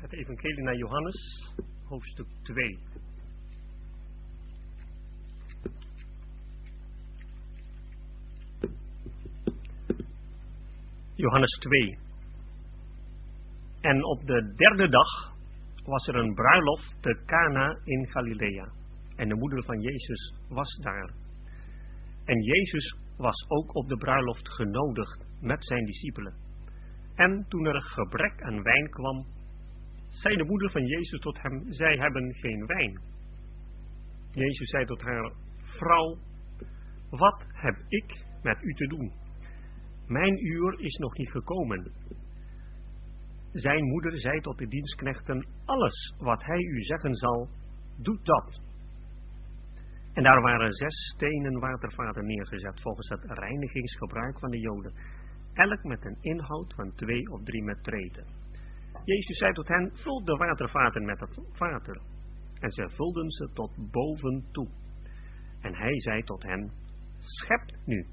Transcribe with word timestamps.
Het 0.00 0.12
Evangelie 0.12 0.62
naar 0.62 0.76
Johannes, 0.76 1.50
hoofdstuk 1.84 2.26
2. 2.42 2.78
Johannes 11.14 11.50
2. 11.50 11.98
En 13.80 14.04
op 14.04 14.26
de 14.26 14.54
derde 14.56 14.88
dag 14.88 15.34
was 15.84 16.06
er 16.06 16.14
een 16.14 16.34
bruiloft 16.34 16.96
te 17.00 17.22
Cana 17.26 17.78
in 17.84 18.06
Galilea. 18.10 18.72
En 19.16 19.28
de 19.28 19.34
moeder 19.34 19.64
van 19.64 19.80
Jezus 19.80 20.34
was 20.48 20.78
daar. 20.82 21.10
En 22.24 22.42
Jezus 22.42 22.96
was 23.16 23.44
ook 23.48 23.74
op 23.74 23.88
de 23.88 23.96
bruiloft 23.96 24.48
genodigd 24.48 25.24
met 25.40 25.64
zijn 25.64 25.84
discipelen. 25.84 26.34
En 27.14 27.46
toen 27.48 27.66
er 27.66 27.82
gebrek 27.82 28.42
aan 28.42 28.62
wijn 28.62 28.90
kwam, 28.90 29.26
zei 30.22 30.36
de 30.36 30.44
moeder 30.44 30.70
van 30.70 30.86
Jezus 30.86 31.20
tot 31.20 31.42
hem, 31.42 31.72
zij 31.72 31.96
hebben 31.96 32.34
geen 32.34 32.66
wijn. 32.66 33.00
Jezus 34.32 34.68
zei 34.70 34.84
tot 34.84 35.00
haar, 35.00 35.32
vrouw, 35.60 36.18
wat 37.10 37.44
heb 37.52 37.76
ik 37.88 38.24
met 38.42 38.62
u 38.62 38.74
te 38.74 38.86
doen? 38.86 39.12
Mijn 40.06 40.46
uur 40.46 40.80
is 40.80 40.96
nog 40.96 41.16
niet 41.16 41.30
gekomen. 41.30 41.92
Zijn 43.52 43.84
moeder 43.84 44.20
zei 44.20 44.40
tot 44.40 44.58
de 44.58 44.68
dienstknechten, 44.68 45.46
alles 45.64 46.14
wat 46.18 46.44
hij 46.44 46.60
u 46.60 46.82
zeggen 46.82 47.14
zal, 47.14 47.48
doet 47.96 48.24
dat. 48.24 48.60
En 50.12 50.22
daar 50.22 50.40
waren 50.40 50.72
zes 50.72 51.12
stenen 51.14 51.58
watervaten 51.58 52.26
neergezet 52.26 52.80
volgens 52.80 53.08
het 53.08 53.24
reinigingsgebruik 53.24 54.38
van 54.38 54.50
de 54.50 54.58
Joden, 54.58 54.92
elk 55.52 55.84
met 55.84 56.04
een 56.04 56.18
inhoud 56.20 56.74
van 56.74 56.94
twee 56.94 57.30
of 57.30 57.42
drie 57.42 57.62
metreten. 57.62 58.47
Jezus 59.08 59.38
zei 59.38 59.52
tot 59.52 59.68
hen, 59.68 59.90
vul 59.94 60.24
de 60.24 60.36
watervaten 60.36 61.04
met 61.04 61.20
het 61.20 61.40
water. 61.58 62.00
En 62.60 62.70
zij 62.70 62.88
vulden 62.88 63.30
ze 63.30 63.50
tot 63.54 63.90
boven 63.90 64.44
toe. 64.52 64.68
En 65.60 65.74
hij 65.74 66.00
zei 66.00 66.22
tot 66.22 66.42
hen, 66.42 66.70
schept 67.18 67.76
nu 67.84 68.06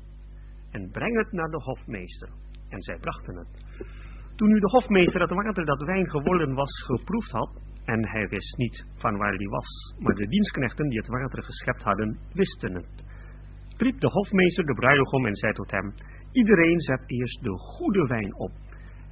en 0.71 0.89
breng 0.91 1.17
het 1.17 1.31
naar 1.31 1.49
de 1.49 1.61
hofmeester. 1.63 2.29
En 2.69 2.81
zij 2.81 2.97
brachten 2.97 3.35
het. 3.35 3.51
Toen 4.35 4.47
nu 4.47 4.59
de 4.59 4.69
hofmeester 4.69 5.21
het 5.21 5.29
water 5.29 5.65
dat 5.65 5.81
wijn 5.81 6.09
geworden 6.09 6.53
was 6.53 6.83
geproefd 6.85 7.31
had, 7.31 7.61
en 7.85 8.07
hij 8.07 8.27
wist 8.27 8.57
niet 8.57 8.85
van 8.97 9.17
waar 9.17 9.37
die 9.37 9.49
was, 9.49 9.95
maar 9.99 10.15
de 10.15 10.27
dienstknechten 10.27 10.89
die 10.89 10.97
het 10.97 11.07
water 11.07 11.43
geschept 11.43 11.81
hadden, 11.81 12.17
wisten 12.33 12.73
het. 12.73 13.03
Riep 13.77 13.99
de 13.99 14.07
hofmeester 14.07 14.65
de 14.65 14.73
bruidegom 14.73 15.25
en 15.25 15.35
zei 15.35 15.53
tot 15.53 15.71
hem, 15.71 15.93
iedereen 16.31 16.79
zet 16.79 17.03
eerst 17.05 17.43
de 17.43 17.57
goede 17.57 18.07
wijn 18.07 18.35
op, 18.35 18.51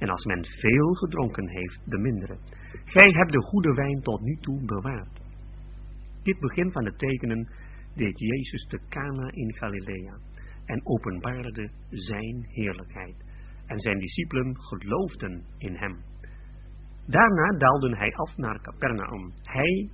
en 0.04 0.10
als 0.10 0.24
men 0.24 0.44
veel 0.44 0.94
gedronken 0.94 1.48
heeft, 1.48 1.80
de 1.84 1.98
mindere. 1.98 2.36
Gij 2.84 3.10
hebt 3.10 3.32
de 3.32 3.42
goede 3.42 3.74
wijn 3.74 4.00
tot 4.00 4.20
nu 4.20 4.36
toe 4.40 4.64
bewaard. 4.64 5.20
Dit 6.22 6.38
begin 6.40 6.72
van 6.72 6.84
de 6.84 6.94
tekenen 6.96 7.48
deed 7.94 8.18
Jezus 8.18 8.66
te 8.68 8.80
Cana 8.88 9.30
in 9.32 9.54
Galilea 9.54 10.16
en 10.64 10.80
openbaarde 10.84 11.70
zijn 11.88 12.46
heerlijkheid. 12.48 13.16
En 13.66 13.78
zijn 13.80 13.98
discipelen 13.98 14.56
geloofden 14.60 15.44
in 15.58 15.74
hem. 15.74 15.96
Daarna 17.06 17.58
daalde 17.58 17.96
hij 17.96 18.12
af 18.14 18.36
naar 18.36 18.60
Capernaum. 18.60 19.32
Hij, 19.42 19.90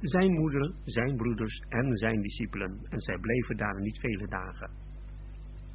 zijn 0.00 0.32
moeder, 0.32 0.74
zijn 0.84 1.16
broeders 1.16 1.58
en 1.68 1.96
zijn 1.96 2.20
discipelen. 2.20 2.78
En 2.88 3.00
zij 3.00 3.18
bleven 3.18 3.56
daar 3.56 3.80
niet 3.80 3.98
vele 3.98 4.26
dagen. 4.28 4.70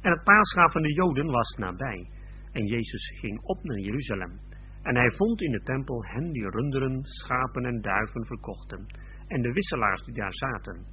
En 0.00 0.10
het 0.10 0.24
paascha 0.24 0.68
van 0.68 0.82
de 0.82 0.92
Joden 0.92 1.26
was 1.26 1.56
nabij. 1.58 2.08
En 2.52 2.66
Jezus 2.66 3.18
ging 3.20 3.40
op 3.42 3.62
naar 3.62 3.78
Jeruzalem. 3.78 4.40
En 4.82 4.96
hij 4.96 5.10
vond 5.10 5.40
in 5.40 5.50
de 5.50 5.62
tempel 5.62 6.04
hen 6.04 6.32
die 6.32 6.50
runderen, 6.50 7.00
schapen 7.02 7.64
en 7.64 7.80
duiven 7.80 8.26
verkochten. 8.26 8.86
En 9.26 9.42
de 9.42 9.52
wisselaars 9.52 10.04
die 10.04 10.14
daar 10.14 10.34
zaten. 10.34 10.86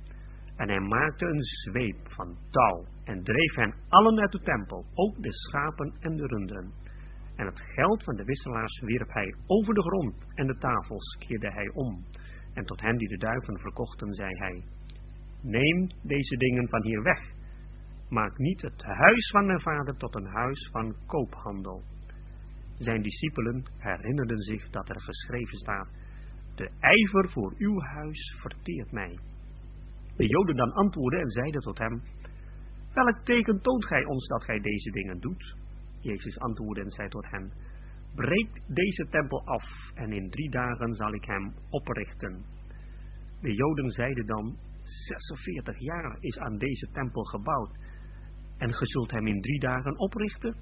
En 0.56 0.70
hij 0.70 0.80
maakte 0.80 1.26
een 1.26 1.44
zweep 1.44 2.00
van 2.04 2.38
touw 2.50 2.86
en 3.04 3.24
dreef 3.24 3.56
hen 3.56 3.74
allen 3.90 4.20
uit 4.20 4.32
de 4.32 4.42
tempel, 4.42 4.86
ook 4.94 5.24
de 5.24 5.34
schapen 5.34 5.96
en 6.00 6.16
de 6.16 6.26
runderen. 6.26 6.72
En 7.36 7.46
het 7.46 7.62
geld 7.76 8.04
van 8.04 8.16
de 8.16 8.24
wisselaars 8.24 8.80
wierp 8.80 9.14
hij 9.14 9.36
over 9.46 9.74
de 9.74 9.82
grond 9.82 10.16
en 10.34 10.48
de 10.48 10.58
tafels 10.58 11.18
keerde 11.28 11.52
hij 11.52 11.70
om. 11.74 12.04
En 12.54 12.66
tot 12.66 12.82
hen 12.82 12.98
die 12.98 13.08
de 13.08 13.18
duiven 13.18 13.60
verkochten, 13.60 14.14
zei 14.14 14.30
hij, 14.38 14.64
neem 15.42 15.90
deze 16.04 16.38
dingen 16.38 16.70
van 16.70 16.84
hier 16.84 17.04
weg. 17.04 17.20
Maak 18.10 18.38
niet 18.38 18.62
het 18.62 18.84
huis 18.84 19.30
van 19.30 19.46
mijn 19.46 19.62
vader 19.62 19.98
tot 19.98 20.16
een 20.16 20.26
huis 20.26 20.70
van 20.72 20.96
koophandel. 21.06 21.84
Zijn 22.78 23.02
discipelen 23.02 23.66
herinnerden 23.78 24.40
zich 24.40 24.70
dat 24.70 24.90
er 24.90 25.02
geschreven 25.02 25.58
staat, 25.58 25.88
de 26.56 26.70
ijver 26.80 27.30
voor 27.30 27.54
uw 27.58 27.82
huis 27.82 28.36
verteert 28.40 28.92
mij. 28.92 29.20
De 30.16 30.28
Joden 30.28 30.56
dan 30.56 30.72
antwoordden 30.72 31.22
en 31.22 31.30
zeiden 31.30 31.62
tot 31.62 31.78
hem, 31.78 32.02
welk 32.94 33.18
teken 33.24 33.62
toont 33.62 33.86
gij 33.86 34.06
ons 34.06 34.28
dat 34.28 34.44
gij 34.44 34.60
deze 34.60 34.92
dingen 34.92 35.20
doet? 35.20 35.56
Jezus 36.00 36.40
antwoordde 36.40 36.84
en 36.84 36.90
zei 36.90 37.10
tot 37.10 37.30
hen, 37.30 37.52
breek 38.16 38.62
deze 38.68 39.08
tempel 39.10 39.46
af 39.46 39.64
en 39.94 40.12
in 40.12 40.30
drie 40.30 40.50
dagen 40.50 40.94
zal 40.94 41.14
ik 41.14 41.26
hem 41.26 41.54
oprichten. 41.70 42.46
De 43.42 43.54
Joden 43.54 43.90
zeiden 43.90 44.26
dan, 44.26 44.58
46 44.84 45.80
jaar 45.80 46.18
is 46.20 46.38
aan 46.38 46.58
deze 46.58 46.90
tempel 46.92 47.24
gebouwd 47.24 47.78
en 48.60 48.74
ge 48.74 48.86
zult 48.86 49.12
hem 49.12 49.28
in 49.28 49.42
drie 49.42 49.60
dagen 49.60 50.00
oprichten? 50.00 50.56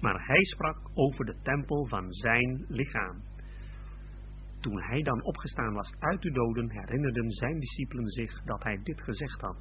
Maar 0.00 0.26
hij 0.26 0.42
sprak 0.44 0.78
over 0.94 1.24
de 1.24 1.36
tempel 1.42 1.86
van 1.86 2.12
zijn 2.12 2.64
lichaam. 2.68 3.22
Toen 4.60 4.82
hij 4.82 5.02
dan 5.02 5.22
opgestaan 5.22 5.72
was 5.72 5.92
uit 5.98 6.22
de 6.22 6.30
doden, 6.30 6.70
herinnerden 6.70 7.30
zijn 7.30 7.58
discipelen 7.58 8.08
zich 8.08 8.42
dat 8.44 8.62
hij 8.62 8.80
dit 8.82 9.00
gezegd 9.00 9.40
had. 9.40 9.56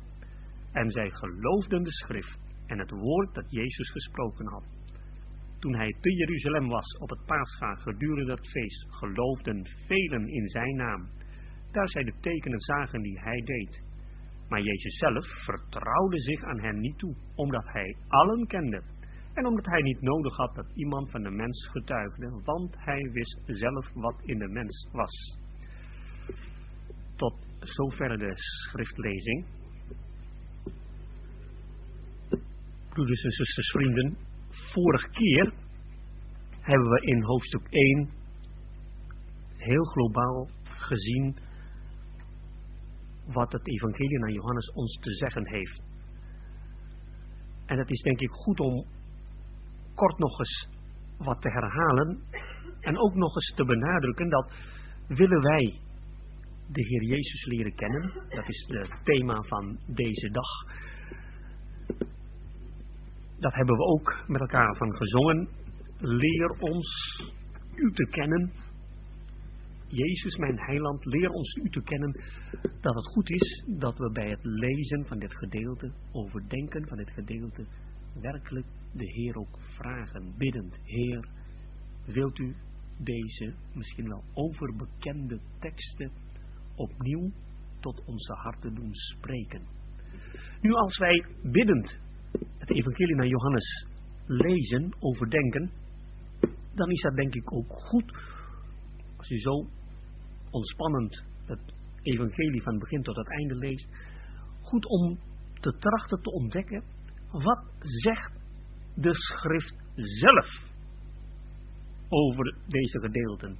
En 0.71 0.91
zij 0.91 1.09
geloofden 1.09 1.83
de 1.83 1.91
schrift 1.91 2.39
en 2.65 2.79
het 2.79 2.91
woord 2.91 3.33
dat 3.33 3.51
Jezus 3.51 3.91
gesproken 3.91 4.47
had. 4.47 4.63
Toen 5.59 5.75
hij 5.75 5.95
te 6.01 6.13
Jeruzalem 6.13 6.67
was 6.67 6.97
op 6.97 7.09
het 7.09 7.25
paascha 7.25 7.75
gedurende 7.75 8.31
het 8.31 8.47
feest, 8.47 8.85
geloofden 8.89 9.67
velen 9.87 10.27
in 10.27 10.47
zijn 10.47 10.75
naam, 10.75 11.09
daar 11.71 11.89
zij 11.89 12.03
de 12.03 12.13
tekenen 12.19 12.59
zagen 12.59 13.01
die 13.01 13.19
hij 13.19 13.41
deed. 13.41 13.81
Maar 14.51 14.61
Jezus 14.61 14.97
zelf 14.97 15.25
vertrouwde 15.43 16.19
zich 16.19 16.43
aan 16.43 16.59
hen 16.59 16.79
niet 16.79 16.97
toe, 16.97 17.15
omdat 17.35 17.65
hij 17.65 17.95
allen 18.07 18.47
kende 18.47 18.83
en 19.33 19.45
omdat 19.45 19.65
hij 19.65 19.81
niet 19.81 20.01
nodig 20.01 20.35
had 20.35 20.55
dat 20.55 20.71
iemand 20.73 21.11
van 21.11 21.23
de 21.23 21.29
mens 21.29 21.67
getuigde, 21.71 22.41
want 22.43 22.75
hij 22.77 23.09
wist 23.11 23.41
zelf 23.45 23.93
wat 23.93 24.21
in 24.25 24.37
de 24.37 24.47
mens 24.47 24.87
was. 24.91 25.37
Tot 27.15 27.35
zover 27.59 28.17
de 28.17 28.33
schriftlezing. 28.35 29.45
Broeders 32.89 33.23
en 33.23 33.31
zusters, 33.31 33.71
vrienden, 33.71 34.17
vorige 34.49 35.09
keer 35.09 35.53
hebben 36.59 36.89
we 36.89 37.01
in 37.01 37.23
hoofdstuk 37.23 37.67
1 37.69 38.09
heel 39.57 39.83
globaal 39.83 40.49
gezien 40.63 41.35
wat 43.33 43.51
het 43.51 43.67
evangelie 43.67 44.19
naar 44.19 44.31
Johannes 44.31 44.71
ons 44.71 44.99
te 45.01 45.13
zeggen 45.13 45.47
heeft. 45.47 45.81
En 47.65 47.77
het 47.77 47.89
is 47.89 48.01
denk 48.01 48.19
ik 48.19 48.31
goed 48.31 48.59
om 48.59 48.85
kort 49.95 50.17
nog 50.17 50.39
eens 50.39 50.69
wat 51.17 51.41
te 51.41 51.49
herhalen 51.49 52.19
en 52.79 52.97
ook 52.97 53.15
nog 53.15 53.35
eens 53.35 53.53
te 53.55 53.65
benadrukken 53.65 54.29
dat 54.29 54.51
willen 55.07 55.41
wij 55.41 55.79
de 56.67 56.85
Heer 56.85 57.03
Jezus 57.03 57.45
leren 57.45 57.75
kennen, 57.75 58.11
dat 58.29 58.47
is 58.47 58.65
het 58.67 58.91
thema 59.03 59.41
van 59.41 59.79
deze 59.87 60.29
dag. 60.29 60.49
Dat 63.39 63.53
hebben 63.53 63.75
we 63.75 63.83
ook 63.83 64.23
met 64.27 64.41
elkaar 64.41 64.75
van 64.75 64.95
gezongen. 64.95 65.49
Leer 65.97 66.49
ons 66.59 67.21
u 67.75 67.91
te 67.91 68.07
kennen. 68.09 68.51
Jezus, 69.91 70.35
mijn 70.37 70.59
heiland, 70.59 71.05
leer 71.05 71.29
ons 71.29 71.55
u 71.55 71.69
te 71.69 71.81
kennen 71.81 72.11
dat 72.61 72.95
het 72.95 73.05
goed 73.05 73.29
is 73.29 73.63
dat 73.67 73.97
we 73.97 74.11
bij 74.11 74.29
het 74.29 74.43
lezen 74.43 75.05
van 75.05 75.19
dit 75.19 75.35
gedeelte, 75.35 75.91
overdenken 76.11 76.87
van 76.87 76.97
dit 76.97 77.09
gedeelte, 77.09 77.65
werkelijk 78.21 78.65
de 78.93 79.11
Heer 79.11 79.35
ook 79.35 79.59
vragen, 79.75 80.33
biddend, 80.37 80.75
Heer, 80.83 81.27
wilt 82.05 82.37
u 82.37 82.55
deze 82.97 83.53
misschien 83.73 84.07
wel 84.07 84.23
overbekende 84.33 85.39
teksten 85.59 86.11
opnieuw 86.75 87.31
tot 87.79 88.03
onze 88.05 88.33
harten 88.33 88.75
doen 88.75 88.93
spreken. 88.93 89.61
Nu 90.61 90.71
als 90.73 90.97
wij 90.97 91.25
biddend 91.43 91.97
het 92.57 92.69
evangelie 92.69 93.15
naar 93.15 93.27
Johannes 93.27 93.85
lezen, 94.25 94.95
overdenken, 94.99 95.71
dan 96.73 96.89
is 96.91 97.01
dat 97.01 97.15
denk 97.15 97.35
ik 97.35 97.53
ook 97.53 97.71
goed, 97.71 98.13
als 99.17 99.29
u 99.29 99.39
zo 99.39 99.67
ontspannend 100.51 101.23
het 101.45 101.73
evangelie 102.01 102.61
van 102.61 102.79
begin 102.79 103.01
tot 103.01 103.15
het 103.15 103.29
einde 103.29 103.55
leest, 103.55 103.87
goed 104.61 104.85
om 104.85 105.19
te 105.59 105.77
trachten 105.77 106.21
te 106.21 106.31
ontdekken, 106.31 106.83
wat 107.31 107.63
zegt 107.81 108.31
de 108.95 109.13
schrift 109.13 109.75
zelf 109.95 110.69
over 112.09 112.55
deze 112.67 112.99
gedeelten. 112.99 113.57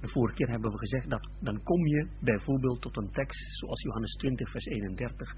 De 0.00 0.08
vorige 0.08 0.34
keer 0.34 0.48
hebben 0.48 0.70
we 0.70 0.78
gezegd 0.78 1.10
dat 1.10 1.30
dan 1.40 1.62
kom 1.62 1.86
je 1.86 2.08
bijvoorbeeld 2.20 2.80
tot 2.80 2.96
een 2.96 3.10
tekst 3.10 3.58
zoals 3.58 3.82
Johannes 3.82 4.12
20 4.12 4.50
vers 4.50 4.64
31. 4.64 5.34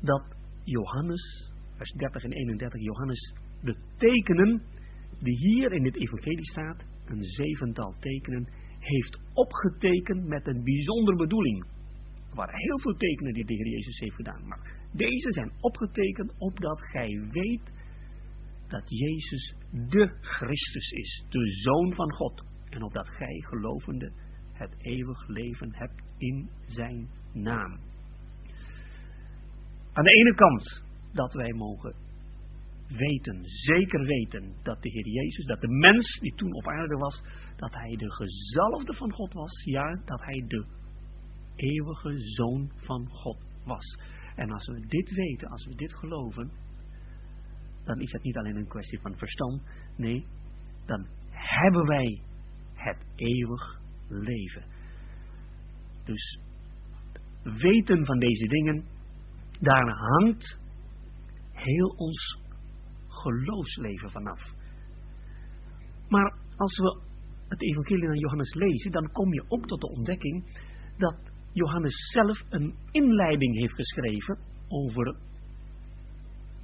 Dat 0.00 0.22
Johannes, 0.64 1.52
vers 1.76 1.92
30 1.92 2.22
en 2.22 2.32
31, 2.32 2.80
Johannes 2.80 3.34
de 3.62 3.76
tekenen 3.96 4.62
die 5.18 5.36
hier 5.36 5.72
in 5.72 5.82
dit 5.82 5.96
evangelie 5.96 6.50
staat, 6.50 6.82
een 7.04 7.24
zevental 7.24 7.94
tekenen, 7.98 8.48
heeft 8.82 9.18
opgetekend 9.32 10.26
met 10.26 10.46
een 10.46 10.62
bijzondere 10.64 11.16
bedoeling. 11.16 11.64
Er 12.30 12.36
waren 12.36 12.58
heel 12.58 12.78
veel 12.78 12.96
tekenen 12.96 13.32
die 13.32 13.44
de 13.44 13.54
Heer 13.54 13.68
Jezus 13.68 13.98
heeft 13.98 14.14
gedaan, 14.14 14.46
maar 14.46 14.80
deze 14.92 15.32
zijn 15.32 15.52
opgetekend 15.60 16.34
opdat 16.38 16.80
gij 16.80 17.26
weet 17.30 17.70
dat 18.68 18.82
Jezus 18.86 19.54
de 19.70 20.16
Christus 20.20 20.90
is, 20.90 21.24
de 21.28 21.50
Zoon 21.50 21.94
van 21.94 22.12
God. 22.12 22.44
En 22.70 22.82
opdat 22.82 23.08
gij, 23.08 23.44
gelovende, 23.48 24.12
het 24.52 24.74
eeuwig 24.78 25.28
leven 25.28 25.74
hebt 25.74 26.02
in 26.18 26.50
zijn 26.66 27.08
naam. 27.32 27.80
Aan 29.92 30.04
de 30.04 30.10
ene 30.10 30.34
kant 30.34 30.82
dat 31.12 31.32
wij 31.32 31.52
mogen 31.52 31.94
weten, 32.96 33.42
zeker 33.44 34.04
weten, 34.04 34.54
dat 34.62 34.82
de 34.82 34.90
Heer 34.90 35.08
Jezus, 35.08 35.46
dat 35.46 35.60
de 35.60 35.68
mens 35.68 36.18
die 36.20 36.34
toen 36.34 36.54
op 36.54 36.68
aarde 36.68 36.96
was, 36.96 37.22
dat 37.56 37.72
hij 37.72 37.96
de 37.96 38.12
gezalfde 38.12 38.94
van 38.94 39.12
God 39.12 39.32
was, 39.32 39.62
ja, 39.64 40.00
dat 40.04 40.20
hij 40.20 40.44
de 40.46 40.64
eeuwige 41.56 42.18
Zoon 42.18 42.72
van 42.76 43.08
God 43.08 43.44
was. 43.64 43.98
En 44.36 44.50
als 44.50 44.66
we 44.66 44.86
dit 44.86 45.10
weten, 45.10 45.48
als 45.48 45.66
we 45.66 45.74
dit 45.74 45.94
geloven, 45.94 46.50
dan 47.84 48.00
is 48.00 48.12
het 48.12 48.22
niet 48.22 48.36
alleen 48.36 48.56
een 48.56 48.68
kwestie 48.68 49.00
van 49.00 49.16
verstand, 49.16 49.62
nee, 49.96 50.26
dan 50.86 51.06
hebben 51.30 51.86
wij 51.86 52.20
het 52.74 52.98
eeuwig 53.16 53.80
leven. 54.08 54.64
Dus 56.04 56.40
weten 57.42 58.06
van 58.06 58.18
deze 58.18 58.46
dingen, 58.46 58.84
daar 59.60 59.88
hangt 59.88 60.58
heel 61.52 61.88
ons 61.88 62.41
geloofsleven 63.22 64.10
vanaf. 64.10 64.40
Maar 66.08 66.34
als 66.56 66.78
we 66.78 67.00
het 67.48 67.62
evangelie 67.62 68.06
van 68.06 68.18
Johannes 68.18 68.54
lezen, 68.54 68.90
dan 68.90 69.12
kom 69.12 69.34
je 69.34 69.44
op 69.48 69.66
tot 69.66 69.80
de 69.80 69.88
ontdekking 69.88 70.60
dat 70.96 71.16
Johannes 71.52 72.10
zelf 72.12 72.42
een 72.48 72.74
inleiding 72.90 73.56
heeft 73.58 73.74
geschreven 73.74 74.38
over 74.68 75.16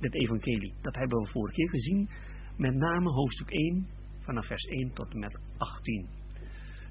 dit 0.00 0.14
evangelie. 0.14 0.74
Dat 0.82 0.94
hebben 0.94 1.18
we 1.18 1.28
vorige 1.28 1.54
keer 1.54 1.68
gezien, 1.68 2.08
met 2.56 2.74
name 2.74 3.10
hoofdstuk 3.10 3.50
1, 3.50 3.86
vanaf 4.20 4.46
vers 4.46 4.64
1 4.64 4.92
tot 4.92 5.12
en 5.12 5.18
met 5.18 5.38
18. 5.56 6.06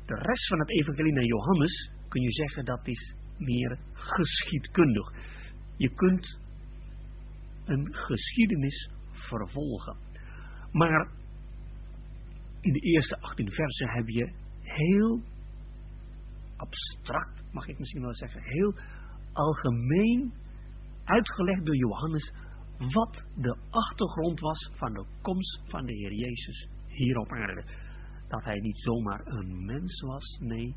De 0.05 0.15
rest 0.15 0.47
van 0.47 0.59
het 0.59 0.69
evangelie 0.69 1.13
naar 1.13 1.23
Johannes, 1.23 1.91
kun 2.07 2.21
je 2.21 2.31
zeggen, 2.31 2.65
dat 2.65 2.87
is 2.87 3.15
meer 3.37 3.79
geschiedkundig. 3.93 5.11
Je 5.77 5.89
kunt 5.93 6.39
een 7.65 7.93
geschiedenis 7.93 8.89
vervolgen. 9.27 9.97
Maar 10.71 11.11
in 12.61 12.73
de 12.73 12.79
eerste 12.79 13.21
18 13.21 13.51
versen 13.51 13.89
heb 13.89 14.07
je 14.07 14.31
heel 14.61 15.21
abstract, 16.55 17.43
mag 17.51 17.67
ik 17.67 17.79
misschien 17.79 18.01
wel 18.01 18.15
zeggen, 18.15 18.41
heel 18.43 18.73
algemeen 19.33 20.33
uitgelegd 21.03 21.65
door 21.65 21.75
Johannes 21.75 22.33
wat 22.77 23.25
de 23.35 23.57
achtergrond 23.69 24.39
was 24.39 24.71
van 24.73 24.93
de 24.93 25.05
komst 25.21 25.61
van 25.67 25.85
de 25.85 25.93
Heer 25.93 26.13
Jezus 26.13 26.67
hier 26.87 27.17
op 27.17 27.31
aarde. 27.31 27.63
Dat 28.27 28.43
hij 28.43 28.59
niet 28.59 28.79
zomaar 28.79 29.21
een 29.25 29.65
mens 29.65 30.01
was, 30.01 30.37
nee, 30.39 30.75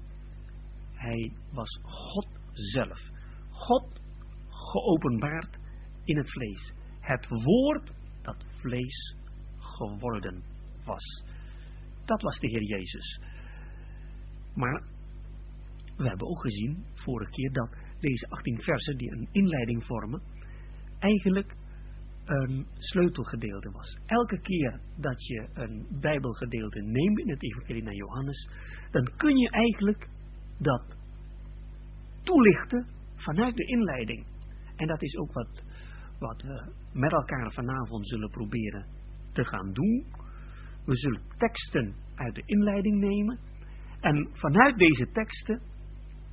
hij 0.93 1.32
was 1.52 1.79
God 1.82 2.29
zelf. 2.52 3.00
God 3.50 4.00
geopenbaard 4.49 5.58
in 6.05 6.17
het 6.17 6.31
vlees. 6.31 6.73
Het 7.00 7.29
woord 7.29 7.93
vlees 8.61 9.15
geworden 9.59 10.43
was. 10.85 11.25
Dat 12.05 12.23
was 12.23 12.39
de 12.39 12.49
Heer 12.49 12.62
Jezus. 12.62 13.21
Maar 14.55 14.83
we 15.97 16.09
hebben 16.09 16.29
ook 16.29 16.41
gezien, 16.41 16.85
vorige 16.95 17.31
keer, 17.31 17.53
dat 17.53 17.77
deze 18.01 18.27
18 18.29 18.62
versen 18.62 18.97
die 18.97 19.12
een 19.12 19.29
inleiding 19.33 19.85
vormen, 19.85 20.23
eigenlijk 20.99 21.55
een 22.25 22.67
sleutelgedeelte 22.75 23.71
was. 23.71 23.99
Elke 24.07 24.41
keer 24.41 24.81
dat 24.97 25.27
je 25.27 25.49
een 25.55 25.87
bijbelgedeelte 26.01 26.81
neemt 26.81 27.19
in 27.19 27.31
het 27.31 27.43
evangelie 27.43 27.83
naar 27.83 27.95
Johannes, 27.95 28.49
dan 28.91 29.12
kun 29.17 29.37
je 29.37 29.51
eigenlijk 29.51 30.09
dat 30.59 30.97
toelichten 32.23 32.87
vanuit 33.17 33.57
de 33.57 33.65
inleiding. 33.65 34.27
En 34.77 34.87
dat 34.87 35.03
is 35.03 35.17
ook 35.17 35.33
wat, 35.33 35.62
wat 36.20 36.43
we 36.43 36.72
met 36.93 37.12
elkaar 37.12 37.52
vanavond 37.52 38.08
zullen 38.08 38.31
proberen 38.31 38.87
te 39.32 39.44
gaan 39.44 39.72
doen. 39.72 40.05
We 40.84 40.96
zullen 40.96 41.22
teksten 41.38 41.94
uit 42.14 42.34
de 42.34 42.43
inleiding 42.46 43.00
nemen. 43.00 43.38
En 44.00 44.28
vanuit 44.32 44.78
deze 44.78 45.11
teksten 45.12 45.61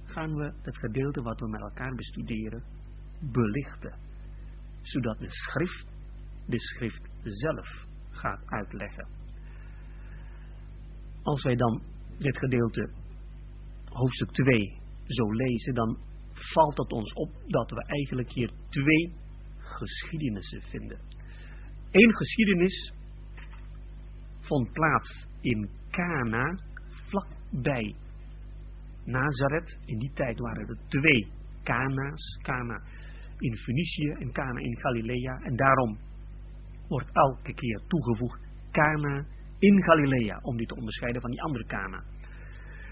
gaan 0.06 0.36
we 0.36 0.54
het 0.62 0.78
gedeelte 0.78 1.22
wat 1.22 1.40
we 1.40 1.48
met 1.48 1.62
elkaar 1.62 1.96
bestuderen 1.96 2.64
belichten. 3.20 3.96
Zodat 4.82 5.20
de 5.20 5.30
schrift 5.30 5.88
de 6.48 6.60
schrift 6.60 7.10
zelf 7.24 7.68
gaat 8.12 8.42
uitleggen. 8.46 9.08
Als 11.22 11.44
wij 11.44 11.56
dan 11.56 11.82
dit 12.18 12.38
gedeelte 12.38 12.90
hoofdstuk 13.90 14.32
2 14.32 14.80
zo 15.06 15.32
lezen, 15.32 15.74
dan 15.74 15.98
valt 16.34 16.78
het 16.78 16.92
ons 16.92 17.14
op 17.14 17.32
dat 17.46 17.70
we 17.70 17.84
eigenlijk 17.86 18.32
hier 18.32 18.52
twee 18.70 19.14
geschiedenissen 19.78 20.62
vinden. 20.62 21.00
Eén 21.92 22.16
geschiedenis 22.16 22.94
vond 24.40 24.72
plaats 24.72 25.28
in 25.42 25.70
Cana, 25.90 26.60
vlakbij 27.10 27.96
Nazareth. 29.06 29.78
In 29.86 30.00
die 30.00 30.12
tijd 30.14 30.40
waren 30.40 30.68
er 30.68 30.78
twee 30.88 31.28
Cana's, 31.64 32.40
Cana 32.42 32.82
in 33.40 33.58
Fenicië 33.58 34.10
en 34.20 34.32
Cana 34.32 34.60
in 34.60 34.78
Galilea. 34.80 35.40
En 35.44 35.56
daarom 35.56 35.98
wordt 36.88 37.10
elke 37.12 37.54
keer 37.54 37.82
toegevoegd 37.88 38.40
Cana 38.72 39.26
in 39.60 39.84
Galilea, 39.84 40.40
om 40.42 40.58
die 40.58 40.68
te 40.68 40.76
onderscheiden 40.76 41.22
van 41.22 41.32
die 41.32 41.42
andere 41.42 41.66
Cana. 41.66 42.04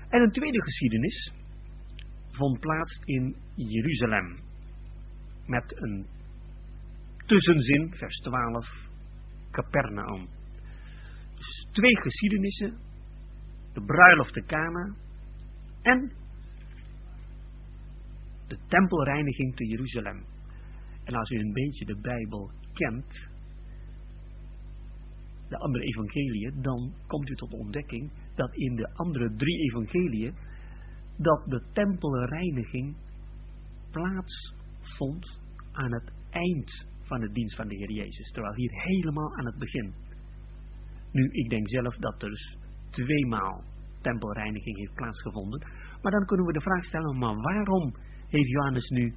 En 0.10 0.22
een 0.22 0.32
tweede 0.32 0.62
geschiedenis 0.62 1.34
vond 2.32 2.60
plaats 2.60 3.00
in 3.06 3.36
Jeruzalem, 3.56 4.38
met 5.46 5.82
een 5.82 6.06
tussenzin, 7.26 7.94
vers 7.96 8.16
12, 8.16 8.68
Capernaum. 9.52 10.28
Dus 11.36 11.68
twee 11.72 12.02
geschiedenissen, 12.02 12.78
de 13.74 13.82
bruiloft 13.86 14.34
te 14.34 14.42
Cana 14.42 14.96
en 15.82 16.12
de 18.48 18.58
tempelreiniging 18.68 19.56
te 19.56 19.66
Jeruzalem. 19.66 20.26
En 21.04 21.14
als 21.14 21.30
u 21.30 21.40
een 21.40 21.54
beetje 21.54 21.86
de 21.86 22.00
Bijbel 22.02 22.52
kent, 22.74 23.34
de 25.50 25.58
andere 25.58 25.84
evangeliën, 25.84 26.62
dan 26.62 26.94
komt 27.08 27.30
u 27.30 27.36
tot 27.36 27.50
de 27.50 27.58
ontdekking 27.58 28.12
dat 28.36 28.56
in 28.56 28.76
de 28.76 28.94
andere 28.94 29.36
drie 29.36 29.58
evangeliën 29.58 30.34
dat 31.18 31.44
de 31.46 31.64
tempelreiniging 31.74 32.96
plaatsvond 33.92 35.40
aan 35.72 35.94
het 35.94 36.12
eind 36.30 36.86
van 37.06 37.20
de 37.20 37.32
dienst 37.32 37.56
van 37.56 37.68
de 37.68 37.76
Heer 37.76 37.92
Jezus, 37.92 38.32
terwijl 38.32 38.56
hier 38.56 38.72
helemaal 38.72 39.36
aan 39.36 39.46
het 39.46 39.58
begin. 39.58 39.94
Nu, 41.12 41.30
ik 41.32 41.50
denk 41.50 41.70
zelf 41.70 41.96
dat 41.96 42.22
er 42.22 42.30
dus 42.30 42.58
tweemaal 42.90 43.64
tempelreiniging 44.02 44.78
heeft 44.78 44.94
plaatsgevonden, 44.94 45.68
maar 46.02 46.12
dan 46.12 46.26
kunnen 46.26 46.46
we 46.46 46.54
de 46.54 46.62
vraag 46.62 46.84
stellen, 46.84 47.18
maar 47.18 47.36
waarom 47.36 47.96
heeft 48.28 48.50
Johannes 48.50 48.90
nu 48.90 49.14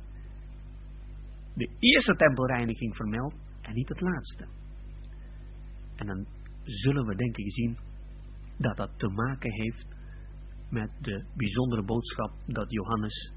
de 1.55 1.71
eerste 1.79 2.15
tempelreiniging 2.17 2.97
vermeld 2.97 3.35
en 3.61 3.75
niet 3.75 3.89
het 3.89 4.01
laatste? 4.01 4.47
En 5.97 6.07
dan 6.07 6.27
zullen 6.63 7.07
we 7.07 7.15
denk 7.15 7.37
ik 7.37 7.53
zien 7.53 7.79
dat 8.57 8.77
dat 8.77 8.99
te 8.99 9.09
maken 9.09 9.53
heeft 9.53 9.87
met 10.71 10.91
de 11.01 11.25
bijzondere 11.37 11.83
boodschap 11.83 12.33
dat 12.47 12.71
Johannes 12.71 13.33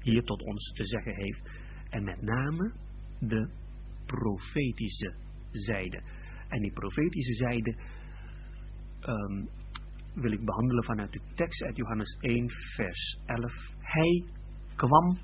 hier 0.00 0.22
tot 0.22 0.42
ons 0.42 0.72
te 0.72 0.84
zeggen 0.84 1.14
heeft. 1.14 1.48
En 1.90 2.04
met 2.04 2.22
name 2.22 2.72
de 3.18 3.48
profetische 4.06 5.14
zijde. 5.50 6.02
En 6.48 6.60
die 6.60 6.72
profetische 6.72 7.34
zijde 7.34 7.76
ehm, 9.00 9.44
wil 10.14 10.32
ik 10.32 10.44
behandelen 10.44 10.84
vanuit 10.84 11.12
de 11.12 11.20
tekst 11.34 11.62
uit 11.62 11.76
Johannes 11.76 12.16
1 12.20 12.50
vers 12.74 13.18
11. 13.26 13.52
Hij 13.78 14.24
kwam 14.76 15.18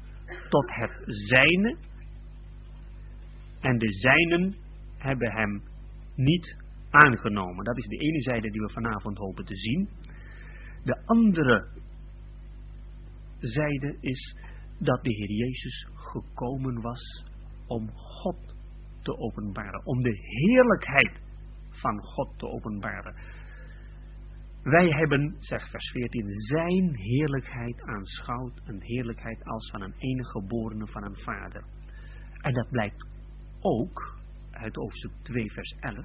tot 0.48 0.74
het 0.74 1.02
zijne 1.06 1.76
en 3.60 3.78
de 3.78 3.92
zijnen 3.92 4.54
hebben 4.96 5.32
hem 5.32 5.62
niet 6.14 6.56
aangenomen. 6.90 7.64
Dat 7.64 7.78
is 7.78 7.86
de 7.86 7.96
ene 7.96 8.20
zijde 8.20 8.50
die 8.50 8.60
we 8.60 8.72
vanavond 8.72 9.18
hopen 9.18 9.44
te 9.44 9.56
zien. 9.56 9.88
De 10.84 11.02
andere 11.04 11.68
zijde 13.38 13.96
is 14.00 14.36
dat 14.78 15.02
de 15.02 15.14
Heer 15.14 15.30
Jezus 15.30 15.86
gekomen 15.94 16.80
was 16.80 17.24
om 17.66 17.90
God 17.90 18.54
te 19.02 19.18
openbaren, 19.18 19.86
om 19.86 20.02
de 20.02 20.16
heerlijkheid 20.20 21.12
van 21.70 22.02
God 22.02 22.38
te 22.38 22.46
openbaren. 22.46 23.14
Wij 24.62 24.88
hebben, 24.88 25.36
zegt 25.38 25.70
vers 25.70 25.90
14, 25.90 26.34
zijn 26.34 26.96
heerlijkheid 26.96 27.82
aanschouwd, 27.82 28.60
een 28.64 28.82
heerlijkheid 28.82 29.44
als 29.44 29.70
van 29.70 29.82
een 29.82 29.94
enige 29.98 30.30
geborene 30.30 30.86
van 30.86 31.04
een 31.04 31.18
vader. 31.18 31.64
En 32.40 32.52
dat 32.52 32.70
blijkt 32.70 33.06
ook 33.60 34.18
uit 34.50 34.74
hoofdstuk 34.74 35.12
2 35.22 35.52
vers 35.52 35.76
11. 35.80 35.96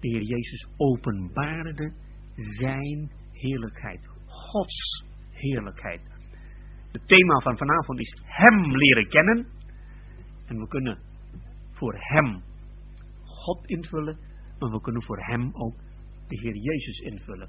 De 0.00 0.08
Heer 0.08 0.22
Jezus 0.22 0.68
openbaarde 0.76 1.92
zijn 2.34 3.10
heerlijkheid, 3.32 4.00
Gods 4.26 5.04
heerlijkheid. 5.30 6.00
Het 6.92 7.06
thema 7.06 7.40
van 7.40 7.56
vanavond 7.56 8.00
is 8.00 8.16
Hem 8.22 8.76
leren 8.76 9.08
kennen. 9.08 9.46
En 10.46 10.58
we 10.58 10.68
kunnen 10.68 10.98
voor 11.70 11.94
Hem 11.98 12.42
God 13.24 13.66
invullen, 13.66 14.18
maar 14.58 14.70
we 14.70 14.80
kunnen 14.80 15.02
voor 15.02 15.18
Hem 15.26 15.50
ook 15.54 15.76
de 16.28 16.38
Heer 16.40 16.56
Jezus 16.56 16.98
invullen. 16.98 17.48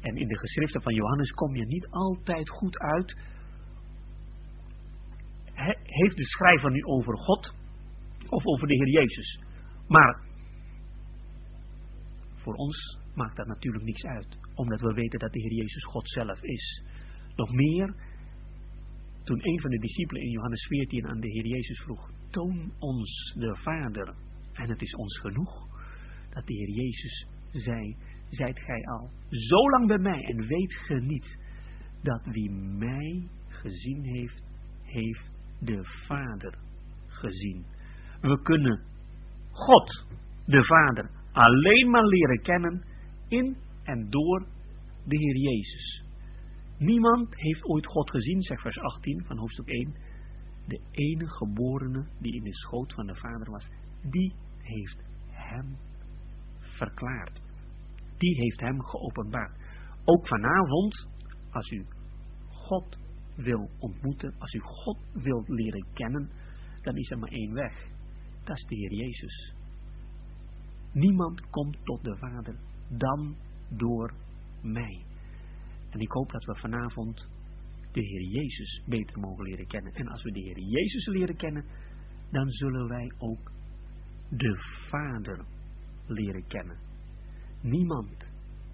En 0.00 0.16
in 0.16 0.28
de 0.28 0.38
geschriften 0.38 0.82
van 0.82 0.94
Johannes 0.94 1.30
kom 1.30 1.56
je 1.56 1.66
niet 1.66 1.86
altijd 1.90 2.48
goed 2.48 2.78
uit. 2.78 3.16
heeft 5.82 6.16
de 6.16 6.26
schrijver 6.26 6.70
nu 6.70 6.84
over 6.84 7.18
God 7.18 7.54
of 8.28 8.46
over 8.46 8.66
de 8.66 8.74
Heer 8.74 8.88
Jezus? 8.88 9.40
Maar 9.88 10.20
voor 12.34 12.54
ons 12.54 12.98
maakt 13.14 13.36
dat 13.36 13.46
natuurlijk 13.46 13.84
niks 13.84 14.04
uit, 14.04 14.38
omdat 14.54 14.80
we 14.80 14.92
weten 14.92 15.18
dat 15.18 15.32
de 15.32 15.40
Heer 15.40 15.52
Jezus 15.52 15.84
God 15.84 16.10
zelf 16.10 16.42
is. 16.42 16.82
Nog 17.36 17.52
meer, 17.52 17.94
toen 19.24 19.46
een 19.46 19.60
van 19.60 19.70
de 19.70 19.78
discipelen 19.78 20.22
in 20.22 20.30
Johannes 20.30 20.66
14 20.66 21.06
aan 21.06 21.20
de 21.20 21.28
Heer 21.28 21.46
Jezus 21.46 21.80
vroeg, 21.80 22.10
toon 22.30 22.72
ons 22.78 23.34
de 23.38 23.56
Vader 23.56 24.14
en 24.52 24.68
het 24.68 24.82
is 24.82 24.94
ons 24.94 25.18
genoeg 25.18 25.66
dat 26.30 26.46
de 26.46 26.54
Heer 26.54 26.70
Jezus 26.70 27.26
zei, 27.50 27.96
zijt 28.28 28.58
gij 28.58 28.84
al 28.84 29.10
zo 29.28 29.70
lang 29.70 29.86
bij 29.86 29.98
mij 29.98 30.24
en 30.24 30.46
weet 30.46 30.72
ge 30.72 30.94
niet 30.94 31.38
dat 32.02 32.24
wie 32.24 32.50
mij 32.78 33.28
gezien 33.48 34.04
heeft, 34.04 34.42
heeft 34.82 35.30
de 35.58 35.80
Vader 36.06 36.58
gezien. 37.06 37.64
We 38.20 38.42
kunnen 38.42 38.82
God, 39.50 40.04
de 40.44 40.64
Vader, 40.64 41.10
alleen 41.32 41.90
maar 41.90 42.04
leren 42.04 42.42
kennen 42.42 42.84
in 43.28 43.56
en 43.82 44.10
door 44.10 44.46
de 45.04 45.16
Heer 45.18 45.36
Jezus. 45.36 46.01
Niemand 46.82 47.28
heeft 47.30 47.64
ooit 47.64 47.86
God 47.86 48.10
gezien, 48.10 48.42
zegt 48.42 48.60
vers 48.60 48.78
18 48.78 49.24
van 49.24 49.38
hoofdstuk 49.38 49.68
1. 49.68 49.94
De 50.66 50.80
enige 50.90 51.34
geborene 51.36 52.06
die 52.20 52.34
in 52.34 52.42
de 52.42 52.54
schoot 52.54 52.92
van 52.92 53.06
de 53.06 53.14
Vader 53.14 53.50
was, 53.50 53.68
die 54.10 54.34
heeft 54.58 55.02
hem 55.30 55.76
verklaard. 56.60 57.40
Die 58.16 58.40
heeft 58.40 58.60
hem 58.60 58.82
geopenbaard. 58.82 59.58
Ook 60.04 60.26
vanavond, 60.26 61.08
als 61.50 61.70
u 61.70 61.86
God 62.48 62.98
wil 63.36 63.70
ontmoeten, 63.78 64.34
als 64.38 64.52
u 64.54 64.58
God 64.60 64.98
wilt 65.12 65.48
leren 65.48 65.86
kennen, 65.92 66.30
dan 66.80 66.96
is 66.96 67.10
er 67.10 67.18
maar 67.18 67.30
één 67.30 67.52
weg. 67.52 67.86
Dat 68.44 68.56
is 68.56 68.64
de 68.68 68.76
Heer 68.76 68.92
Jezus. 68.92 69.54
Niemand 70.92 71.50
komt 71.50 71.76
tot 71.84 72.04
de 72.04 72.16
Vader 72.16 72.56
dan 72.88 73.36
door 73.68 74.14
mij. 74.62 75.11
En 75.92 76.00
ik 76.00 76.10
hoop 76.10 76.30
dat 76.30 76.44
we 76.44 76.56
vanavond 76.56 77.26
de 77.92 78.00
Heer 78.00 78.22
Jezus 78.22 78.82
beter 78.86 79.18
mogen 79.20 79.44
leren 79.44 79.66
kennen. 79.66 79.92
En 79.92 80.08
als 80.08 80.22
we 80.22 80.32
de 80.32 80.40
Heer 80.40 80.58
Jezus 80.58 81.06
leren 81.06 81.36
kennen, 81.36 81.64
dan 82.30 82.50
zullen 82.50 82.88
wij 82.88 83.12
ook 83.18 83.52
de 84.28 84.56
Vader 84.88 85.44
leren 86.06 86.46
kennen. 86.46 86.78
Niemand 87.60 88.24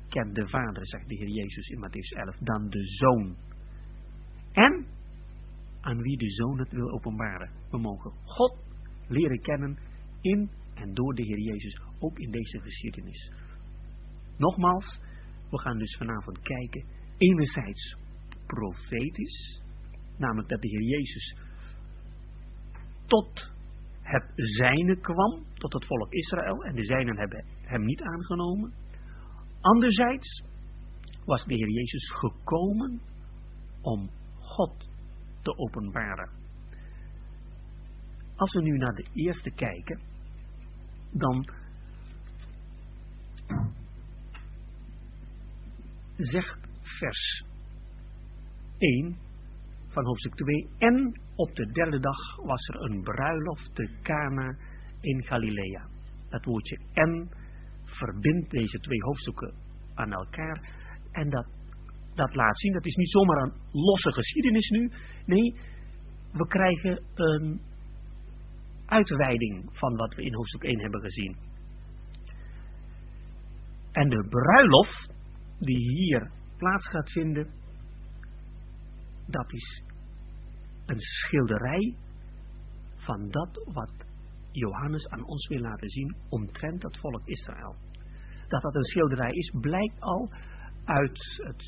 kent 0.09 0.35
de 0.35 0.49
Vader, 0.49 0.87
zegt 0.87 1.09
de 1.09 1.15
Heer 1.15 1.29
Jezus 1.29 1.69
in 1.69 1.79
Matthäus 1.79 2.19
11, 2.19 2.37
dan 2.37 2.69
de 2.69 2.85
Zoon. 2.85 3.37
En 4.53 4.87
aan 5.81 6.03
wie 6.03 6.17
de 6.17 6.31
Zoon 6.31 6.59
het 6.59 6.73
wil 6.73 6.91
openbaren. 6.91 7.51
We 7.71 7.79
mogen 7.79 8.13
God 8.25 8.59
leren 9.09 9.41
kennen 9.41 9.79
in 10.21 10.51
en 10.75 10.95
door 10.95 11.15
de 11.15 11.23
Heer 11.23 11.41
Jezus, 11.41 11.81
ook 11.99 12.19
in 12.19 12.31
deze 12.31 12.61
geschiedenis. 12.61 13.33
Nogmaals, 14.37 15.01
we 15.51 15.59
gaan 15.59 15.79
dus 15.79 15.97
vanavond 15.97 16.41
kijken, 16.41 16.85
enerzijds 17.19 17.97
profetisch, 18.47 19.61
namelijk 20.17 20.49
dat 20.49 20.61
de 20.61 20.69
Heer 20.69 20.83
Jezus 20.83 21.37
tot 23.07 23.51
het 24.03 24.33
zijne 24.35 24.97
kwam, 24.97 25.45
tot 25.55 25.73
het 25.73 25.87
volk 25.87 26.13
Israël, 26.13 26.65
en 26.65 26.75
de 26.75 26.85
zijnen 26.85 27.17
hebben 27.17 27.45
hem 27.63 27.85
niet 27.85 28.03
aangenomen. 28.03 28.73
Anderzijds 29.61 30.43
was 31.25 31.45
de 31.45 31.55
Heer 31.55 31.71
Jezus 31.71 32.11
gekomen 32.11 33.01
om 33.81 34.11
God 34.39 34.89
te 35.43 35.57
openbaren. 35.57 36.31
Als 38.37 38.53
we 38.53 38.63
nu 38.63 38.77
naar 38.77 38.95
de 38.95 39.07
eerste 39.13 39.51
kijken, 39.51 40.01
dan 41.11 41.49
zegt 46.17 46.68
vers 46.99 47.45
1 48.79 49.17
van 49.89 50.05
hoofdstuk 50.05 50.35
2. 50.35 50.69
En 50.79 51.21
op 51.37 51.55
de 51.55 51.67
derde 51.67 52.01
dag 52.01 52.37
was 52.37 52.69
er 52.69 52.81
een 52.81 53.03
bruiloft 53.03 53.75
te 53.75 53.89
Cana 54.03 54.57
in 55.01 55.25
Galilea. 55.25 55.87
Dat 56.29 56.45
woordje 56.45 56.79
en 56.93 57.29
verbindt 57.85 58.51
deze 58.51 58.79
twee 58.79 59.03
hoofdstukken 59.03 59.55
aan 59.95 60.13
elkaar. 60.13 60.71
En 61.13 61.31
dat, 61.31 61.47
dat 62.15 62.35
laat 62.35 62.59
zien, 62.59 62.73
dat 62.73 62.87
is 62.87 62.95
niet 62.95 63.11
zomaar 63.11 63.43
een 63.43 63.53
losse 63.73 64.13
geschiedenis 64.13 64.69
nu. 64.69 64.91
Nee, 65.25 65.55
we 66.33 66.47
krijgen 66.47 67.03
een 67.15 67.61
uitweiding 68.87 69.69
van 69.73 69.97
wat 69.97 70.15
we 70.15 70.23
in 70.23 70.35
hoofdstuk 70.35 70.63
1 70.63 70.81
hebben 70.81 71.01
gezien. 71.01 71.37
En 73.93 74.09
de 74.09 74.27
bruiloft 74.29 75.13
die 75.59 75.79
hier 75.79 76.31
plaats 76.59 76.89
gaat 76.89 77.13
vinden, 77.13 77.51
dat 79.27 79.53
is 79.53 79.83
een 80.87 81.01
schilderij 81.01 81.97
van 82.97 83.31
dat 83.31 83.63
wat 83.73 83.93
Johannes 84.53 85.09
aan 85.09 85.25
ons 85.25 85.49
wil 85.49 85.61
laten 85.61 85.89
zien 85.89 86.17
omtrent 86.29 86.83
het 86.83 86.99
volk 86.99 87.27
Israël. 87.27 87.77
Dat 88.49 88.63
dat 88.63 88.75
een 88.75 88.85
schilderij 88.85 89.33
is, 89.33 89.53
blijkt 89.61 90.01
al 90.01 90.31
uit 90.85 91.41
het 91.45 91.63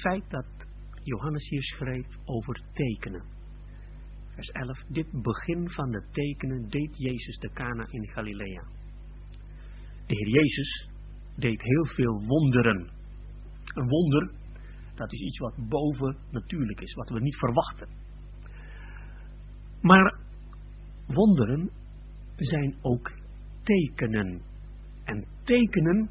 feit 0.00 0.30
dat 0.30 0.46
Johannes 1.02 1.48
hier 1.48 1.62
schreef 1.62 2.06
over 2.24 2.62
tekenen. 2.72 3.24
Vers 4.34 4.48
11, 4.48 4.82
dit 4.88 5.22
begin 5.22 5.70
van 5.70 5.90
de 5.90 6.06
tekenen 6.10 6.68
deed 6.68 6.98
Jezus 6.98 7.38
de 7.38 7.50
Kana 7.52 7.86
in 7.90 8.08
Galilea. 8.08 8.62
De 10.06 10.14
Heer 10.14 10.28
Jezus 10.28 10.88
deed 11.36 11.62
heel 11.62 11.86
veel 11.86 12.22
wonderen. 12.26 12.90
Een 13.74 13.88
wonder, 13.88 14.30
dat 14.94 15.12
is 15.12 15.20
iets 15.20 15.38
wat 15.38 15.68
boven 15.68 16.16
natuurlijk 16.30 16.80
is, 16.80 16.94
wat 16.94 17.08
we 17.08 17.20
niet 17.20 17.36
verwachten. 17.36 17.88
Maar 19.80 20.18
wonderen 21.06 21.70
zijn 22.36 22.76
ook 22.80 23.12
tekenen. 23.62 24.42
En 25.04 25.26
tekenen 25.42 26.10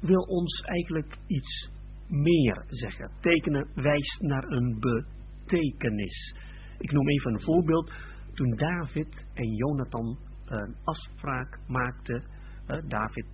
wil 0.00 0.22
ons 0.22 0.60
eigenlijk 0.60 1.18
iets 1.26 1.70
meer 2.08 2.64
zeggen. 2.68 3.10
Tekenen 3.20 3.68
wijst 3.74 4.20
naar 4.20 4.44
een 4.44 4.78
betekenis. 4.80 6.34
Ik 6.78 6.92
noem 6.92 7.08
even 7.08 7.32
een 7.32 7.42
voorbeeld. 7.42 7.92
Toen 8.34 8.56
David 8.56 9.24
en 9.34 9.54
Jonathan 9.54 10.18
een 10.44 10.74
afspraak 10.84 11.58
maakten, 11.66 12.24
David 12.88 13.26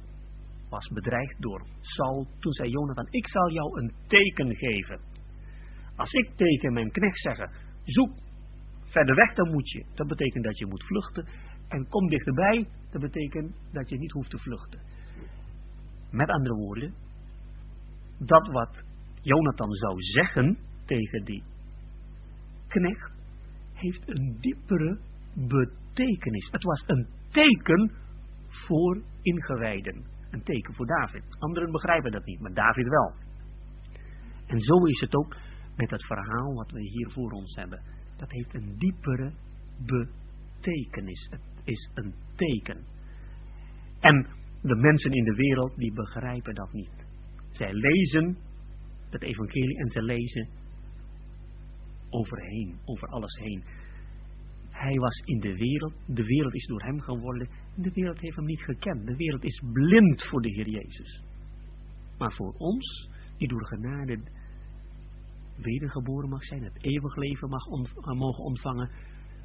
was 0.71 0.89
bedreigd 0.89 1.43
door 1.43 1.67
Saul. 1.81 2.27
Toen 2.39 2.53
zei 2.53 2.71
Jonathan, 2.71 3.07
ik 3.11 3.29
zal 3.29 3.51
jou 3.51 3.81
een 3.81 3.93
teken 4.07 4.57
geven. 4.57 5.01
Als 5.97 6.13
ik 6.13 6.31
tegen 6.37 6.73
mijn 6.73 6.91
knecht 6.91 7.19
zeg, 7.21 7.39
zoek 7.85 8.11
verder 8.85 9.15
weg, 9.15 9.35
dan 9.35 9.51
moet 9.51 9.71
je. 9.71 9.85
Dat 9.95 10.07
betekent 10.07 10.45
dat 10.45 10.59
je 10.59 10.67
moet 10.67 10.85
vluchten. 10.85 11.27
En 11.69 11.89
kom 11.89 12.09
dichterbij, 12.09 12.69
dat 12.91 13.01
betekent 13.01 13.55
dat 13.73 13.89
je 13.89 13.99
niet 13.99 14.13
hoeft 14.13 14.31
te 14.31 14.39
vluchten. 14.39 14.81
Met 16.11 16.29
andere 16.29 16.55
woorden, 16.55 16.95
dat 18.19 18.47
wat 18.47 18.85
Jonathan 19.21 19.73
zou 19.73 19.95
zeggen 20.01 20.59
tegen 20.85 21.25
die 21.25 21.43
knecht, 22.69 23.13
heeft 23.75 24.09
een 24.09 24.37
diepere 24.41 24.99
betekenis. 25.35 26.49
Het 26.51 26.63
was 26.63 26.83
een 26.87 27.07
teken 27.31 27.93
voor 28.49 29.03
ingewijden. 29.23 30.05
Een 30.31 30.43
teken 30.43 30.75
voor 30.75 30.87
David. 30.87 31.23
Anderen 31.39 31.71
begrijpen 31.71 32.13
dat 32.13 32.25
niet, 32.25 32.41
maar 32.41 32.55
David 32.55 32.89
wel. 32.89 33.13
En 34.47 34.61
zo 34.61 34.85
is 34.85 35.01
het 35.01 35.15
ook 35.15 35.37
met 35.77 35.91
het 35.91 36.07
verhaal 36.07 36.55
wat 36.55 36.71
we 36.71 36.81
hier 36.81 37.11
voor 37.11 37.31
ons 37.31 37.55
hebben. 37.55 37.83
Dat 38.17 38.31
heeft 38.31 38.55
een 38.55 38.75
diepere 38.79 39.33
betekenis. 39.87 41.29
Het 41.31 41.41
is 41.65 41.91
een 41.95 42.15
teken. 42.35 42.85
En 44.01 44.27
de 44.63 44.77
mensen 44.77 45.13
in 45.13 45.25
de 45.25 45.35
wereld 45.35 45.77
die 45.77 45.93
begrijpen 45.93 46.55
dat 46.55 46.73
niet. 46.73 47.07
Zij 47.51 47.73
lezen 47.73 48.37
het 49.11 49.23
evangelie 49.23 49.79
en 49.79 49.89
ze 49.89 50.03
lezen 50.03 50.49
overheen, 52.11 52.79
over 52.85 53.09
alles 53.09 53.39
heen. 53.39 53.65
Hij 54.71 54.95
was 54.95 55.23
in 55.25 55.41
de 55.41 55.57
wereld, 55.57 55.95
de 56.07 56.25
wereld 56.25 56.55
is 56.55 56.67
door 56.67 56.83
hem 56.83 57.01
geworden, 57.01 57.49
de 57.83 57.91
wereld 57.95 58.21
heeft 58.21 58.37
hem 58.37 58.45
niet 58.45 58.63
gekend. 58.63 59.07
De 59.07 59.17
wereld 59.17 59.45
is 59.45 59.63
blind 59.73 60.25
voor 60.25 60.43
de 60.43 60.51
Heer 60.51 60.69
Jezus. 60.69 61.23
Maar 62.19 62.33
voor 62.33 62.55
ons, 62.57 63.09
die 63.37 63.49
door 63.49 63.67
genade 63.67 64.19
wedergeboren 65.57 66.29
mag 66.29 66.45
zijn, 66.45 66.63
het 66.63 66.85
eeuwig 66.85 67.17
leven 67.17 67.49
mag 67.49 67.67
eh, 67.67 68.19
mogen 68.19 68.45
ontvangen, 68.45 68.91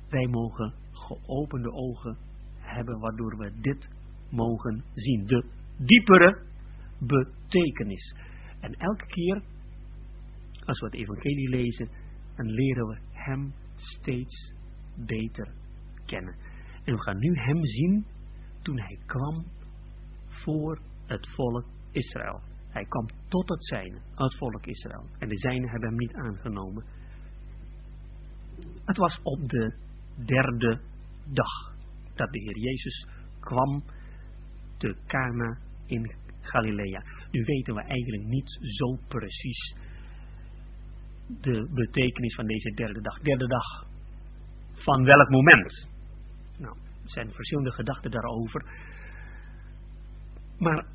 wij 0.09 0.27
mogen 0.27 0.73
geopende 0.91 1.71
ogen 1.71 2.17
hebben, 2.59 2.99
waardoor 2.99 3.37
we 3.37 3.51
dit 3.61 3.89
mogen 4.29 4.83
zien. 4.93 5.25
De 5.25 5.45
diepere 5.77 6.43
betekenis. 6.99 8.15
En 8.59 8.73
elke 8.73 9.05
keer, 9.05 9.43
als 10.65 10.79
we 10.79 10.85
het 10.85 10.95
evangelie 10.95 11.49
lezen, 11.49 11.89
dan 12.35 12.45
leren 12.45 12.87
we 12.87 12.97
hem 13.11 13.53
steeds 13.75 14.53
beter 14.95 15.53
kennen. 16.05 16.35
En 16.83 16.93
we 16.93 17.01
gaan 17.01 17.19
nu 17.19 17.33
hem 17.33 17.65
zien 17.65 18.05
toen 18.65 18.79
hij 18.79 18.99
kwam 19.05 19.45
voor 20.27 20.79
het 21.05 21.27
volk 21.35 21.65
Israël. 21.91 22.41
Hij 22.69 22.85
kwam 22.85 23.07
tot 23.27 23.49
het 23.49 23.65
zijne, 23.65 23.99
het 24.15 24.37
volk 24.37 24.65
Israël. 24.65 25.05
En 25.19 25.29
de 25.29 25.37
zijnen 25.37 25.69
hebben 25.69 25.89
hem 25.89 25.97
niet 25.97 26.13
aangenomen. 26.13 26.83
Het 28.85 28.97
was 28.97 29.19
op 29.23 29.49
de 29.49 29.73
derde 30.25 30.79
dag 31.25 31.73
dat 32.15 32.31
de 32.31 32.39
Heer 32.39 32.57
Jezus 32.57 33.07
kwam 33.39 33.83
te 34.77 34.95
Cana 35.07 35.57
in 35.85 36.13
Galilea. 36.41 37.03
Nu 37.31 37.43
weten 37.43 37.75
we 37.75 37.81
eigenlijk 37.81 38.23
niet 38.23 38.57
zo 38.59 38.97
precies 39.07 39.75
de 41.27 41.69
betekenis 41.73 42.35
van 42.35 42.45
deze 42.45 42.69
derde 42.69 43.01
dag. 43.01 43.19
Derde 43.19 43.47
dag 43.47 43.87
van 44.73 45.03
welk 45.03 45.29
moment? 45.29 45.87
Zijn 47.05 47.31
verschillende 47.31 47.71
gedachten 47.71 48.11
daarover. 48.11 48.65
Maar 50.57 50.85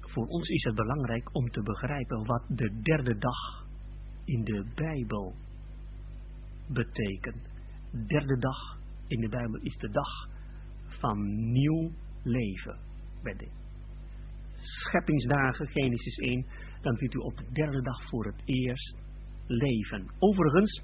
voor 0.00 0.26
ons 0.26 0.48
is 0.48 0.62
het 0.62 0.74
belangrijk 0.74 1.34
om 1.34 1.50
te 1.50 1.62
begrijpen 1.62 2.26
wat 2.26 2.44
de 2.48 2.80
derde 2.82 3.18
dag 3.18 3.66
in 4.24 4.44
de 4.44 4.64
Bijbel 4.74 5.34
betekent. 6.68 7.48
Derde 8.06 8.38
dag 8.38 8.78
in 9.06 9.20
de 9.20 9.28
Bijbel 9.28 9.60
is 9.60 9.76
de 9.76 9.90
dag 9.90 10.28
van 11.00 11.50
nieuw 11.52 11.90
leven. 12.22 12.78
Bij 13.22 13.34
de 13.34 13.48
scheppingsdagen, 14.60 15.66
Genesis 15.66 16.16
1, 16.16 16.46
dan 16.80 16.96
vindt 16.96 17.14
u 17.14 17.18
op 17.18 17.36
de 17.36 17.52
derde 17.52 17.82
dag 17.82 18.08
voor 18.08 18.24
het 18.24 18.42
eerst 18.44 18.96
leven. 19.46 20.06
Overigens, 20.18 20.82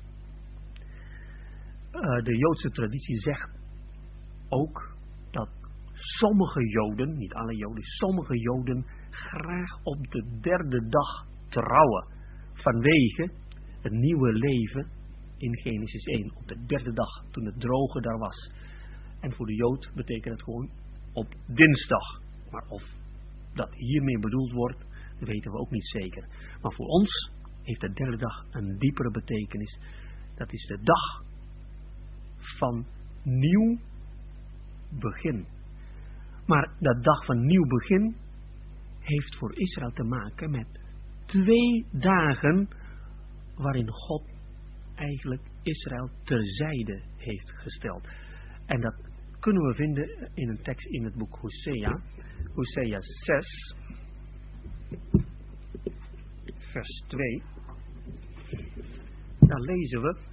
uh, 1.93 2.25
de 2.25 2.37
Joodse 2.37 2.71
traditie 2.71 3.17
zegt 3.17 3.51
ook 4.49 4.97
dat 5.31 5.49
sommige 5.93 6.69
Joden, 6.69 7.17
niet 7.17 7.35
alle 7.35 7.57
Joden, 7.57 7.83
sommige 7.83 8.39
Joden 8.39 8.87
graag 9.11 9.81
op 9.83 10.11
de 10.11 10.39
derde 10.41 10.89
dag 10.89 11.27
trouwen. 11.49 12.07
Vanwege 12.53 13.31
het 13.81 13.93
nieuwe 13.93 14.33
leven 14.33 14.91
in 15.37 15.57
Genesis 15.57 16.05
1. 16.05 16.37
Op 16.37 16.49
de 16.49 16.65
derde 16.67 16.93
dag, 16.93 17.25
toen 17.31 17.45
het 17.45 17.61
droge 17.61 18.01
daar 18.01 18.19
was. 18.19 18.51
En 19.21 19.33
voor 19.33 19.47
de 19.47 19.55
Jood 19.55 19.91
betekent 19.95 20.35
het 20.35 20.43
gewoon 20.43 20.71
op 21.13 21.35
dinsdag. 21.47 22.21
Maar 22.51 22.65
of 22.69 22.83
dat 23.55 23.75
hiermee 23.75 24.19
bedoeld 24.19 24.53
wordt, 24.53 24.85
weten 25.19 25.51
we 25.51 25.59
ook 25.59 25.71
niet 25.71 25.89
zeker. 25.89 26.27
Maar 26.63 26.73
voor 26.73 26.87
ons 26.87 27.31
heeft 27.63 27.81
de 27.81 27.93
derde 27.93 28.17
dag 28.17 28.47
een 28.51 28.79
diepere 28.79 29.11
betekenis. 29.11 29.79
Dat 30.35 30.53
is 30.53 30.67
de 30.67 30.79
dag 30.83 31.25
van 32.61 32.87
nieuw 33.23 33.79
begin. 35.01 35.47
Maar 36.47 36.73
dat 36.79 37.03
dag 37.05 37.25
van 37.25 37.47
nieuw 37.47 37.67
begin 37.67 38.17
heeft 38.99 39.37
voor 39.37 39.59
Israël 39.59 39.93
te 39.93 40.03
maken 40.03 40.51
met 40.51 40.81
twee 41.27 41.87
dagen 41.91 42.69
waarin 43.55 43.91
God 43.91 44.25
eigenlijk 44.95 45.43
Israël 45.63 46.11
terzijde 46.25 47.03
heeft 47.17 47.51
gesteld. 47.51 48.09
En 48.67 48.81
dat 48.81 48.95
kunnen 49.41 49.63
we 49.63 49.75
vinden 49.75 50.31
in 50.35 50.49
een 50.49 50.63
tekst 50.63 50.87
in 50.87 51.05
het 51.05 51.15
boek 51.15 51.37
Hosea, 51.37 52.01
Hosea 52.55 53.01
6, 53.01 53.75
vers 56.73 57.05
2. 57.07 57.43
Daar 59.39 59.61
lezen 59.61 60.03
we. 60.03 60.30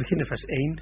Beginnen 0.00 0.26
vers 0.26 0.44
1. 0.44 0.80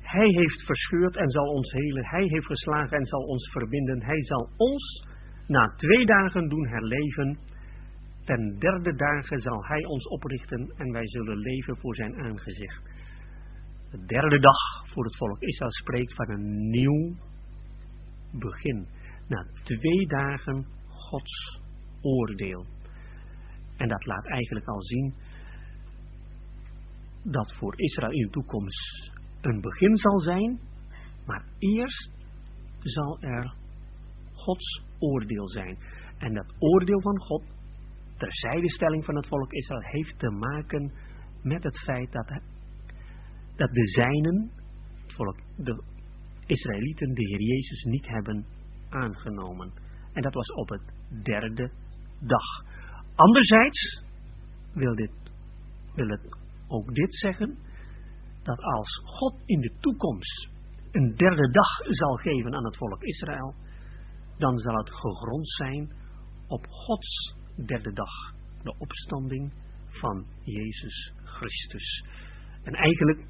Hij 0.00 0.28
heeft 0.28 0.64
verscheurd 0.64 1.16
en 1.16 1.30
zal 1.30 1.46
ons 1.46 1.72
helen. 1.72 2.04
Hij 2.04 2.24
heeft 2.24 2.46
geslagen 2.46 2.98
en 2.98 3.06
zal 3.06 3.22
ons 3.22 3.50
verbinden. 3.50 4.02
Hij 4.02 4.22
zal 4.22 4.48
ons 4.56 5.06
na 5.46 5.74
twee 5.76 6.06
dagen 6.06 6.48
doen 6.48 6.66
herleven. 6.68 7.38
Ten 8.24 8.58
derde 8.58 8.94
dagen 8.94 9.38
zal 9.38 9.64
hij 9.64 9.84
ons 9.84 10.08
oprichten 10.08 10.72
en 10.76 10.92
wij 10.92 11.08
zullen 11.08 11.38
leven 11.38 11.76
voor 11.76 11.94
zijn 11.94 12.14
aangezicht. 12.16 12.82
De 13.90 14.04
derde 14.06 14.38
dag 14.38 14.88
voor 14.92 15.04
het 15.04 15.16
volk 15.16 15.40
Israël 15.40 15.72
spreekt 15.72 16.14
van 16.14 16.30
een 16.30 16.70
nieuw 16.70 17.14
begin. 18.32 18.86
Na 19.28 19.46
twee 19.62 20.06
dagen 20.06 20.66
Gods 20.88 21.60
oordeel. 22.00 22.66
En 23.76 23.88
dat 23.88 24.06
laat 24.06 24.26
eigenlijk 24.26 24.66
al 24.66 24.82
zien 24.82 25.14
dat 27.24 27.56
voor 27.56 27.80
Israël 27.80 28.12
in 28.12 28.22
de 28.22 28.30
toekomst 28.30 29.10
een 29.40 29.60
begin 29.60 29.96
zal 29.96 30.20
zijn, 30.20 30.60
maar 31.26 31.44
eerst 31.58 32.10
zal 32.80 33.20
er 33.20 33.54
Gods 34.34 34.82
oordeel 34.98 35.48
zijn. 35.48 35.78
En 36.18 36.34
dat 36.34 36.54
oordeel 36.58 37.00
van 37.00 37.18
God, 37.18 37.42
terzijdestelling 38.16 39.04
van 39.04 39.16
het 39.16 39.26
volk 39.26 39.52
Israël, 39.52 39.82
heeft 39.82 40.18
te 40.18 40.30
maken 40.30 40.92
met 41.42 41.62
het 41.62 41.78
feit 41.78 42.12
dat, 42.12 42.28
dat 43.56 43.72
de 43.72 43.86
zijnen, 43.86 44.50
het 45.02 45.12
volk, 45.12 45.36
de 45.56 45.82
Israëlieten, 46.46 47.14
de 47.14 47.26
Heer 47.26 47.42
Jezus 47.42 47.82
niet 47.82 48.06
hebben 48.06 48.46
aangenomen. 48.88 49.72
En 50.12 50.22
dat 50.22 50.34
was 50.34 50.52
op 50.52 50.68
het 50.68 50.92
derde 51.22 51.70
dag. 52.20 52.64
Anderzijds 53.14 54.02
wil, 54.72 54.94
dit, 54.94 55.12
wil 55.94 56.08
het 56.08 56.43
ook 56.68 56.94
dit 56.94 57.14
zeggen, 57.14 57.58
dat 58.42 58.58
als 58.58 59.00
God 59.04 59.42
in 59.44 59.60
de 59.60 59.72
toekomst 59.80 60.48
een 60.90 61.14
derde 61.14 61.50
dag 61.50 61.94
zal 61.94 62.14
geven 62.14 62.54
aan 62.54 62.64
het 62.64 62.76
volk 62.76 63.02
Israël, 63.02 63.54
dan 64.38 64.58
zal 64.58 64.76
het 64.76 64.90
gegrond 64.90 65.48
zijn 65.48 65.92
op 66.46 66.66
Gods 66.66 67.34
derde 67.66 67.92
dag, 67.92 68.34
de 68.62 68.74
opstanding 68.78 69.52
van 69.88 70.26
Jezus 70.42 71.12
Christus. 71.24 72.04
En 72.62 72.74
eigenlijk 72.74 73.26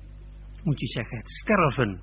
moet 0.62 0.80
je 0.80 0.86
zeggen 0.86 1.16
het 1.16 1.28
sterven 1.28 2.00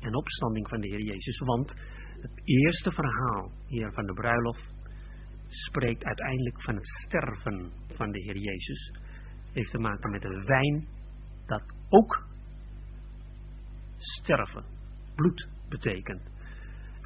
en 0.00 0.14
opstanding 0.14 0.68
van 0.68 0.80
de 0.80 0.88
Heer 0.88 1.02
Jezus, 1.02 1.38
want 1.38 1.74
het 2.20 2.40
eerste 2.44 2.92
verhaal 2.92 3.50
hier 3.66 3.92
van 3.92 4.06
de 4.06 4.12
bruiloft 4.12 4.74
spreekt 5.48 6.04
uiteindelijk 6.04 6.62
van 6.62 6.74
het 6.74 6.86
sterven 6.86 7.72
van 7.94 8.10
de 8.10 8.22
Heer 8.22 8.36
Jezus. 8.36 8.92
Heeft 9.58 9.70
te 9.70 9.78
maken 9.78 10.10
met 10.10 10.22
de 10.22 10.42
wijn 10.44 10.86
dat 11.46 11.62
ook 11.88 12.22
sterven, 13.96 14.64
bloed 15.14 15.48
betekent. 15.68 16.22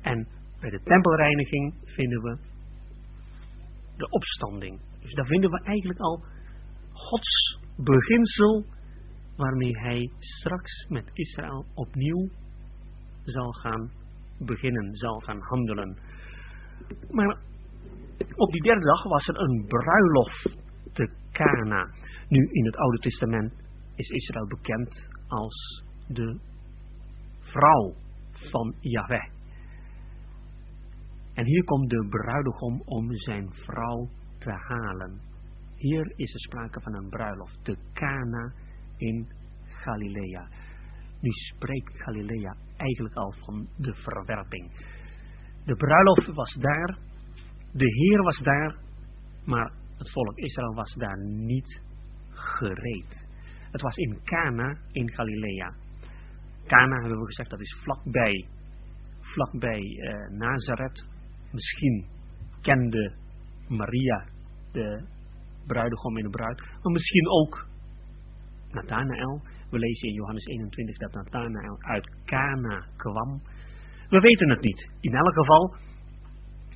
En 0.01 0.29
bij 0.61 0.71
de 0.71 0.81
tempelreiniging 0.83 1.75
vinden 1.85 2.23
we 2.23 2.39
de 3.97 4.09
opstanding. 4.09 4.81
Dus 5.01 5.13
daar 5.13 5.27
vinden 5.27 5.51
we 5.51 5.63
eigenlijk 5.63 5.99
al 5.99 6.25
Gods 6.93 7.59
beginsel 7.77 8.65
waarmee 9.37 9.79
hij 9.79 10.11
straks 10.19 10.87
met 10.89 11.11
Israël 11.13 11.67
opnieuw 11.75 12.29
zal 13.25 13.53
gaan 13.53 13.91
beginnen, 14.39 14.97
zal 14.97 15.21
gaan 15.21 15.41
handelen. 15.41 15.99
Maar 17.11 17.39
op 18.35 18.53
die 18.53 18.63
derde 18.63 18.85
dag 18.85 19.03
was 19.03 19.29
er 19.29 19.41
een 19.41 19.65
bruiloft 19.67 20.57
te 20.93 21.11
Cana. 21.33 21.91
Nu 22.33 22.49
in 22.53 22.65
het 22.65 22.77
Oude 22.77 22.99
Testament 22.99 23.53
is 23.95 24.09
Israël 24.09 24.47
bekend 24.47 25.09
als 25.27 25.85
de 26.09 26.41
vrouw 27.41 27.95
van 28.33 28.75
Yahweh. 28.81 29.29
En 31.35 31.45
hier 31.45 31.65
komt 31.65 31.91
de 31.91 32.07
bruidegom 32.09 32.83
om 32.85 33.17
zijn 33.17 33.53
vrouw 33.53 34.09
te 34.39 34.51
halen. 34.51 35.21
Hier 35.77 36.13
is 36.17 36.33
er 36.33 36.41
sprake 36.41 36.81
van 36.81 36.95
een 36.95 37.09
bruiloft, 37.09 37.59
de 37.63 37.77
Cana 37.93 38.53
in 38.97 39.33
Galilea. 39.65 40.49
Nu 41.21 41.31
spreekt 41.31 42.03
Galilea 42.03 42.57
eigenlijk 42.77 43.15
al 43.15 43.35
van 43.45 43.69
de 43.77 43.95
verwerping. 43.95 44.71
De 45.65 45.77
bruiloft 45.77 46.27
was 46.35 46.55
daar, 46.55 46.99
de 47.73 47.95
Heer 47.95 48.23
was 48.23 48.39
daar, 48.39 48.77
maar 49.45 49.73
het 49.99 50.11
volk 50.11 50.37
Israël 50.37 50.75
was 50.75 50.95
daar 50.95 51.19
niet 51.25 51.91
gereed. 52.43 53.27
Het 53.71 53.81
was 53.81 53.97
in 53.97 54.21
Cana 54.25 54.77
in 54.93 55.11
Galilea. 55.13 55.75
Cana 56.67 57.01
hebben 57.01 57.19
we 57.19 57.27
gezegd, 57.27 57.51
dat 57.51 57.61
is 57.61 57.77
vlakbij, 57.83 58.47
vlakbij 59.21 59.81
uh, 59.81 60.39
Nazareth. 60.39 61.05
Misschien 61.51 62.07
kende 62.61 63.13
Maria 63.69 64.25
de 64.73 65.05
bruidegom 65.67 66.17
in 66.17 66.25
de 66.25 66.31
bruid, 66.31 66.61
maar 66.61 66.93
misschien 66.93 67.29
ook 67.29 67.67
Nathanael. 68.71 69.43
We 69.71 69.79
lezen 69.79 70.09
in 70.09 70.15
Johannes 70.15 70.45
21 70.45 70.97
dat 70.97 71.13
Nathanael 71.13 71.77
uit 71.81 72.11
Cana 72.25 72.87
kwam. 72.97 73.43
We 74.09 74.21
weten 74.21 74.51
het 74.51 74.61
niet. 74.61 74.91
In 75.01 75.15
elk 75.15 75.35
geval, 75.35 75.75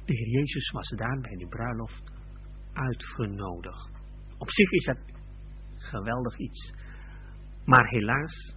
de 0.04 0.14
Heer 0.14 0.28
Jezus 0.28 0.70
was 0.70 0.88
daar 0.88 1.20
bij 1.20 1.36
die 1.36 1.48
bruiloft 1.48 2.12
uitgenodigd. 2.72 3.90
Op 4.38 4.50
zich 4.50 4.70
is 4.70 4.86
het 4.86 5.15
geweldig 5.88 6.38
iets. 6.38 6.74
Maar 7.64 7.88
helaas, 7.88 8.56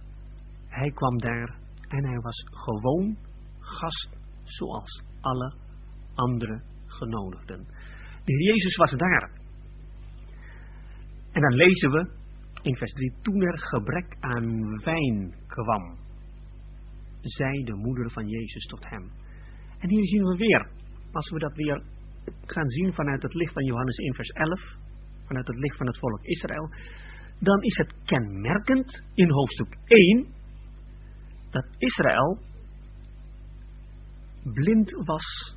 hij 0.68 0.90
kwam 0.90 1.18
daar 1.18 1.58
en 1.88 2.04
hij 2.04 2.20
was 2.20 2.44
gewoon 2.50 3.16
gast 3.58 4.08
zoals 4.44 5.02
alle 5.20 5.54
andere 6.14 6.62
genodigden. 6.86 7.64
De 8.24 8.32
Heer 8.32 8.54
Jezus 8.54 8.76
was 8.76 8.90
daar. 8.90 9.30
En 11.32 11.40
dan 11.40 11.54
lezen 11.54 11.90
we 11.90 12.10
in 12.62 12.76
vers 12.76 12.92
3, 12.92 13.12
toen 13.22 13.42
er 13.42 13.58
gebrek 13.58 14.16
aan 14.20 14.80
wijn 14.84 15.34
kwam, 15.46 15.98
zei 17.20 17.64
de 17.64 17.74
moeder 17.74 18.10
van 18.10 18.28
Jezus 18.28 18.66
tot 18.66 18.88
hem. 18.88 19.10
En 19.78 19.88
hier 19.88 20.06
zien 20.06 20.24
we 20.24 20.36
weer, 20.36 20.70
als 21.12 21.30
we 21.30 21.38
dat 21.38 21.54
weer 21.54 21.82
gaan 22.46 22.68
zien 22.68 22.92
vanuit 22.92 23.22
het 23.22 23.34
licht 23.34 23.52
van 23.52 23.64
Johannes 23.64 23.96
1 23.96 24.14
vers 24.14 24.28
11, 24.28 24.60
vanuit 25.26 25.46
het 25.46 25.56
licht 25.56 25.76
van 25.76 25.86
het 25.86 25.98
volk 25.98 26.22
Israël, 26.22 26.70
dan 27.40 27.62
is 27.62 27.76
het 27.76 27.94
kenmerkend 28.04 29.02
in 29.14 29.30
hoofdstuk 29.30 29.76
1 29.84 30.26
dat 31.50 31.66
Israël 31.78 32.38
blind 34.42 34.90
was 35.04 35.56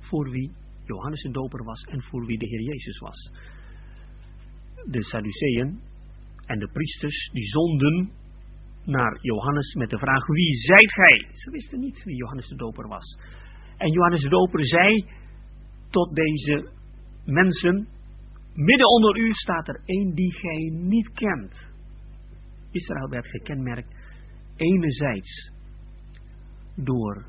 voor 0.00 0.30
wie 0.30 0.52
Johannes 0.84 1.22
de 1.22 1.30
Doper 1.30 1.64
was 1.64 1.82
en 1.82 2.02
voor 2.02 2.26
wie 2.26 2.38
de 2.38 2.46
Heer 2.46 2.62
Jezus 2.62 2.98
was. 2.98 3.30
De 4.84 5.04
Sadduceeën 5.04 5.80
en 6.46 6.58
de 6.58 6.68
priesters 6.72 7.30
die 7.32 7.46
zonden 7.46 8.10
naar 8.84 9.18
Johannes 9.20 9.74
met 9.74 9.90
de 9.90 9.98
vraag 9.98 10.26
wie 10.26 10.56
zijt 10.56 10.92
gij? 10.92 11.28
Ze 11.32 11.50
wisten 11.50 11.78
niet 11.78 12.04
wie 12.04 12.16
Johannes 12.16 12.48
de 12.48 12.56
Doper 12.56 12.88
was. 12.88 13.18
En 13.76 13.90
Johannes 13.90 14.22
de 14.22 14.28
Doper 14.28 14.66
zei 14.66 15.04
tot 15.90 16.14
deze 16.14 16.70
mensen, 17.24 17.88
midden 18.56 18.88
onder 18.88 19.18
u 19.18 19.32
staat 19.32 19.68
er 19.68 19.80
één 19.84 20.14
die 20.14 20.32
gij 20.32 20.70
niet 20.72 21.12
kent. 21.12 21.74
Israël 22.70 23.08
werd 23.08 23.26
gekenmerkt 23.26 23.94
enerzijds 24.56 25.50
door 26.74 27.26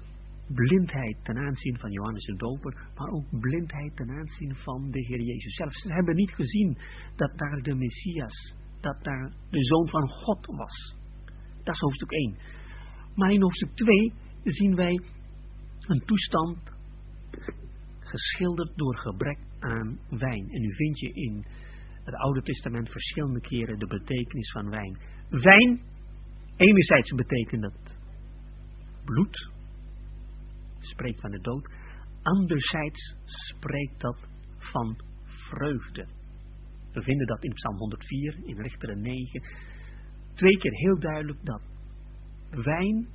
blindheid 0.48 1.18
ten 1.24 1.38
aanzien 1.38 1.78
van 1.80 1.92
Johannes 1.92 2.26
de 2.26 2.36
Doper, 2.36 2.88
maar 2.96 3.10
ook 3.10 3.40
blindheid 3.40 3.96
ten 3.96 4.10
aanzien 4.10 4.56
van 4.56 4.92
de 4.92 5.00
Heer 5.00 5.22
Jezus 5.22 5.56
zelf. 5.56 5.74
Ze 5.74 5.94
hebben 5.94 6.16
niet 6.16 6.32
gezien 6.32 6.78
dat 7.16 7.38
daar 7.38 7.62
de 7.62 7.76
Messias, 7.76 8.56
dat 8.82 9.04
daar 9.04 9.32
de 9.50 9.63
Zoon 9.63 9.90
van 9.90 10.10
God 10.10 10.46
was. 10.46 10.96
Dat 11.63 11.74
is 11.76 11.82
hoofdstuk 11.82 12.12
1. 12.12 12.38
Maar 13.16 13.32
in 13.32 13.42
hoofdstuk 13.42 13.76
2 13.76 14.13
zien 14.44 14.76
wij 14.76 15.02
een 15.80 16.04
toestand 16.06 16.76
geschilderd 18.00 18.78
door 18.78 18.98
gebrek 18.98 19.46
wijn. 20.10 20.49
En 20.51 20.62
nu 20.62 20.73
vind 20.75 20.99
je 20.99 21.13
in 21.13 21.45
het 22.03 22.15
Oude 22.15 22.41
Testament 22.41 22.89
verschillende 22.89 23.39
keren 23.39 23.80
de 23.80 23.88
betekenis 23.88 24.51
van 24.51 24.69
wijn. 24.69 24.97
Wijn, 25.30 25.82
enerzijds 26.56 27.12
betekent 27.15 27.63
het 27.63 27.97
bloed, 29.06 29.51
spreekt 30.80 31.21
van 31.21 31.32
de 31.32 31.39
dood. 31.41 31.69
Anderzijds 32.21 33.15
spreekt 33.25 33.99
dat 33.99 34.17
van 34.58 34.97
vreugde. 35.25 36.08
We 36.93 37.01
vinden 37.01 37.27
dat 37.27 37.43
in 37.43 37.53
Psalm 37.53 37.77
104, 37.77 38.39
in 38.43 38.62
Richteren 38.62 39.01
9, 39.01 39.43
twee 40.34 40.58
keer 40.58 40.73
heel 40.73 40.99
duidelijk 40.99 41.45
dat 41.45 41.62
wijn 42.49 43.08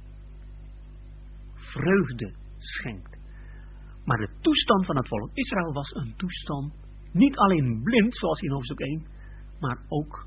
vreugde 1.55 2.33
schenkt. 2.59 3.12
Maar 4.05 4.19
de 4.19 4.31
toestand 4.41 4.87
van 4.87 4.97
het 4.97 5.09
volk 5.09 5.31
Israël 5.33 5.73
was 5.73 5.95
een 5.95 6.15
toestand 6.17 6.73
niet 7.13 7.37
alleen 7.37 7.83
blind, 7.83 8.17
zoals 8.17 8.41
in 8.41 8.51
hoofdstuk 8.51 8.81
1, 8.81 9.07
maar 9.61 9.79
ook 9.89 10.27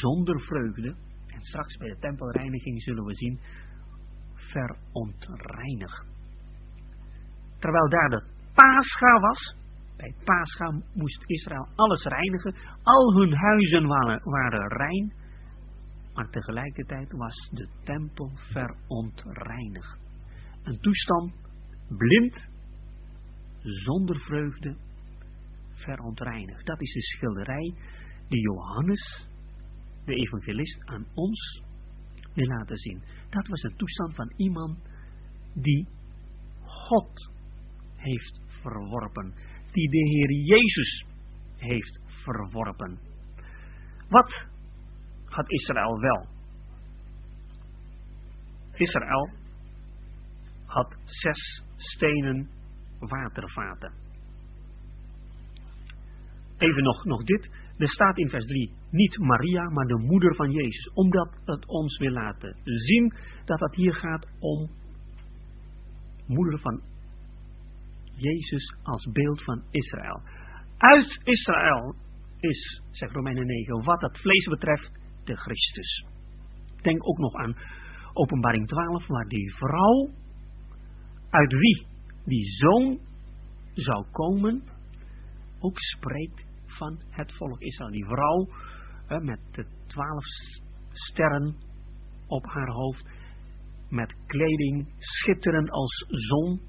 zonder 0.00 0.40
vreugde. 0.40 0.94
En 1.26 1.42
straks 1.42 1.76
bij 1.76 1.88
de 1.88 1.98
tempelreiniging 1.98 2.82
zullen 2.82 3.04
we 3.04 3.14
zien, 3.14 3.40
verontreinigd. 4.34 6.06
Terwijl 7.58 7.88
daar 7.88 8.08
de 8.08 8.22
Pascha 8.54 9.20
was, 9.20 9.56
bij 9.96 10.14
Pascha 10.24 10.80
moest 10.94 11.22
Israël 11.26 11.68
alles 11.74 12.04
reinigen, 12.04 12.54
al 12.82 13.14
hun 13.14 13.34
huizen 13.34 13.86
waren, 13.86 14.20
waren 14.24 14.68
rein, 14.68 15.12
maar 16.14 16.30
tegelijkertijd 16.30 17.12
was 17.12 17.50
de 17.52 17.68
tempel 17.84 18.30
verontreinigd. 18.34 19.98
Een 20.62 20.80
toestand 20.80 21.32
blind, 21.88 22.48
zonder 23.66 24.20
vreugde, 24.20 24.76
verontreinigd. 25.74 26.66
Dat 26.66 26.80
is 26.80 26.92
de 26.92 27.02
schilderij 27.02 27.74
die 28.28 28.40
Johannes, 28.40 29.28
de 30.04 30.14
evangelist, 30.14 30.84
aan 30.84 31.06
ons 31.14 31.62
wil 32.34 32.46
laten 32.46 32.76
zien. 32.76 33.02
Dat 33.30 33.46
was 33.46 33.62
een 33.62 33.76
toestand 33.76 34.14
van 34.14 34.32
iemand 34.36 34.78
die 35.54 35.86
God 36.62 37.30
heeft 37.96 38.40
verworpen. 38.60 39.34
Die 39.72 39.90
de 39.90 40.08
Heer 40.08 40.30
Jezus 40.30 41.04
heeft 41.56 42.00
verworpen. 42.06 42.98
Wat 44.08 44.46
had 45.24 45.50
Israël 45.50 46.00
wel? 46.00 46.26
Israël 48.72 49.30
had 50.66 50.96
zes 51.04 51.62
stenen 51.76 52.48
watervaten. 52.98 53.92
Even 56.58 56.82
nog, 56.82 57.04
nog 57.04 57.24
dit. 57.24 57.50
Er 57.78 57.88
staat 57.88 58.18
in 58.18 58.28
vers 58.28 58.46
3 58.46 58.72
niet 58.90 59.18
Maria, 59.18 59.70
maar 59.70 59.86
de 59.86 59.98
moeder 59.98 60.34
van 60.34 60.50
Jezus. 60.50 60.90
Omdat 60.94 61.40
het 61.44 61.66
ons 61.66 61.98
wil 61.98 62.10
laten 62.10 62.56
zien 62.62 63.14
dat 63.44 63.60
het 63.60 63.74
hier 63.74 63.94
gaat 63.94 64.26
om 64.38 64.70
moeder 66.26 66.58
van 66.58 66.82
Jezus 68.14 68.74
als 68.82 69.08
beeld 69.12 69.42
van 69.42 69.62
Israël. 69.70 70.20
Uit 70.76 71.20
Israël 71.24 71.94
is, 72.40 72.82
zegt 72.90 73.12
Romeinen 73.12 73.46
9, 73.46 73.84
wat 73.84 74.00
het 74.00 74.18
vlees 74.18 74.44
betreft, 74.44 74.90
de 75.24 75.36
Christus. 75.36 76.06
Denk 76.82 77.08
ook 77.08 77.18
nog 77.18 77.34
aan 77.34 77.56
Openbaring 78.12 78.68
12, 78.68 79.06
waar 79.06 79.28
die 79.28 79.54
vrouw, 79.54 80.10
uit 81.30 81.52
wie 81.52 81.86
die 82.26 82.44
zoon 82.44 82.98
zou 83.74 84.04
komen, 84.10 84.62
ook 85.58 85.78
spreekt 85.78 86.44
van 86.66 86.98
het 87.10 87.32
volk 87.36 87.60
Israël. 87.60 87.90
Die 87.90 88.04
vrouw 88.04 88.48
met 89.20 89.40
de 89.50 89.66
twaalf 89.86 90.24
sterren 90.92 91.54
op 92.26 92.44
haar 92.46 92.68
hoofd, 92.68 93.06
met 93.88 94.14
kleding 94.26 94.88
schitterend 94.98 95.70
als 95.70 96.04
zon 96.08 96.60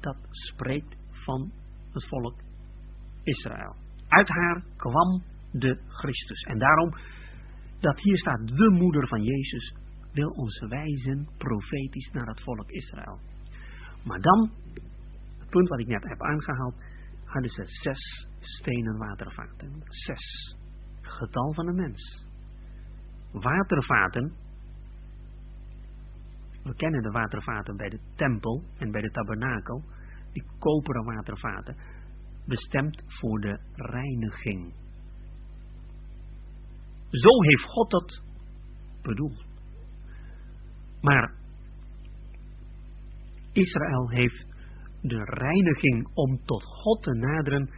dat 0.00 0.16
spreekt 0.30 0.96
van 1.10 1.52
het 1.92 2.08
volk 2.08 2.34
Israël. 3.22 3.76
Uit 4.08 4.28
haar 4.28 4.64
kwam 4.76 5.22
de 5.52 5.80
Christus. 5.86 6.42
En 6.42 6.58
daarom, 6.58 6.94
dat 7.80 8.00
hier 8.00 8.18
staat 8.18 8.46
de 8.46 8.70
moeder 8.70 9.08
van 9.08 9.22
Jezus, 9.22 9.74
wil 10.12 10.30
ons 10.30 10.58
wijzen 10.58 11.28
profetisch 11.38 12.10
naar 12.12 12.26
het 12.26 12.42
volk 12.42 12.70
Israël. 12.70 13.20
Maar 14.04 14.20
dan, 14.20 14.50
het 15.38 15.48
punt 15.48 15.68
wat 15.68 15.78
ik 15.78 15.86
net 15.86 16.02
heb 16.02 16.22
aangehaald, 16.22 16.74
hadden 17.24 17.50
ze 17.50 17.62
zes 17.66 18.26
stenen 18.40 18.96
watervaten. 18.98 19.82
Zes. 19.84 20.56
Getal 21.00 21.54
van 21.54 21.68
een 21.68 21.74
mens. 21.74 22.26
watervaten, 23.32 24.32
we 26.62 26.74
kennen 26.74 27.02
de 27.02 27.10
watervaten 27.10 27.76
bij 27.76 27.88
de 27.88 28.00
tempel 28.14 28.64
en 28.78 28.90
bij 28.90 29.00
de 29.00 29.10
tabernakel, 29.10 29.82
die 30.32 30.44
koperen 30.58 31.04
watervaten, 31.04 31.76
bestemd 32.46 33.02
voor 33.06 33.40
de 33.40 33.60
reiniging. 33.74 34.72
Zo 37.10 37.42
heeft 37.42 37.64
God 37.64 37.90
dat 37.90 38.22
bedoeld. 39.02 39.44
Maar 41.00 41.37
Israël 43.52 44.10
heeft 44.10 44.46
de 45.00 45.24
reiniging 45.24 46.08
om 46.14 46.44
tot 46.44 46.62
God 46.62 47.02
te 47.02 47.14
naderen 47.14 47.70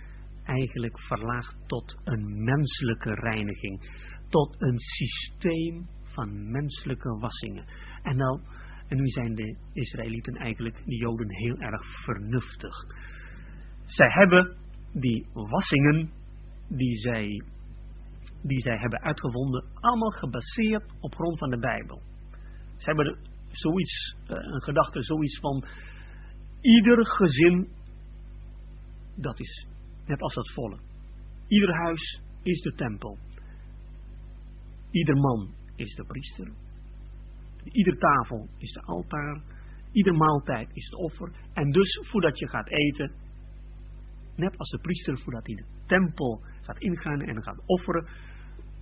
eigenlijk 0.45 1.01
verlaagd 1.01 1.57
tot 1.67 2.01
een 2.05 2.45
menselijke 2.45 3.15
reiniging. 3.15 3.99
Tot 4.29 4.57
een 4.59 4.79
systeem 4.79 5.87
van 6.03 6.51
menselijke 6.51 7.19
wassingen. 7.19 7.65
En, 8.03 8.17
nou, 8.17 8.41
en 8.89 8.97
nu 8.97 9.07
zijn 9.07 9.35
de 9.35 9.57
Israëlieten 9.73 10.35
eigenlijk, 10.35 10.83
de 10.85 10.97
Joden, 10.97 11.31
heel 11.31 11.59
erg 11.59 11.83
vernuftig. 12.05 12.75
Zij 13.85 14.11
hebben 14.11 14.57
die 14.93 15.27
wassingen 15.33 16.11
die 16.69 16.97
zij, 16.97 17.43
die 18.43 18.61
zij 18.61 18.77
hebben 18.77 19.01
uitgevonden, 19.01 19.65
allemaal 19.75 20.11
gebaseerd 20.11 20.85
op 21.01 21.15
grond 21.15 21.39
van 21.39 21.51
de 21.51 21.59
Bijbel. 21.59 22.03
Ze 22.77 22.85
hebben 22.85 23.19
zoiets, 23.61 24.17
eh, 24.27 24.37
een 24.37 24.63
gedachte, 24.63 25.03
zoiets 25.03 25.39
van 25.39 25.65
ieder 26.61 27.07
gezin, 27.07 27.69
dat 29.17 29.41
is 29.41 29.67
net 30.07 30.21
als 30.21 30.35
dat 30.35 30.53
volle. 30.53 30.79
Ieder 31.49 31.75
huis 31.75 32.21
is 32.43 32.61
de 32.61 32.75
tempel. 32.75 33.19
Ieder 34.91 35.17
man 35.17 35.55
is 35.77 35.95
de 35.95 36.05
priester. 36.05 36.53
Ieder 37.65 37.99
tafel 37.99 38.49
is 38.59 38.73
de 38.73 38.83
altaar. 38.83 39.43
Ieder 39.93 40.15
maaltijd 40.15 40.69
is 40.73 40.85
het 40.85 40.95
offer. 40.95 41.33
En 41.53 41.71
dus 41.71 41.99
voordat 42.03 42.39
je 42.39 42.49
gaat 42.49 42.69
eten, 42.69 43.13
net 44.37 44.59
als 44.59 44.71
de 44.71 44.79
priester 44.79 45.19
voordat 45.19 45.47
hij 45.47 45.55
de 45.55 45.65
tempel 45.87 46.43
gaat 46.61 46.79
ingaan 46.79 47.21
en 47.21 47.43
gaat 47.43 47.63
offeren, 47.67 48.09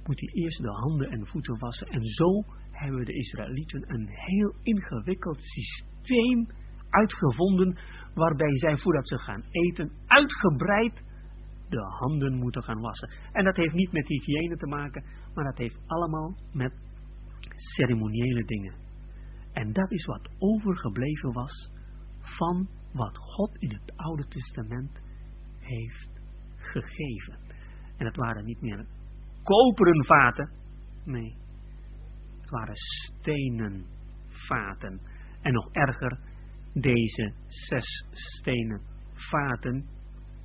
moet 0.05 0.21
hij 0.21 0.43
eerst 0.43 0.63
de 0.63 0.71
handen 0.71 1.11
en 1.11 1.27
voeten 1.27 1.59
wassen. 1.59 1.87
En 1.89 2.05
zo 2.05 2.45
hebben 2.79 3.05
de 3.05 3.15
Israëlieten 3.15 3.85
een 3.87 4.09
heel 4.09 4.55
ingewikkeld 4.63 5.43
systeem 5.43 6.47
uitgevonden, 6.91 7.79
waarbij 8.15 8.59
zij 8.59 8.77
voordat 8.77 9.09
ze 9.09 9.19
gaan 9.19 9.45
eten 9.51 9.91
uitgebreid 10.07 11.03
de 11.69 11.81
handen 11.81 12.35
moeten 12.35 12.63
gaan 12.63 12.81
wassen. 12.81 13.11
En 13.33 13.45
dat 13.45 13.57
heeft 13.57 13.75
niet 13.75 13.93
met 13.93 14.07
hygiëne 14.07 14.57
te 14.57 14.67
maken, 14.67 15.05
maar 15.35 15.45
dat 15.45 15.57
heeft 15.59 15.79
allemaal 15.87 16.35
met 16.53 16.73
ceremoniële 17.57 18.45
dingen. 18.45 18.75
En 19.53 19.73
dat 19.73 19.93
is 19.93 20.05
wat 20.05 20.29
overgebleven 20.39 21.33
was 21.33 21.71
van 22.21 22.69
wat 22.93 23.17
God 23.17 23.57
in 23.59 23.71
het 23.71 23.97
Oude 23.97 24.29
Testament 24.29 25.01
heeft 25.59 26.21
gegeven. 26.57 27.39
En 27.97 28.07
het 28.07 28.17
waren 28.17 28.45
niet 28.45 28.61
meer 28.61 28.87
koperen 29.43 30.05
vaten, 30.05 30.51
nee, 31.05 31.37
waren 32.51 32.77
stenen 32.77 33.87
vaten. 34.29 35.01
En 35.43 35.53
nog 35.53 35.73
erger, 35.73 36.19
deze 36.73 37.33
zes 37.47 38.05
stenen 38.13 38.81
vaten 39.15 39.87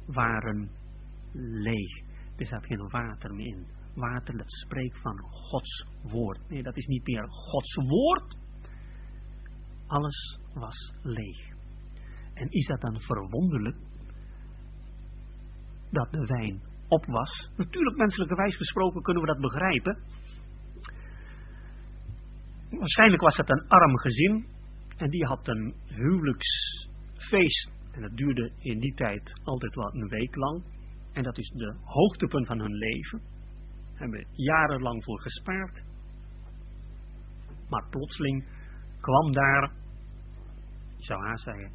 waren 0.06 0.70
leeg. 1.34 2.02
Er 2.38 2.46
zat 2.46 2.66
geen 2.66 2.90
water 2.90 3.34
meer 3.34 3.48
in. 3.48 3.66
Water 3.96 4.38
dat 4.38 4.52
spreekt 4.52 5.02
van 5.02 5.20
Gods 5.20 5.86
woord. 6.02 6.50
Nee, 6.50 6.64
dat 6.64 6.78
is 6.78 6.86
niet 6.86 7.06
meer 7.06 7.28
Gods 7.28 7.76
woord. 7.76 8.36
Alles 9.88 10.40
was 10.54 10.94
leeg. 11.02 11.52
En 12.34 12.48
is 12.50 12.68
dat 12.68 12.82
dan 12.82 13.00
verwonderlijk 13.00 13.78
dat 15.92 16.12
de 16.12 16.26
wijn 16.26 16.62
op 16.88 17.06
was? 17.06 17.50
Natuurlijk, 17.58 17.98
menselijkerwijs 17.98 18.56
gesproken 18.56 19.02
kunnen 19.02 19.22
we 19.22 19.28
dat 19.28 19.42
begrijpen. 19.42 19.98
Waarschijnlijk 22.80 23.22
was 23.22 23.38
het 23.38 23.50
een 23.50 23.68
arm 23.68 23.98
gezin 23.98 24.46
en 24.98 25.10
die 25.10 25.26
had 25.26 25.48
een 25.48 25.74
huwelijksfeest. 25.86 27.72
En 27.92 28.02
dat 28.02 28.16
duurde 28.16 28.52
in 28.60 28.80
die 28.80 28.94
tijd 28.94 29.34
altijd 29.44 29.76
wel 29.76 29.94
een 29.94 30.08
week 30.08 30.36
lang. 30.36 30.64
En 31.14 31.24
dat 31.24 31.38
is 31.38 31.50
de 31.50 31.76
hoogtepunt 31.84 32.48
van 32.48 32.60
hun 32.60 32.74
leven. 32.74 33.22
Hebben 33.94 34.28
jarenlang 34.32 35.04
voor 35.04 35.22
gespaard. 35.22 35.82
Maar 37.70 37.88
plotseling 37.90 38.46
kwam 39.02 39.32
daar, 39.32 39.72
zou 40.98 41.22
haar 41.22 41.40
zeggen, 41.40 41.72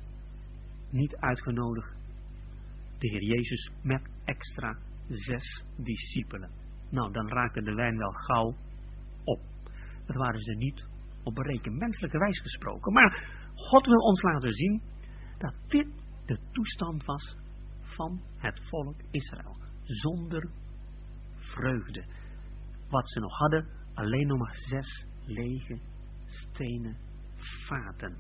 niet 0.91 1.17
uitgenodigd, 1.17 1.97
de 2.99 3.09
Heer 3.09 3.23
Jezus 3.23 3.71
met 3.83 4.03
extra 4.25 4.77
zes 5.09 5.65
discipelen. 5.77 6.51
Nou, 6.91 7.13
dan 7.13 7.29
raakte 7.29 7.63
de 7.63 7.75
wijn 7.75 7.99
wel 7.99 8.13
gauw 8.13 8.55
op. 9.25 9.41
Dat 10.09 10.17
waren 10.17 10.41
ze 10.41 10.55
niet 10.55 10.85
op 11.23 11.35
bereken 11.35 11.77
menselijke 11.77 12.19
wijze 12.19 12.43
gesproken. 12.43 12.93
Maar 12.93 13.29
God 13.55 13.87
wil 13.87 14.01
ons 14.01 14.23
laten 14.23 14.53
zien 14.53 14.83
dat 15.39 15.55
dit 15.67 15.87
de 16.27 16.39
toestand 16.53 17.05
was 17.05 17.37
van 17.83 18.21
het 18.37 18.61
volk 18.69 18.97
Israël. 19.11 19.57
Zonder 19.83 20.51
vreugde. 21.39 22.05
Wat 22.89 23.11
ze 23.11 23.21
nog 23.21 23.39
hadden, 23.39 23.67
alleen 23.95 24.27
nog 24.27 24.39
maar 24.39 24.55
zes 24.55 25.07
lege 25.25 25.79
stenen 26.25 26.97
vaten. 27.67 28.17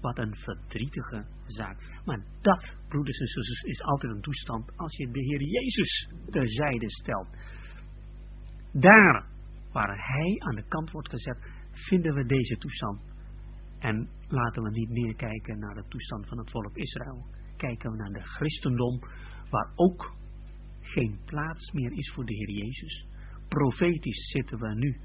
Wat 0.00 0.18
een 0.18 0.36
verdrietige 0.36 1.26
zaak. 1.46 2.00
Maar 2.04 2.24
dat, 2.40 2.74
broeders 2.88 3.18
en 3.18 3.26
zusters, 3.26 3.62
is 3.62 3.82
altijd 3.82 4.12
een 4.12 4.20
toestand 4.20 4.76
als 4.76 4.96
je 4.96 5.10
de 5.10 5.20
Heer 5.20 5.42
Jezus 5.42 6.08
terzijde 6.30 6.90
stelt. 6.90 7.28
Daar 8.72 9.26
waar 9.72 10.06
Hij 10.06 10.36
aan 10.38 10.54
de 10.54 10.68
kant 10.68 10.90
wordt 10.90 11.08
gezet, 11.08 11.38
vinden 11.72 12.14
we 12.14 12.24
deze 12.24 12.56
toestand. 12.56 13.00
En 13.78 14.08
laten 14.28 14.62
we 14.62 14.70
niet 14.70 14.90
meer 14.90 15.14
kijken 15.14 15.58
naar 15.58 15.74
de 15.74 15.84
toestand 15.88 16.28
van 16.28 16.38
het 16.38 16.50
volk 16.50 16.76
Israël 16.76 17.26
kijken 17.56 17.90
we 17.90 17.96
naar 17.96 18.12
de 18.12 18.28
christendom, 18.36 19.00
waar 19.50 19.72
ook 19.74 20.12
geen 20.80 21.18
plaats 21.24 21.72
meer 21.72 21.92
is 21.92 22.12
voor 22.14 22.24
de 22.24 22.34
Heer 22.34 22.50
Jezus. 22.50 23.06
Profetisch 23.48 24.30
zitten 24.30 24.58
we 24.58 24.74
nu, 24.74 25.00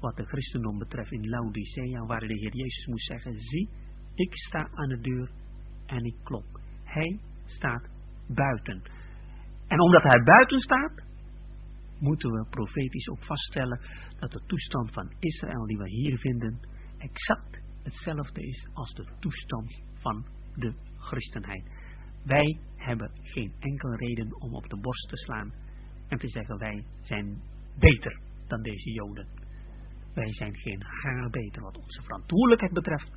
wat 0.00 0.16
de 0.16 0.24
christendom 0.24 0.78
betreft, 0.78 1.12
in 1.12 1.28
Laodicea, 1.28 2.06
waar 2.06 2.20
de 2.20 2.34
Heer 2.34 2.56
Jezus 2.56 2.86
moest 2.86 3.06
zeggen, 3.06 3.40
zie, 3.40 3.68
ik 4.14 4.36
sta 4.36 4.68
aan 4.74 4.88
de 4.88 5.00
deur 5.00 5.30
en 5.86 6.04
ik 6.04 6.16
klop. 6.22 6.60
Hij 6.84 7.20
staat 7.44 7.88
buiten. 8.28 8.82
En 9.66 9.80
omdat 9.80 10.02
hij 10.02 10.22
buiten 10.22 10.58
staat, 10.58 11.05
moeten 12.06 12.30
we 12.30 12.46
profetisch 12.50 13.08
ook 13.08 13.24
vaststellen 13.24 13.80
dat 14.18 14.30
de 14.30 14.42
toestand 14.46 14.92
van 14.92 15.12
Israël 15.18 15.66
die 15.66 15.78
we 15.78 15.88
hier 15.88 16.18
vinden, 16.18 16.60
exact 16.98 17.58
hetzelfde 17.82 18.46
is 18.46 18.66
als 18.72 18.94
de 18.94 19.06
toestand 19.18 19.74
van 19.94 20.26
de 20.54 20.74
christenheid. 20.98 21.64
Wij 22.24 22.58
hebben 22.76 23.10
geen 23.22 23.52
enkele 23.58 23.96
reden 23.96 24.40
om 24.40 24.54
op 24.54 24.68
de 24.68 24.80
borst 24.80 25.08
te 25.08 25.16
slaan 25.16 25.52
en 26.08 26.18
te 26.18 26.28
zeggen 26.28 26.58
wij 26.58 26.84
zijn 27.02 27.42
beter 27.78 28.20
dan 28.46 28.62
deze 28.62 28.90
Joden. 28.90 29.28
Wij 30.14 30.32
zijn 30.32 30.56
geen 30.56 30.82
haar 30.82 31.30
beter. 31.30 31.62
Wat 31.62 31.76
onze 31.76 32.02
verantwoordelijkheid 32.02 32.72
betreft, 32.72 33.10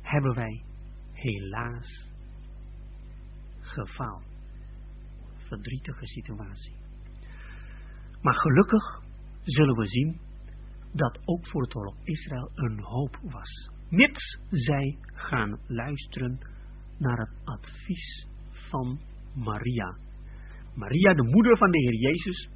hebben 0.00 0.34
wij 0.34 0.64
helaas 1.12 2.08
gefaald. 3.60 4.24
Verdrietige 5.48 6.06
situatie. 6.06 6.83
Maar 8.24 8.34
gelukkig 8.34 9.02
zullen 9.42 9.76
we 9.76 9.86
zien 9.86 10.20
dat 10.92 11.18
ook 11.24 11.48
voor 11.48 11.62
het 11.62 11.72
volk 11.72 11.96
Israël 12.02 12.50
een 12.54 12.80
hoop 12.80 13.18
was. 13.22 13.70
Mits 13.88 14.38
zij 14.50 14.98
gaan 15.14 15.58
luisteren 15.66 16.38
naar 16.98 17.18
het 17.18 17.30
advies 17.44 18.26
van 18.70 19.00
Maria. 19.34 19.96
Maria, 20.74 21.14
de 21.14 21.22
moeder 21.22 21.56
van 21.56 21.70
de 21.70 21.78
Heer 21.78 21.94
Jezus, 21.94 22.48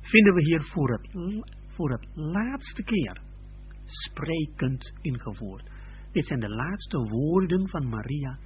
vinden 0.00 0.34
we 0.34 0.42
hier 0.42 0.62
voor 0.62 0.92
het, 0.92 1.08
voor 1.66 1.90
het 1.90 2.06
laatste 2.14 2.82
keer 2.82 3.20
sprekend 3.84 4.92
ingevoerd. 5.00 5.70
Dit 6.12 6.26
zijn 6.26 6.40
de 6.40 6.48
laatste 6.48 6.98
woorden 6.98 7.68
van 7.68 7.88
Maria 7.88 8.38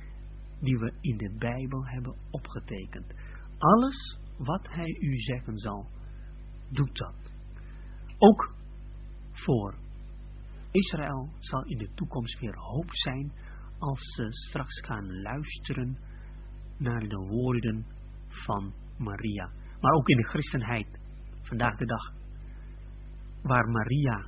die 0.61 0.79
we 0.79 0.93
in 1.01 1.17
de 1.17 1.35
Bijbel 1.39 1.87
hebben 1.87 2.15
opgetekend. 2.31 3.15
Alles 3.59 4.19
wat 4.37 4.69
hij 4.69 4.97
u 5.01 5.21
zeggen 5.21 5.59
zal, 5.59 5.87
doet 6.69 6.97
dat. 6.99 7.33
Ook 8.19 8.55
voor 9.33 9.75
Israël 10.71 11.29
zal 11.39 11.65
in 11.65 11.79
de 11.79 11.91
toekomst 11.95 12.41
weer 12.41 12.57
hoop 12.57 12.89
zijn 12.91 13.33
als 13.79 14.01
ze 14.01 14.27
straks 14.31 14.81
gaan 14.81 15.23
luisteren 15.23 15.99
naar 16.79 17.01
de 17.01 17.27
woorden 17.29 17.87
van 18.29 18.73
Maria. 18.99 19.51
Maar 19.81 19.93
ook 19.93 20.09
in 20.09 20.17
de 20.17 20.29
christenheid, 20.29 20.99
vandaag 21.43 21.77
de 21.77 21.87
dag, 21.87 22.13
waar 23.43 23.69
Maria 23.69 24.27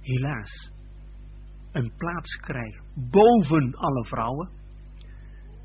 helaas 0.00 0.72
een 1.72 1.92
plaats 1.96 2.36
krijgt 2.36 2.82
boven 3.10 3.74
alle 3.74 4.04
vrouwen, 4.04 4.50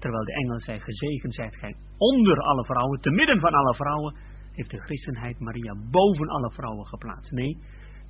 terwijl 0.01 0.25
de 0.25 0.33
engel 0.33 0.59
zei, 0.59 0.79
gezegend 0.79 1.33
zijt 1.33 1.55
gij 1.55 1.75
onder 1.97 2.37
alle 2.37 2.65
vrouwen, 2.65 3.01
te 3.01 3.11
midden 3.11 3.39
van 3.39 3.53
alle 3.53 3.75
vrouwen, 3.75 4.15
heeft 4.51 4.69
de 4.69 4.79
christenheid 4.79 5.39
Maria 5.39 5.75
boven 5.91 6.27
alle 6.27 6.51
vrouwen 6.51 6.87
geplaatst. 6.87 7.31
Nee, 7.31 7.57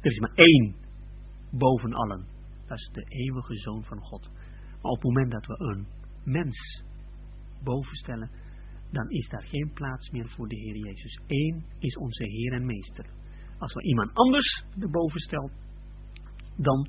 er 0.01 0.11
is 0.11 0.19
maar 0.19 0.33
één 0.33 0.75
boven 1.51 1.93
allen. 1.93 2.25
Dat 2.67 2.77
is 2.77 2.89
de 2.93 3.05
eeuwige 3.07 3.57
Zoon 3.57 3.83
van 3.83 3.99
God. 3.99 4.29
Maar 4.81 4.91
op 4.91 5.01
het 5.01 5.03
moment 5.03 5.31
dat 5.31 5.45
we 5.45 5.55
een 5.59 5.87
mens 6.23 6.83
bovenstellen, 7.63 8.29
dan 8.91 9.09
is 9.09 9.29
daar 9.29 9.43
geen 9.43 9.71
plaats 9.73 10.09
meer 10.09 10.29
voor 10.29 10.47
de 10.47 10.55
Heer 10.55 10.77
Jezus. 10.77 11.19
Eén 11.27 11.65
is 11.79 11.97
onze 11.97 12.23
Heer 12.23 12.53
en 12.53 12.65
Meester. 12.65 13.05
Als 13.57 13.73
we 13.73 13.83
iemand 13.83 14.13
anders 14.13 14.63
erboven 14.79 15.19
stellen, 15.19 15.51
dan 16.57 16.87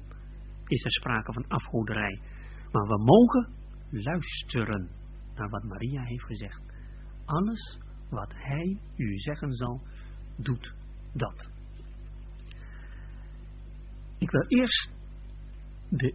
is 0.67 0.85
er 0.85 0.93
sprake 0.93 1.33
van 1.33 1.49
afgoderij. 1.49 2.21
Maar 2.71 2.87
we 2.87 3.03
mogen 3.05 3.49
luisteren 3.93 4.89
naar 5.35 5.49
wat 5.49 5.63
Maria 5.63 6.03
heeft 6.03 6.25
gezegd. 6.25 6.63
Alles 7.25 7.79
wat 8.11 8.33
hij 8.35 8.79
u 8.97 9.19
zeggen 9.19 9.53
zal, 9.53 9.81
doet 10.37 10.75
dat. 11.13 11.51
Ik 14.19 14.31
wil 14.31 14.45
eerst 14.49 14.91
de 15.89 16.15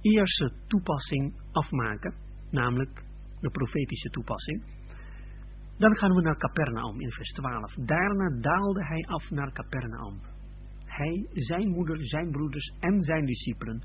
eerste 0.00 0.52
toepassing 0.66 1.34
afmaken, 1.52 2.14
namelijk 2.50 3.02
de 3.40 3.50
profetische 3.50 4.10
toepassing. 4.10 4.62
Dan 5.78 5.96
gaan 5.96 6.14
we 6.14 6.20
naar 6.20 6.36
Capernaum 6.36 7.00
in 7.00 7.10
vers 7.10 7.32
12. 7.32 7.74
Daarna 7.74 8.40
daalde 8.40 8.84
hij 8.84 9.06
af 9.06 9.30
naar 9.30 9.52
Capernaum. 9.52 10.20
Hij, 10.84 11.26
zijn 11.32 11.68
moeder, 11.68 12.06
zijn 12.06 12.30
broeders 12.30 12.72
en 12.80 13.02
zijn 13.02 13.24
discipelen. 13.24 13.82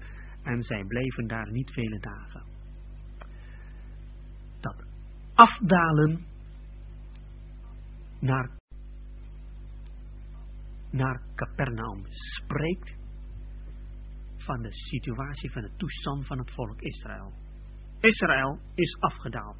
En 0.50 0.64
zij 0.64 0.84
bleven 0.84 1.28
daar 1.28 1.52
niet 1.52 1.72
vele 1.72 2.00
dagen. 2.00 2.44
Dat 4.60 4.84
afdalen 5.34 6.26
naar, 8.20 8.50
naar 10.92 11.22
Capernaum 11.36 12.04
spreekt 12.08 12.98
van 14.38 14.62
de 14.62 14.74
situatie, 14.74 15.52
van 15.52 15.62
de 15.62 15.72
toestand 15.78 16.28
van 16.28 16.38
het 16.38 16.52
volk 16.52 16.82
Israël. 16.82 17.34
Israël 18.00 18.60
is 18.76 18.98
afgedaald. 19.00 19.58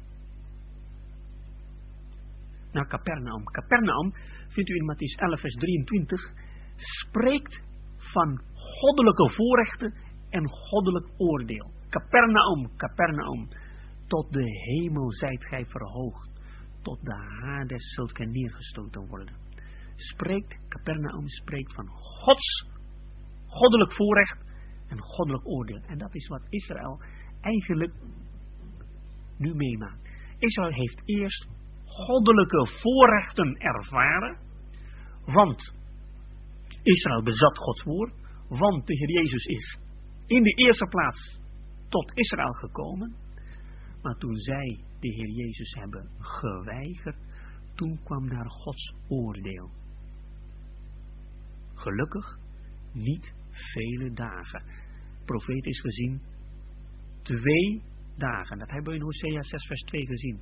Naar 2.72 2.86
Capernaum. 2.86 3.44
Capernaum 3.44 4.12
vindt 4.48 4.70
u 4.70 4.74
in 4.74 4.94
Matthäus 4.94 5.20
11 5.20 5.40
vers 5.40 5.54
23 5.54 6.32
spreekt 6.76 7.60
van 7.96 8.40
goddelijke 8.54 9.32
voorrechten 9.32 9.94
en 10.30 10.48
goddelijk 10.48 11.10
oordeel. 11.16 11.70
Capernaum, 11.88 12.76
Capernaum, 12.76 13.48
tot 14.06 14.32
de 14.32 14.44
hemel 14.44 15.12
zijt 15.12 15.44
gij 15.44 15.66
verhoogd, 15.66 16.30
tot 16.82 17.04
de 17.04 17.14
Hades 17.14 17.94
zult 17.94 18.16
gij 18.16 18.26
neergestoten 18.26 19.06
worden. 19.06 19.34
Spreekt, 19.96 20.58
Capernaum 20.68 21.28
spreekt 21.28 21.74
van 21.74 21.88
Gods 21.88 22.66
goddelijk 23.46 23.94
voorrecht 23.94 24.38
en 24.88 25.00
goddelijk 25.00 25.46
oordeel. 25.46 25.80
En 25.86 25.98
dat 25.98 26.14
is 26.14 26.28
wat 26.28 26.42
Israël 26.48 27.00
eigenlijk 27.40 27.92
nu 29.36 29.54
meemaakt. 29.54 30.08
Israël 30.38 30.72
heeft 30.72 31.02
eerst 31.04 31.46
goddelijke 31.84 32.70
voorrechten 32.82 33.56
ervaren, 33.56 34.36
want 35.24 35.72
Israël 36.82 37.22
bezat 37.22 37.58
Gods 37.58 37.82
woord, 37.82 38.12
want 38.48 38.86
de 38.86 38.96
Heer 38.96 39.10
Jezus 39.10 39.44
is 39.44 39.78
in 40.30 40.42
de 40.42 40.54
eerste 40.54 40.86
plaats 40.86 41.40
tot 41.88 42.10
Israël 42.14 42.52
gekomen. 42.52 43.14
Maar 44.02 44.14
toen 44.14 44.36
zij 44.36 44.84
de 45.00 45.08
Heer 45.08 45.28
Jezus 45.28 45.74
hebben 45.74 46.10
geweigerd, 46.18 47.16
toen 47.74 48.00
kwam 48.04 48.28
daar 48.28 48.50
Gods 48.50 48.94
oordeel. 49.08 49.70
Gelukkig 51.74 52.38
niet 52.92 53.32
vele 53.52 54.12
dagen. 54.12 54.62
Profeet 55.24 55.64
is 55.64 55.80
gezien 55.80 56.20
twee 57.22 57.82
dagen. 58.16 58.58
Dat 58.58 58.70
hebben 58.70 58.90
we 58.90 58.98
in 58.98 59.04
Hosea 59.04 59.42
6 59.42 59.66
vers 59.66 59.82
2 59.82 60.06
gezien. 60.06 60.40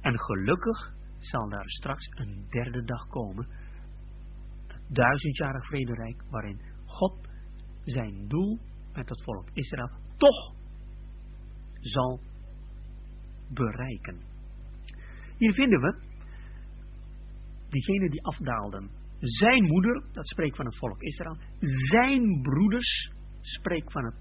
En 0.00 0.18
gelukkig 0.18 0.92
zal 1.18 1.48
daar 1.48 1.68
straks 1.68 2.06
een 2.14 2.46
derde 2.48 2.84
dag 2.84 3.08
komen. 3.08 3.48
Het 4.66 4.94
duizendjarig 4.94 5.66
vrederijk 5.66 6.22
waarin 6.30 6.60
God 6.84 7.28
zijn 7.84 8.28
doel 8.28 8.58
met 8.94 9.08
het 9.08 9.22
volk 9.22 9.48
Israël 9.52 9.90
toch 10.16 10.54
zal 11.80 12.20
bereiken. 13.48 14.20
Hier 15.38 15.52
vinden 15.52 15.80
we 15.80 16.02
diegenen 17.68 18.10
die 18.10 18.24
afdaalden. 18.24 18.90
Zijn 19.18 19.64
moeder, 19.64 20.04
dat 20.12 20.28
spreekt 20.28 20.56
van 20.56 20.64
het 20.64 20.76
volk 20.76 21.02
Israël. 21.02 21.36
Zijn 21.90 22.42
broeders, 22.42 23.10
spreekt 23.40 23.92
van 23.92 24.04
het 24.04 24.14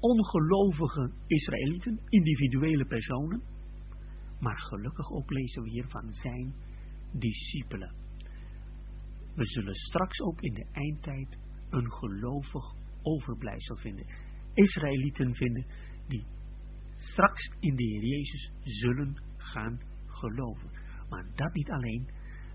ongelovige 0.00 1.12
Israëlieten, 1.26 2.00
individuele 2.08 2.84
personen. 2.84 3.42
Maar 4.40 4.58
gelukkig 4.58 5.10
ook 5.10 5.30
lezen 5.30 5.62
we 5.62 5.68
hier 5.68 5.88
van 5.88 6.12
zijn 6.12 6.54
discipelen. 7.12 7.94
We 9.34 9.46
zullen 9.46 9.74
straks 9.74 10.20
ook 10.20 10.40
in 10.40 10.54
de 10.54 10.66
eindtijd 10.72 11.38
een 11.70 11.92
gelovig 11.92 12.74
overblijfsel 13.02 13.76
vinden. 13.76 14.06
Israëlieten 14.54 15.34
vinden 15.34 15.66
die 16.08 16.26
straks 16.96 17.50
in 17.60 17.76
de 17.76 17.82
Heer 17.82 18.04
Jezus 18.04 18.52
zullen 18.62 19.22
gaan 19.36 19.80
geloven. 20.06 20.70
Maar 21.08 21.26
dat 21.34 21.54
niet 21.54 21.70
alleen. 21.70 22.08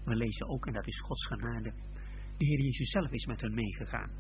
We 0.04 0.16
lezen 0.16 0.48
ook, 0.48 0.66
en 0.66 0.74
dat 0.74 0.88
is 0.88 1.00
Gods 1.00 1.26
genade, 1.26 1.74
de 2.38 2.46
Heer 2.46 2.62
Jezus 2.62 2.90
zelf 2.90 3.12
is 3.12 3.26
met 3.26 3.42
hen 3.42 3.54
meegegaan. 3.54 4.12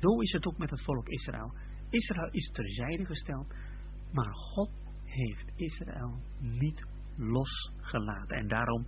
Zo 0.00 0.20
is 0.20 0.32
het 0.32 0.46
ook 0.46 0.58
met 0.58 0.70
het 0.70 0.82
volk 0.82 1.08
Israël. 1.08 1.52
Israël 1.90 2.30
is 2.30 2.50
terzijde 2.52 3.04
gesteld, 3.04 3.54
maar 4.12 4.34
God 4.34 4.70
heeft 5.04 5.52
Israël 5.56 6.22
niet 6.38 6.86
losgelaten. 7.16 8.36
En 8.36 8.48
daarom 8.48 8.86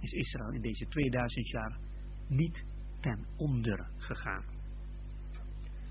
is 0.00 0.12
Israël 0.12 0.52
in 0.52 0.60
deze 0.60 0.86
2000 0.88 1.48
jaar 1.48 1.78
niet 2.28 2.64
ten 3.00 3.26
onder 3.36 3.86
gegaan. 3.96 4.44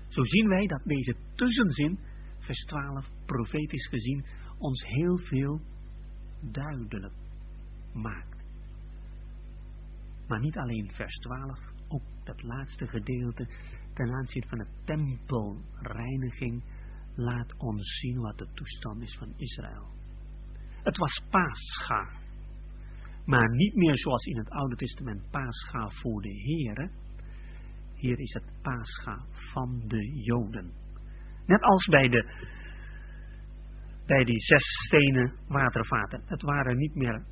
Zo 0.08 0.24
zien 0.24 0.48
wij 0.48 0.66
dat 0.66 0.82
deze 0.84 1.16
tussenzin, 1.34 1.98
vers 2.38 2.64
12, 2.64 3.06
profetisch 3.26 3.86
gezien, 3.86 4.24
ons 4.58 4.84
heel 4.86 5.18
veel 5.18 5.60
duidelijk 6.40 7.14
maakt. 7.92 8.44
Maar 10.28 10.40
niet 10.40 10.56
alleen 10.56 10.90
vers 10.92 11.14
12, 11.16 11.58
ook 11.88 12.02
dat 12.24 12.42
laatste 12.42 12.86
gedeelte 12.86 13.48
ten 13.94 14.14
aanzien 14.14 14.44
van 14.48 14.58
de 14.58 14.66
tempelreiniging 14.84 16.62
laat 17.14 17.56
ons 17.56 17.98
zien 18.00 18.20
wat 18.20 18.38
de 18.38 18.48
toestand 18.54 19.02
is 19.02 19.16
van 19.18 19.32
Israël. 19.36 19.86
Het 20.82 20.96
was 20.96 21.22
Pascha, 21.30 22.19
maar 23.24 23.50
niet 23.50 23.74
meer 23.74 23.98
zoals 23.98 24.24
in 24.24 24.36
het 24.36 24.50
Oude 24.50 24.76
Testament 24.76 25.30
Pascha 25.30 25.88
voor 25.88 26.22
de 26.22 26.28
Here. 26.28 26.90
Hier 27.94 28.18
is 28.18 28.32
het 28.32 28.52
Pascha 28.62 29.24
van 29.52 29.82
de 29.86 30.22
Joden. 30.22 30.72
Net 31.46 31.62
als 31.62 31.86
bij, 31.86 32.08
de, 32.08 32.24
bij 34.06 34.24
die 34.24 34.40
zes 34.40 34.64
stenen 34.86 35.32
watervaten. 35.48 36.22
Het 36.24 36.42
waren 36.42 36.76
niet 36.76 36.94
meer 36.94 37.24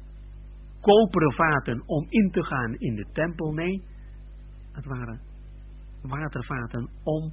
koperen 0.81 1.33
vaten 1.33 1.83
om 1.87 2.07
in 2.09 2.31
te 2.31 2.45
gaan 2.45 2.75
in 2.75 2.95
de 2.95 3.07
tempel, 3.13 3.53
nee. 3.53 3.83
Het 4.73 4.85
waren 4.85 5.21
watervaten 6.03 6.91
om 7.03 7.33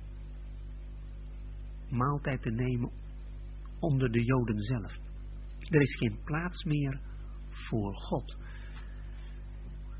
maaltijd 1.89 2.41
te 2.41 2.51
nemen 2.51 2.91
onder 3.79 4.11
de 4.11 4.23
Joden 4.23 4.59
zelf. 4.59 4.93
Er 5.59 5.81
is 5.81 5.95
geen 5.95 6.19
plaats 6.23 6.63
meer 6.63 6.99
voor 7.49 7.95
God. 7.95 8.37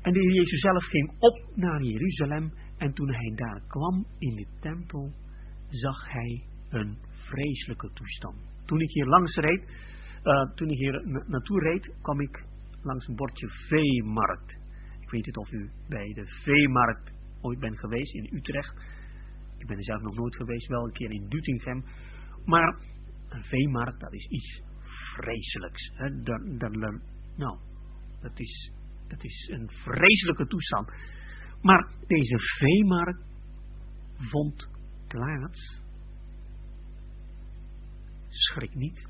En 0.06 0.12
de 0.12 0.32
Jezus 0.32 0.60
zelf 0.60 0.84
ging 0.84 1.12
op 1.18 1.36
naar 1.54 1.82
Jeruzalem 1.82 2.52
en 2.76 2.92
toen 2.92 3.12
hij 3.12 3.32
daar 3.34 3.62
kwam 3.66 4.06
in 4.18 4.34
de 4.34 4.46
tempel, 4.60 5.12
zag 5.68 6.12
hij 6.12 6.44
een 6.68 6.98
vreselijke 7.10 7.90
toestand. 7.92 8.36
Toen 8.64 8.80
ik 8.80 8.90
hier 8.90 9.06
langs 9.06 9.36
reed, 9.36 9.62
uh, 10.22 10.54
toen 10.54 10.68
ik 10.68 10.78
hier 10.78 11.06
na 11.06 11.24
naartoe 11.26 11.60
reed, 11.60 11.94
kwam 12.02 12.20
ik 12.20 12.44
langs 12.82 13.06
een 13.06 13.16
bordje 13.16 13.48
veemarkt. 13.48 14.58
Ik 15.00 15.10
weet 15.10 15.26
niet 15.26 15.36
of 15.36 15.52
u 15.52 15.70
bij 15.88 16.12
de 16.14 16.26
veemarkt 16.26 17.12
ooit 17.40 17.58
bent 17.58 17.78
geweest 17.78 18.14
in 18.14 18.36
Utrecht. 18.36 18.74
Ik 19.58 19.66
ben 19.66 19.76
er 19.76 19.84
zelf 19.84 20.02
nog 20.02 20.14
nooit 20.14 20.36
geweest, 20.36 20.68
wel 20.68 20.84
een 20.84 20.92
keer 20.92 21.10
in 21.10 21.28
Dutinghem. 21.28 21.84
Maar 22.44 22.78
een 23.28 23.44
veemarkt, 23.44 24.00
dat 24.00 24.12
is 24.12 24.26
iets 24.28 24.62
vreselijks. 25.14 25.90
Hè? 25.94 26.22
Dat, 26.22 26.60
dat, 26.60 26.72
nou, 27.36 27.58
dat 28.20 28.38
is 28.40 28.72
Dat 29.08 29.24
is 29.24 29.48
een 29.52 29.70
vreselijke 29.70 30.46
toestand. 30.46 30.90
Maar 31.62 31.92
deze 32.06 32.38
veemarkt 32.38 33.24
vond 34.16 34.68
plaats, 35.08 35.80
schrik 38.28 38.74
niet, 38.74 39.06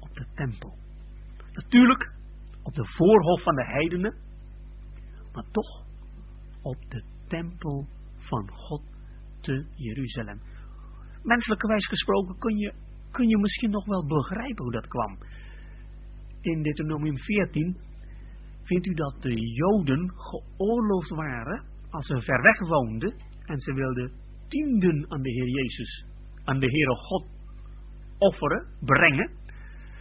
op 0.00 0.14
de 0.14 0.26
tempel. 0.34 0.78
Natuurlijk 1.52 2.12
op 2.62 2.74
de 2.74 2.86
voorhof 2.86 3.42
van 3.42 3.54
de 3.54 3.64
heidenen, 3.64 4.14
maar 5.32 5.44
toch 5.50 5.84
op 6.62 6.90
de 6.90 7.04
tempel 7.26 7.86
van 8.16 8.50
God 8.50 8.82
te 9.40 9.66
Jeruzalem. 9.74 10.40
Menselijkerwijs 11.22 11.86
gesproken 11.86 12.38
kun 12.38 12.56
je, 12.56 12.74
kun 13.10 13.28
je 13.28 13.38
misschien 13.38 13.70
nog 13.70 13.86
wel 13.86 14.06
begrijpen 14.06 14.62
hoe 14.62 14.72
dat 14.72 14.88
kwam. 14.88 15.18
In 16.40 16.62
Deuteronomium 16.62 17.18
14 17.18 17.76
vindt 18.66 18.86
u 18.86 18.94
dat 18.94 19.14
de 19.20 19.34
Joden 19.34 20.12
geoorloofd 20.16 21.10
waren 21.10 21.64
als 21.90 22.06
ze 22.06 22.20
ver 22.20 22.42
weg 22.42 22.58
woonden 22.58 23.14
en 23.44 23.60
ze 23.60 23.72
wilden 23.72 24.12
tienden 24.48 25.10
aan 25.10 25.22
de 25.22 25.30
Heer 25.30 25.48
Jezus, 25.48 26.04
aan 26.44 26.58
de 26.58 26.70
Heere 26.70 26.96
God 26.96 27.26
offeren, 28.18 28.66
brengen, 28.80 29.30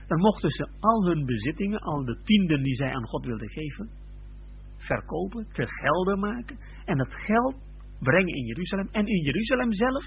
dan 0.07 0.19
mochten 0.19 0.49
ze 0.49 0.69
al 0.79 1.05
hun 1.05 1.25
bezittingen, 1.25 1.79
al 1.79 2.05
de 2.05 2.19
tienden 2.23 2.63
die 2.63 2.75
zij 2.75 2.93
aan 2.93 3.07
God 3.07 3.25
wilden 3.25 3.49
geven, 3.49 3.89
verkopen, 4.77 5.47
te 5.53 5.67
gelden 5.67 6.19
maken 6.19 6.57
en 6.85 6.97
dat 6.97 7.13
geld 7.13 7.55
brengen 7.99 8.35
in 8.35 8.45
Jeruzalem. 8.45 8.87
En 8.91 9.05
in 9.07 9.23
Jeruzalem 9.23 9.73
zelf, 9.73 10.05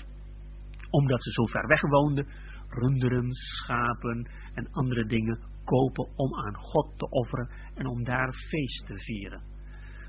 omdat 0.91 1.23
ze 1.23 1.31
zo 1.31 1.45
ver 1.47 1.67
weg 1.67 1.81
woonden, 1.81 2.27
runderen, 2.69 3.33
schapen 3.33 4.29
en 4.55 4.71
andere 4.71 5.07
dingen 5.07 5.39
kopen 5.65 6.09
om 6.17 6.35
aan 6.35 6.55
God 6.55 6.99
te 6.99 7.09
offeren 7.11 7.51
en 7.75 7.87
om 7.87 8.05
daar 8.05 8.33
feest 8.33 8.87
te 8.87 8.99
vieren. 8.99 9.43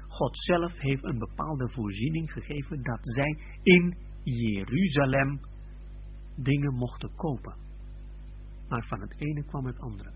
God 0.08 0.38
zelf 0.38 0.80
heeft 0.80 1.04
een 1.04 1.20
bepaalde 1.20 1.70
voorziening 1.70 2.32
gegeven 2.32 2.84
dat 2.84 3.00
zij 3.02 3.38
in 3.64 3.98
Jeruzalem 4.24 5.40
dingen 6.36 6.74
mochten 6.74 7.12
kopen. 7.16 7.56
Maar 8.68 8.86
van 8.88 9.02
het 9.02 9.14
ene 9.18 9.44
kwam 9.44 9.66
het 9.66 9.80
andere. 9.80 10.12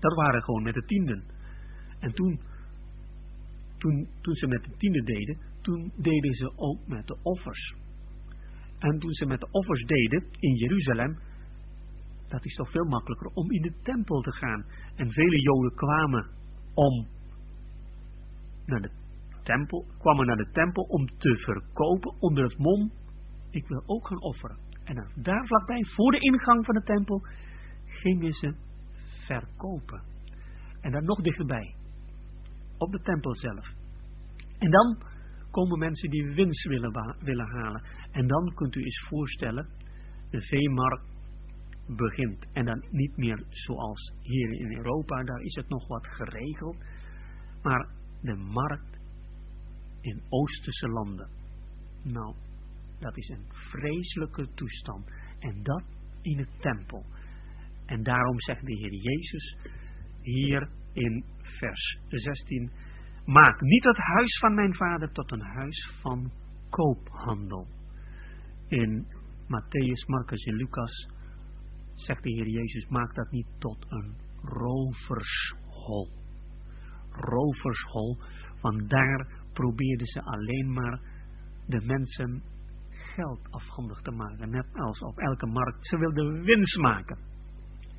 Dat 0.00 0.14
waren 0.14 0.42
gewoon 0.42 0.62
met 0.62 0.74
de 0.74 0.84
tienden. 0.84 1.24
En 1.98 2.12
toen, 2.12 2.40
toen, 3.78 4.08
toen 4.20 4.34
ze 4.34 4.46
met 4.46 4.64
de 4.64 4.76
tienden 4.76 5.04
deden, 5.04 5.38
toen 5.60 5.92
deden 5.96 6.34
ze 6.34 6.52
ook 6.56 6.86
met 6.86 7.06
de 7.06 7.18
offers. 7.22 7.74
En 8.78 8.98
toen 8.98 9.12
ze 9.12 9.26
met 9.26 9.40
de 9.40 9.48
offers 9.50 9.84
deden 9.84 10.26
in 10.38 10.54
Jeruzalem, 10.54 11.18
dat 12.32 12.44
is 12.44 12.54
toch 12.54 12.70
veel 12.70 12.84
makkelijker 12.84 13.26
om 13.26 13.50
in 13.50 13.62
de 13.62 13.74
tempel 13.82 14.20
te 14.20 14.32
gaan. 14.32 14.64
En 14.94 15.10
vele 15.10 15.40
Joden 15.40 15.74
kwamen 15.74 16.26
om 16.74 17.06
naar 18.66 18.80
de 18.80 18.90
tempel, 19.42 19.86
kwamen 19.98 20.26
naar 20.26 20.36
de 20.36 20.50
tempel 20.52 20.82
om 20.82 21.06
te 21.06 21.36
verkopen 21.36 22.14
onder 22.20 22.44
het 22.44 22.58
mom, 22.58 22.90
ik 23.50 23.66
wil 23.68 23.82
ook 23.86 24.06
gaan 24.06 24.22
offeren. 24.22 24.58
En 24.84 25.08
daar 25.14 25.46
vlakbij, 25.46 25.84
voor 25.84 26.12
de 26.12 26.20
ingang 26.20 26.64
van 26.64 26.74
de 26.74 26.82
tempel, 26.82 27.22
gingen 27.84 28.32
ze 28.32 28.54
verkopen. 29.26 30.02
En 30.80 30.92
dan 30.92 31.04
nog 31.04 31.20
dichterbij, 31.20 31.74
op 32.78 32.92
de 32.92 33.00
tempel 33.00 33.36
zelf. 33.36 33.66
En 34.58 34.70
dan 34.70 35.02
komen 35.50 35.78
mensen 35.78 36.10
die 36.10 36.34
winst 36.34 36.68
willen, 36.68 37.16
willen 37.18 37.48
halen. 37.48 37.82
En 38.10 38.26
dan 38.26 38.54
kunt 38.54 38.74
u 38.74 38.82
eens 38.82 39.06
voorstellen, 39.08 39.68
de 40.30 40.40
veemarkt 40.40 41.11
begint. 41.86 42.46
En 42.52 42.64
dan 42.64 42.84
niet 42.90 43.16
meer 43.16 43.44
zoals 43.48 44.12
hier 44.20 44.52
in 44.52 44.76
Europa, 44.76 45.22
daar 45.22 45.40
is 45.40 45.54
het 45.54 45.68
nog 45.68 45.88
wat 45.88 46.06
geregeld. 46.06 46.76
Maar 47.62 47.88
de 48.20 48.34
markt 48.34 48.98
in 50.00 50.22
Oosterse 50.28 50.88
landen. 50.88 51.28
Nou, 52.02 52.34
dat 52.98 53.16
is 53.16 53.28
een 53.28 53.46
vreselijke 53.70 54.48
toestand. 54.54 55.10
En 55.38 55.62
dat 55.62 55.82
in 56.22 56.38
het 56.38 56.60
tempel. 56.60 57.04
En 57.86 58.02
daarom 58.02 58.40
zegt 58.40 58.66
de 58.66 58.76
Heer 58.76 58.94
Jezus 58.94 59.56
hier 60.20 60.68
in 60.92 61.24
vers 61.58 61.98
16. 62.08 62.70
Maak 63.24 63.60
niet 63.60 63.84
het 63.84 63.96
huis 63.96 64.38
van 64.38 64.54
mijn 64.54 64.74
vader 64.74 65.12
tot 65.12 65.32
een 65.32 65.44
huis 65.44 65.90
van 66.00 66.32
koophandel. 66.70 67.66
In 68.68 69.06
Matthäus, 69.46 70.06
Marcus 70.06 70.44
en 70.44 70.54
Lucas 70.54 71.08
zegt 72.04 72.22
de 72.22 72.30
Heer 72.30 72.48
Jezus, 72.48 72.88
maak 72.88 73.14
dat 73.14 73.30
niet 73.30 73.46
tot 73.58 73.86
een 73.88 74.16
rovershol. 74.42 76.10
Rovershol, 77.10 78.18
want 78.60 78.90
daar 78.90 79.26
probeerden 79.52 80.06
ze 80.06 80.22
alleen 80.22 80.72
maar 80.72 81.00
de 81.66 81.80
mensen 81.84 82.42
geld 83.14 83.50
afhandig 83.50 84.00
te 84.00 84.10
maken, 84.10 84.50
net 84.50 84.66
als 84.72 85.00
op 85.00 85.18
elke 85.18 85.46
markt. 85.46 85.86
Ze 85.86 85.98
wilden 85.98 86.42
winst 86.42 86.76
maken. 86.76 87.18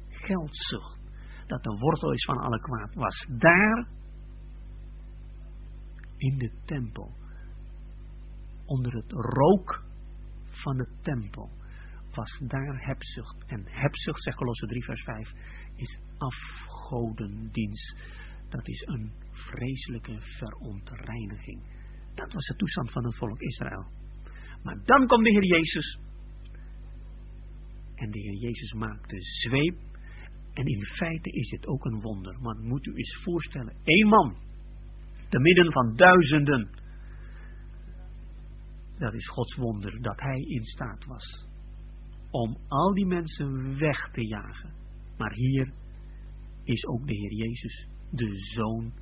Geldzucht, 0.09 0.99
dat 1.47 1.63
de 1.63 1.77
wortel 1.79 2.11
is 2.11 2.25
van 2.25 2.37
alle 2.37 2.59
kwaad, 2.59 2.93
was 2.93 3.25
daar 3.29 3.87
in 6.17 6.37
de 6.37 6.51
tempel. 6.65 7.11
Onder 8.65 8.93
het 8.93 9.11
rook 9.11 9.83
van 10.49 10.77
de 10.77 10.87
tempel 11.01 11.49
was 12.15 12.39
daar 12.47 12.85
hebzucht. 12.85 13.43
En 13.47 13.63
hebzucht, 13.65 14.23
zegt 14.23 14.37
Colosse 14.37 14.65
3 14.65 14.83
vers 14.83 15.03
5, 15.03 15.31
is 15.75 15.99
afgodendienst. 16.17 17.95
Dat 18.49 18.67
is 18.67 18.81
een 18.85 19.11
vreselijke 19.31 20.17
verontreiniging. 20.19 21.61
Dat 22.13 22.33
was 22.33 22.45
de 22.47 22.55
toestand 22.55 22.91
van 22.91 23.05
het 23.05 23.15
volk 23.15 23.41
Israël. 23.41 23.85
Maar 24.63 24.83
dan 24.83 25.07
komt 25.07 25.23
de 25.23 25.29
Heer 25.29 25.45
Jezus. 25.45 25.99
En 27.95 28.11
de 28.11 28.19
Heer 28.19 28.37
Jezus 28.37 28.73
maakt 28.73 29.09
de 29.09 29.21
zweep. 29.21 29.77
En 30.53 30.65
in 30.65 30.85
feite 30.85 31.29
is 31.29 31.51
het 31.51 31.67
ook 31.67 31.85
een 31.85 32.01
wonder. 32.01 32.39
Want 32.39 32.63
moet 32.63 32.85
u 32.85 32.93
eens 32.93 33.21
voorstellen, 33.23 33.75
één 33.83 34.07
man, 34.07 34.35
te 35.29 35.39
midden 35.39 35.71
van 35.71 35.95
duizenden. 35.95 36.69
Dat 38.97 39.13
is 39.13 39.27
Gods 39.27 39.55
wonder, 39.55 40.01
dat 40.01 40.19
hij 40.19 40.39
in 40.39 40.63
staat 40.63 41.05
was 41.05 41.51
om 42.33 42.57
al 42.67 42.93
die 42.93 43.05
mensen 43.05 43.77
weg 43.79 44.11
te 44.11 44.27
jagen. 44.27 44.73
Maar 45.17 45.33
hier 45.33 45.73
is 46.63 46.85
ook 46.85 47.07
de 47.07 47.13
Heer 47.13 47.33
Jezus, 47.33 47.87
de 48.11 48.31
Zoon 48.35 48.93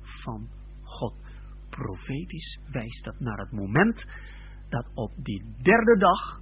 van 0.00 0.48
God. 0.82 1.14
Profetisch 1.70 2.58
wijst 2.70 3.04
dat 3.04 3.20
naar 3.20 3.38
het 3.38 3.52
moment 3.52 4.06
dat 4.68 4.90
op 4.94 5.12
die 5.16 5.42
derde 5.62 5.98
dag, 5.98 6.40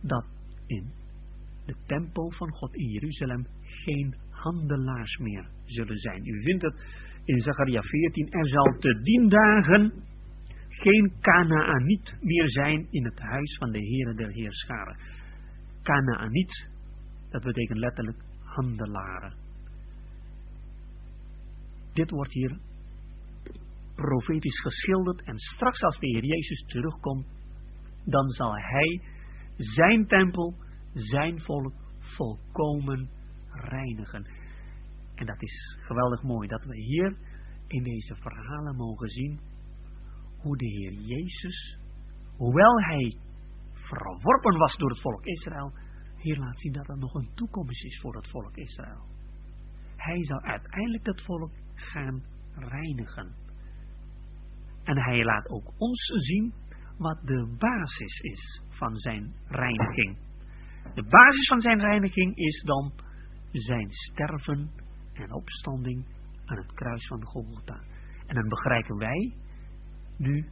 dat 0.00 0.24
in 0.66 0.92
de 1.66 1.74
tempel 1.86 2.30
van 2.30 2.50
God 2.50 2.74
in 2.74 2.88
Jeruzalem 2.88 3.46
geen 3.62 4.14
handelaars 4.30 5.16
meer 5.16 5.48
zullen 5.64 5.98
zijn. 5.98 6.26
U 6.26 6.42
vindt 6.42 6.62
het 6.62 6.74
in 7.24 7.40
Zachariah 7.40 7.84
14, 7.84 8.30
er 8.30 8.48
zal 8.48 8.78
te 8.78 9.00
dien 9.02 9.28
dagen 9.28 9.92
geen 10.82 11.12
Kanaaniet 11.20 12.14
meer 12.20 12.50
zijn 12.50 12.86
in 12.90 13.04
het 13.04 13.18
huis 13.18 13.56
van 13.58 13.70
de 13.70 13.78
Heere 13.78 14.14
der 14.14 14.30
Heerscharen. 14.30 14.96
Kanaaniet, 15.82 16.68
dat 17.30 17.42
betekent 17.42 17.78
letterlijk 17.78 18.18
handelaren. 18.44 19.34
Dit 21.92 22.10
wordt 22.10 22.32
hier 22.32 22.58
profetisch 23.94 24.60
geschilderd 24.60 25.22
en 25.22 25.38
straks 25.38 25.82
als 25.82 25.98
de 25.98 26.06
Heer 26.06 26.24
Jezus 26.24 26.64
terugkomt, 26.66 27.26
dan 28.04 28.30
zal 28.30 28.56
Hij 28.56 29.02
zijn 29.56 30.06
tempel, 30.06 30.54
zijn 30.92 31.42
volk 31.42 31.74
volkomen 31.98 33.08
reinigen. 33.50 34.26
En 35.14 35.26
dat 35.26 35.42
is 35.42 35.78
geweldig 35.80 36.22
mooi 36.22 36.48
dat 36.48 36.64
we 36.64 36.76
hier 36.76 37.16
in 37.66 37.82
deze 37.82 38.14
verhalen 38.14 38.76
mogen 38.76 39.08
zien 39.08 39.40
hoe 40.44 40.56
de 40.56 40.66
Heer 40.66 40.92
Jezus, 40.92 41.78
hoewel 42.36 42.80
hij 42.80 43.16
verworpen 43.72 44.58
was 44.58 44.76
door 44.76 44.90
het 44.90 45.00
volk 45.00 45.24
Israël, 45.24 45.72
hier 46.16 46.38
laat 46.38 46.60
zien 46.60 46.72
dat 46.72 46.88
er 46.88 46.98
nog 46.98 47.14
een 47.14 47.30
toekomst 47.34 47.84
is 47.84 48.00
voor 48.00 48.14
het 48.14 48.28
volk 48.30 48.56
Israël. 48.56 49.04
Hij 49.96 50.24
zal 50.24 50.40
uiteindelijk 50.40 51.04
dat 51.04 51.22
volk 51.22 51.52
gaan 51.74 52.22
reinigen. 52.54 53.34
En 54.82 54.96
hij 54.96 55.24
laat 55.24 55.48
ook 55.48 55.72
ons 55.78 56.12
zien 56.16 56.52
wat 56.98 57.18
de 57.22 57.54
basis 57.58 58.20
is 58.20 58.62
van 58.68 58.96
zijn 58.96 59.34
reiniging. 59.48 60.18
De 60.94 61.02
basis 61.02 61.48
van 61.48 61.60
zijn 61.60 61.80
reiniging 61.80 62.36
is 62.36 62.62
dan 62.62 62.92
zijn 63.50 63.86
sterven 63.90 64.70
en 65.12 65.32
opstanding 65.32 66.06
aan 66.44 66.56
het 66.56 66.72
kruis 66.72 67.06
van 67.06 67.24
Golgotha. 67.24 67.82
En 68.26 68.34
dan 68.34 68.48
begrijpen 68.48 68.96
wij 68.96 69.34
nu 70.16 70.46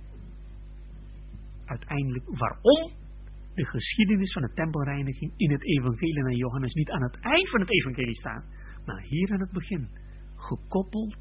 uiteindelijk 1.65 2.25
waarom 2.39 2.91
de 3.55 3.67
geschiedenis 3.67 4.33
van 4.33 4.43
de 4.43 4.53
tempelreiniging 4.53 5.33
in 5.37 5.51
het 5.51 5.65
evangelie 5.65 6.23
naar 6.23 6.33
Johannes 6.33 6.73
niet 6.73 6.91
aan 6.91 7.03
het 7.03 7.21
eind 7.21 7.51
van 7.51 7.61
het 7.61 7.71
evangelie 7.71 8.17
staat, 8.17 8.45
maar 8.87 9.01
hier 9.01 9.33
aan 9.33 9.41
het 9.41 9.53
begin. 9.53 9.89
gekoppeld 10.37 11.17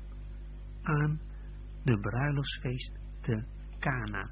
aan 0.81 1.19
de 1.83 1.99
bruiloftsfeest 1.99 2.99
te 3.21 3.43
Cana. 3.79 4.29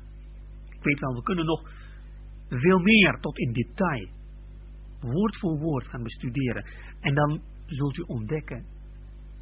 Ik 0.69 0.83
weet 0.83 0.99
wel, 0.99 1.15
we 1.15 1.23
kunnen 1.23 1.45
nog 1.45 1.71
veel 2.47 2.79
meer 2.79 3.19
tot 3.19 3.37
in 3.37 3.53
detail, 3.53 4.09
woord 4.99 5.39
voor 5.39 5.59
woord 5.59 5.87
gaan 5.87 6.03
bestuderen. 6.03 6.65
En 6.99 7.13
dan 7.13 7.41
zult 7.65 7.97
u 7.97 8.01
ontdekken 8.01 8.65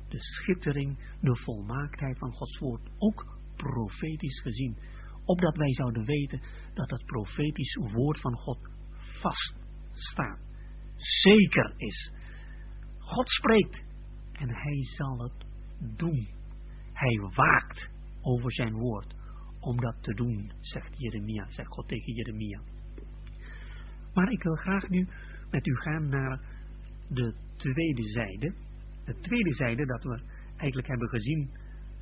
de 0.07 0.19
schittering, 0.19 0.97
de 1.21 1.35
volmaaktheid 1.35 2.17
van 2.17 2.31
Gods 2.31 2.59
woord, 2.59 2.81
ook 2.97 3.36
profetisch 3.57 4.41
gezien. 4.41 4.77
Opdat 5.25 5.55
wij 5.55 5.73
zouden 5.73 6.05
weten 6.05 6.41
dat 6.73 6.89
het 6.89 7.05
profetisch 7.05 7.75
woord 7.75 8.19
van 8.19 8.33
God 8.33 8.69
vast 9.21 9.55
staat. 9.91 10.39
Zeker 10.95 11.73
is. 11.77 12.11
God 12.97 13.29
spreekt 13.29 13.81
en 14.31 14.49
hij 14.49 14.83
zal 14.95 15.19
het 15.19 15.45
doen. 15.97 16.27
Hij 16.93 17.19
waakt 17.35 17.89
over 18.21 18.53
zijn 18.53 18.73
woord 18.73 19.15
om 19.59 19.79
dat 19.79 19.95
te 20.01 20.13
doen, 20.13 20.51
zegt 20.61 20.93
Jeremia, 20.97 21.49
zegt 21.49 21.69
God 21.69 21.87
tegen 21.87 22.13
Jeremia. 22.13 22.61
Maar 24.13 24.31
ik 24.31 24.43
wil 24.43 24.55
graag 24.55 24.89
nu 24.89 25.07
met 25.51 25.67
u 25.67 25.75
gaan 25.75 26.09
naar 26.09 26.39
de 27.07 27.33
tweede 27.55 28.03
zijde. 28.03 28.53
De 29.05 29.19
tweede 29.19 29.53
zijde 29.53 29.85
dat 29.85 30.03
we 30.03 30.21
eigenlijk 30.57 30.87
hebben 30.87 31.09
gezien 31.09 31.49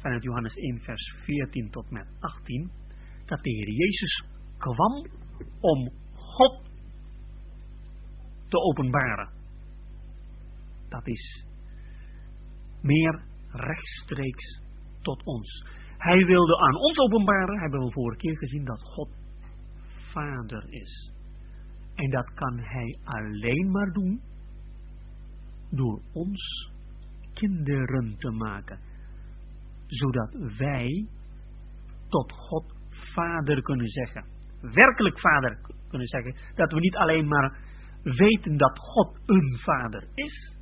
vanuit 0.05 0.23
Johannes 0.23 0.55
1 0.55 0.79
vers 0.79 1.15
14 1.25 1.69
tot 1.69 1.89
met 1.89 2.07
18. 2.19 2.71
Dat 3.25 3.43
de 3.43 3.49
Heer 3.49 3.69
Jezus 3.69 4.23
kwam 4.57 5.07
om 5.59 5.91
God 6.15 6.61
te 8.47 8.57
openbaren. 8.57 9.29
Dat 10.89 11.07
is 11.07 11.45
meer 12.81 13.23
rechtstreeks 13.49 14.61
tot 15.01 15.23
ons. 15.23 15.65
Hij 15.97 16.25
wilde 16.25 16.57
aan 16.57 16.75
ons 16.75 16.97
openbaren, 16.97 17.59
hebben 17.59 17.79
we 17.79 17.91
vorige 17.91 18.19
keer 18.19 18.37
gezien, 18.37 18.65
dat 18.65 18.81
God 18.81 19.09
Vader 20.13 20.65
is. 20.69 21.11
En 21.95 22.09
dat 22.09 22.33
kan 22.33 22.59
Hij 22.59 22.97
alleen 23.03 23.71
maar 23.71 23.91
doen 23.93 24.21
door 25.69 26.01
ons 26.13 26.69
kinderen 27.33 28.15
te 28.17 28.29
maken. 28.29 28.79
Zodat 29.97 30.57
wij 30.57 31.07
tot 32.07 32.31
God 32.31 32.75
Vader 32.89 33.61
kunnen 33.61 33.87
zeggen. 33.87 34.25
Werkelijk 34.61 35.19
Vader 35.19 35.59
kunnen 35.89 36.07
zeggen. 36.07 36.35
Dat 36.55 36.71
we 36.71 36.79
niet 36.79 36.95
alleen 36.95 37.27
maar 37.27 37.57
weten 38.03 38.57
dat 38.57 38.79
God 38.79 39.19
een 39.25 39.57
Vader 39.63 40.07
is. 40.13 40.53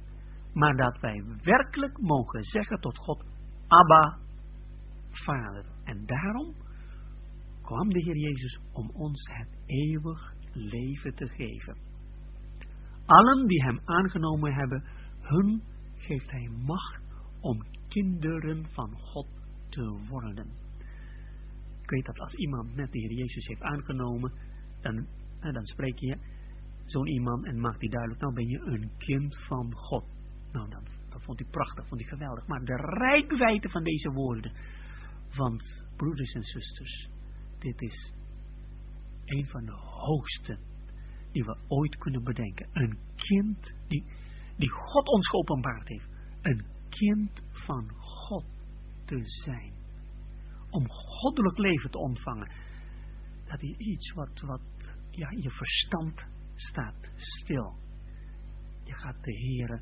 Maar 0.53 0.75
dat 0.75 0.99
wij 0.99 1.23
werkelijk 1.41 1.97
mogen 2.01 2.43
zeggen 2.43 2.79
tot 2.79 2.97
God. 2.97 3.25
Abba, 3.67 4.17
Vader. 5.11 5.65
En 5.83 6.05
daarom 6.05 6.53
kwam 7.61 7.89
de 7.89 8.03
Heer 8.03 8.17
Jezus 8.17 8.59
om 8.71 8.89
ons 8.93 9.29
het 9.31 9.49
eeuwig 9.65 10.33
leven 10.53 11.15
te 11.15 11.27
geven. 11.27 11.77
Allen 13.05 13.47
die 13.47 13.63
hem 13.63 13.79
aangenomen 13.85 14.53
hebben, 14.53 14.83
hun 15.21 15.63
geeft 15.97 16.31
hij 16.31 16.49
macht 16.65 17.01
om 17.39 17.63
kinderen 17.93 18.65
van 18.71 18.97
God 18.97 19.27
te 19.69 20.05
worden. 20.09 20.47
Ik 21.81 21.89
weet 21.89 22.05
dat 22.05 22.19
als 22.19 22.33
iemand 22.33 22.75
net 22.75 22.91
de 22.91 22.99
Heer 22.99 23.13
Jezus 23.13 23.47
heeft 23.47 23.61
aangenomen, 23.61 24.31
dan, 24.81 25.07
dan 25.39 25.65
spreek 25.65 25.99
je 25.99 26.17
zo'n 26.85 27.07
iemand 27.07 27.45
en 27.45 27.59
maakt 27.59 27.79
die 27.79 27.89
duidelijk, 27.89 28.21
nou 28.21 28.33
ben 28.33 28.47
je 28.47 28.59
een 28.59 28.91
kind 28.97 29.37
van 29.37 29.73
God. 29.73 30.05
Nou, 30.51 30.69
dan, 30.69 30.83
dat 31.09 31.23
vond 31.23 31.39
hij 31.39 31.47
prachtig, 31.51 31.87
vond 31.87 32.01
hij 32.01 32.09
geweldig. 32.09 32.47
Maar 32.47 32.63
de 32.63 32.75
rijkwijde 32.75 33.69
van 33.69 33.83
deze 33.83 34.11
woorden, 34.11 34.51
want 35.35 35.85
broeders 35.95 36.33
en 36.33 36.43
zusters, 36.43 37.09
dit 37.59 37.81
is 37.81 38.13
een 39.25 39.47
van 39.47 39.65
de 39.65 39.75
hoogste 39.75 40.57
die 41.31 41.43
we 41.43 41.57
ooit 41.67 41.97
kunnen 41.97 42.23
bedenken. 42.23 42.67
Een 42.71 42.97
kind 43.15 43.73
die, 43.87 44.03
die 44.57 44.69
God 44.69 45.07
ons 45.07 45.29
geopenbaard 45.29 45.87
heeft. 45.87 46.07
Een 46.41 46.65
kind 46.89 47.41
van 47.65 47.89
God 47.99 48.45
te 49.05 49.21
zijn. 49.25 49.73
Om 50.69 50.89
goddelijk 50.89 51.57
leven 51.57 51.91
te 51.91 51.97
ontvangen. 51.97 52.51
Dat 53.45 53.61
is 53.61 53.77
iets 53.77 54.13
wat, 54.13 54.41
wat 54.41 54.61
ja, 55.09 55.29
je 55.29 55.49
verstand 55.49 56.21
staat 56.55 57.09
stil. 57.15 57.73
Je 58.83 58.93
gaat 58.93 59.23
de 59.23 59.31
Heer 59.31 59.81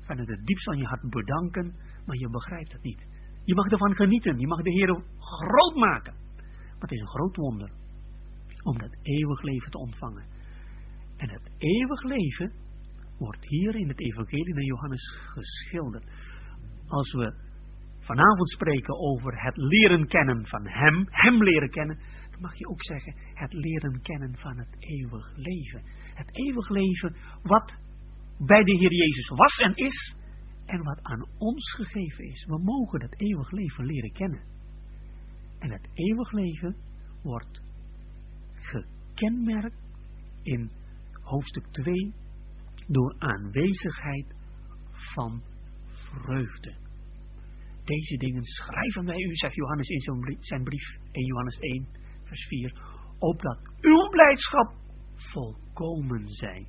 vanuit 0.00 0.28
het 0.28 0.46
diepst 0.46 0.64
van 0.64 0.78
je 0.78 0.86
hart 0.86 1.10
bedanken, 1.10 1.74
maar 2.06 2.16
je 2.16 2.28
begrijpt 2.30 2.72
het 2.72 2.82
niet. 2.82 3.06
Je 3.44 3.54
mag 3.54 3.66
ervan 3.66 3.94
genieten, 3.94 4.38
je 4.38 4.46
mag 4.46 4.62
de 4.62 4.70
Heer 4.70 5.02
groot 5.18 5.74
maken. 5.74 6.14
Maar 6.72 6.88
het 6.88 6.92
is 6.92 7.00
een 7.00 7.16
groot 7.16 7.36
wonder 7.36 7.70
om 8.62 8.78
dat 8.78 8.96
eeuwig 9.02 9.42
leven 9.42 9.70
te 9.70 9.78
ontvangen. 9.78 10.24
En 11.16 11.30
het 11.30 11.50
eeuwig 11.58 12.02
leven 12.02 12.52
wordt 13.18 13.48
hier 13.48 13.74
in 13.74 13.88
het 13.88 14.00
evangelie 14.00 14.54
naar 14.54 14.64
Johannes 14.64 15.02
geschilderd. 15.26 16.04
Als 16.90 17.12
we 17.12 17.34
vanavond 18.00 18.50
spreken 18.50 18.98
over 18.98 19.42
het 19.42 19.56
leren 19.56 20.06
kennen 20.06 20.46
van 20.46 20.66
hem, 20.66 21.06
hem 21.10 21.42
leren 21.42 21.70
kennen, 21.70 21.98
dan 22.30 22.40
mag 22.40 22.58
je 22.58 22.68
ook 22.68 22.84
zeggen 22.84 23.14
het 23.34 23.52
leren 23.52 24.02
kennen 24.02 24.36
van 24.36 24.58
het 24.58 24.76
eeuwig 24.78 25.36
leven. 25.36 25.82
Het 26.14 26.28
eeuwig 26.36 26.68
leven 26.68 27.16
wat 27.42 27.72
bij 28.38 28.64
de 28.64 28.72
Heer 28.72 28.94
Jezus 28.94 29.28
was 29.28 29.56
en 29.56 29.74
is 29.74 30.14
en 30.66 30.82
wat 30.82 31.02
aan 31.02 31.26
ons 31.38 31.72
gegeven 31.72 32.24
is. 32.24 32.44
We 32.44 32.58
mogen 32.58 33.02
het 33.02 33.20
eeuwig 33.20 33.50
leven 33.50 33.84
leren 33.84 34.12
kennen. 34.12 34.42
En 35.58 35.70
het 35.70 35.88
eeuwig 35.94 36.32
leven 36.32 36.76
wordt 37.22 37.60
gekenmerkt 38.54 39.82
in 40.42 40.70
hoofdstuk 41.22 41.66
2 41.70 42.14
door 42.86 43.14
aanwezigheid 43.18 44.34
van 45.14 45.42
vreugde. 46.12 46.74
Deze 47.84 48.16
dingen 48.16 48.44
schrijven 48.44 49.04
wij 49.04 49.20
u, 49.20 49.36
zegt 49.36 49.54
Johannes 49.54 49.88
in 49.88 50.00
zijn 50.40 50.62
brief, 50.62 50.96
in 51.12 51.24
Johannes 51.24 51.58
1, 51.58 51.88
vers 52.24 52.46
4, 52.46 52.72
opdat 53.18 53.58
uw 53.80 54.08
blijdschap 54.08 54.74
volkomen 55.16 56.28
zij. 56.28 56.66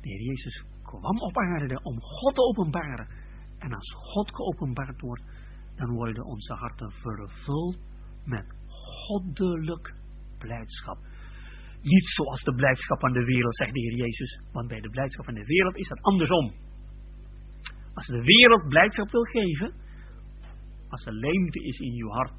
De 0.00 0.08
Heer 0.08 0.22
Jezus 0.22 0.64
kwam 0.82 1.18
op 1.18 1.36
aarde 1.36 1.82
om 1.82 2.00
God 2.00 2.34
te 2.34 2.40
openbaren. 2.40 3.08
En 3.58 3.72
als 3.72 3.92
God 3.92 4.34
geopenbaard 4.34 5.00
wordt, 5.00 5.22
dan 5.76 5.90
worden 5.90 6.24
onze 6.24 6.54
harten 6.54 6.90
vervuld 6.90 7.78
met 8.24 8.46
goddelijk 9.06 9.94
blijdschap. 10.38 10.98
Niet 11.82 12.08
zoals 12.08 12.42
de 12.42 12.54
blijdschap 12.54 13.00
van 13.00 13.12
de 13.12 13.24
wereld, 13.24 13.56
zegt 13.56 13.72
de 13.72 13.80
Heer 13.80 13.96
Jezus. 13.96 14.40
Want 14.52 14.68
bij 14.68 14.80
de 14.80 14.90
blijdschap 14.90 15.24
van 15.24 15.34
de 15.34 15.44
wereld 15.44 15.76
is 15.76 15.88
dat 15.88 16.02
andersom. 16.02 16.52
Als 17.94 18.06
de 18.06 18.22
wereld 18.22 18.68
blijdschap 18.68 19.10
wil 19.10 19.24
geven, 19.24 19.72
als 20.88 21.06
er 21.06 21.12
leemte 21.12 21.64
is 21.64 21.78
in 21.78 22.02
uw 22.02 22.08
hart 22.08 22.32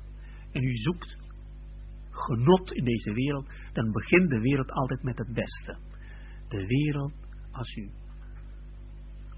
en 0.51 0.63
u 0.63 0.75
zoekt 0.75 1.17
genot 2.09 2.71
in 2.71 2.83
deze 2.83 3.13
wereld, 3.13 3.49
dan 3.73 3.91
begint 3.91 4.29
de 4.29 4.39
wereld 4.39 4.71
altijd 4.71 5.03
met 5.03 5.17
het 5.17 5.33
beste. 5.33 5.77
De 6.47 6.65
wereld, 6.65 7.13
als 7.51 7.75
u, 7.75 7.91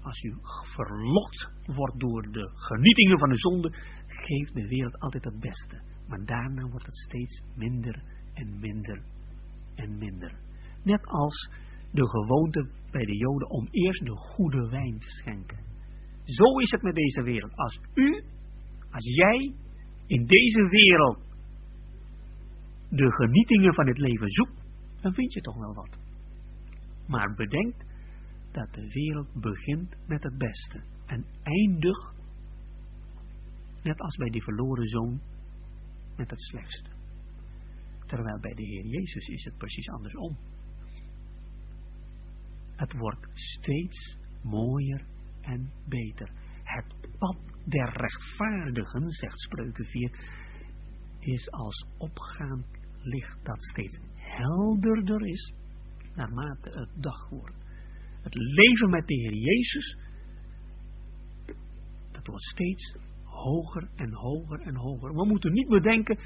als 0.02 0.22
u 0.22 0.34
verlokt 0.74 1.48
wordt 1.66 2.00
door 2.00 2.22
de 2.32 2.50
genietingen 2.54 3.18
van 3.18 3.28
de 3.28 3.38
zonde, 3.38 3.74
geeft 4.06 4.54
de 4.54 4.68
wereld 4.68 4.98
altijd 4.98 5.24
het 5.24 5.40
beste. 5.40 5.80
Maar 6.08 6.24
daarna 6.24 6.68
wordt 6.68 6.86
het 6.86 6.96
steeds 6.96 7.42
minder 7.54 8.02
en 8.34 8.58
minder 8.60 9.02
en 9.74 9.98
minder. 9.98 10.32
Net 10.82 11.06
als 11.06 11.50
de 11.90 12.08
gewoonte 12.08 12.70
bij 12.90 13.04
de 13.04 13.16
Joden 13.16 13.50
om 13.50 13.68
eerst 13.70 14.04
de 14.04 14.16
goede 14.16 14.68
wijn 14.68 14.98
te 14.98 15.10
schenken. 15.10 15.58
Zo 16.26 16.58
is 16.58 16.70
het 16.70 16.82
met 16.82 16.94
deze 16.94 17.22
wereld. 17.22 17.56
Als 17.56 17.80
u, 17.94 18.24
als 18.90 19.04
jij 19.04 19.54
in 20.06 20.26
deze 20.26 20.68
wereld 20.68 21.18
de 22.88 23.12
genietingen 23.12 23.74
van 23.74 23.86
het 23.86 23.98
leven 23.98 24.28
zoekt, 24.30 24.62
dan 25.00 25.14
vind 25.14 25.32
je 25.32 25.40
toch 25.40 25.56
wel 25.56 25.74
wat. 25.74 25.98
Maar 27.06 27.34
bedenk 27.34 27.74
dat 28.52 28.74
de 28.74 28.88
wereld 28.92 29.32
begint 29.32 29.96
met 30.06 30.22
het 30.22 30.38
beste 30.38 30.82
en 31.06 31.24
eindigt, 31.42 32.14
net 33.82 34.00
als 34.00 34.16
bij 34.16 34.30
die 34.30 34.42
verloren 34.42 34.88
zoon, 34.88 35.20
met 36.16 36.30
het 36.30 36.42
slechtste. 36.42 36.90
Terwijl 38.06 38.40
bij 38.40 38.54
de 38.54 38.62
Heer 38.62 38.86
Jezus 38.86 39.26
is 39.26 39.44
het 39.44 39.56
precies 39.56 39.88
andersom. 39.88 40.36
Het 42.76 42.92
wordt 42.92 43.26
steeds 43.32 44.16
mooier 44.42 45.04
en 45.46 45.70
beter. 45.88 46.30
Het 46.62 47.18
pad 47.18 47.36
der 47.64 47.90
rechtvaardigen, 47.92 49.10
zegt 49.10 49.40
Spreuken 49.40 49.84
4, 49.84 50.10
is 51.20 51.50
als 51.50 51.86
opgaand 51.98 52.66
licht 53.02 53.44
dat 53.44 53.62
steeds 53.62 53.98
helderder 54.14 55.26
is 55.26 55.52
naarmate 56.14 56.70
het 56.70 57.02
dag 57.02 57.28
wordt. 57.28 57.56
Het 58.22 58.34
leven 58.34 58.90
met 58.90 59.06
de 59.06 59.14
Heer 59.14 59.34
Jezus, 59.34 59.98
dat 62.12 62.26
wordt 62.26 62.44
steeds 62.44 62.96
hoger 63.24 63.88
en 63.94 64.12
hoger 64.12 64.60
en 64.60 64.74
hoger. 64.74 65.14
We 65.14 65.26
moeten 65.26 65.52
niet 65.52 65.68
bedenken 65.68 66.18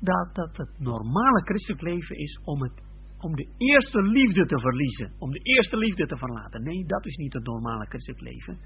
dat 0.00 0.34
dat 0.34 0.56
het 0.56 0.78
normale 0.78 1.42
christelijk 1.42 1.82
leven 1.82 2.16
is 2.16 2.40
om, 2.44 2.62
het, 2.62 2.82
om 3.20 3.36
de 3.36 3.48
eerste 3.56 4.02
liefde 4.02 4.46
te 4.46 4.60
verliezen, 4.60 5.12
om 5.18 5.30
de 5.30 5.40
eerste 5.42 5.76
liefde 5.76 6.06
te 6.06 6.16
verlaten. 6.16 6.62
Nee, 6.62 6.86
dat 6.86 7.06
is 7.06 7.16
niet 7.16 7.32
het 7.32 7.44
normale 7.44 7.86
christelijk 7.86 8.20
leven. 8.20 8.58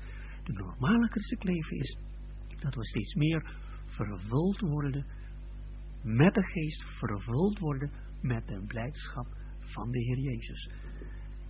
Het 0.43 0.59
normale 0.59 1.07
christelijk 1.07 1.45
leven 1.45 1.77
is 1.77 1.99
dat 2.61 2.75
we 2.75 2.87
steeds 2.87 3.15
meer 3.15 3.53
vervuld 3.87 4.61
worden 4.61 5.07
met 6.03 6.35
de 6.35 6.43
geest, 6.43 6.83
vervuld 6.99 7.59
worden 7.59 7.91
met 8.23 8.47
de 8.47 8.65
blijdschap 8.67 9.27
van 9.61 9.91
de 9.91 9.99
Heer 9.99 10.19
Jezus. 10.19 10.71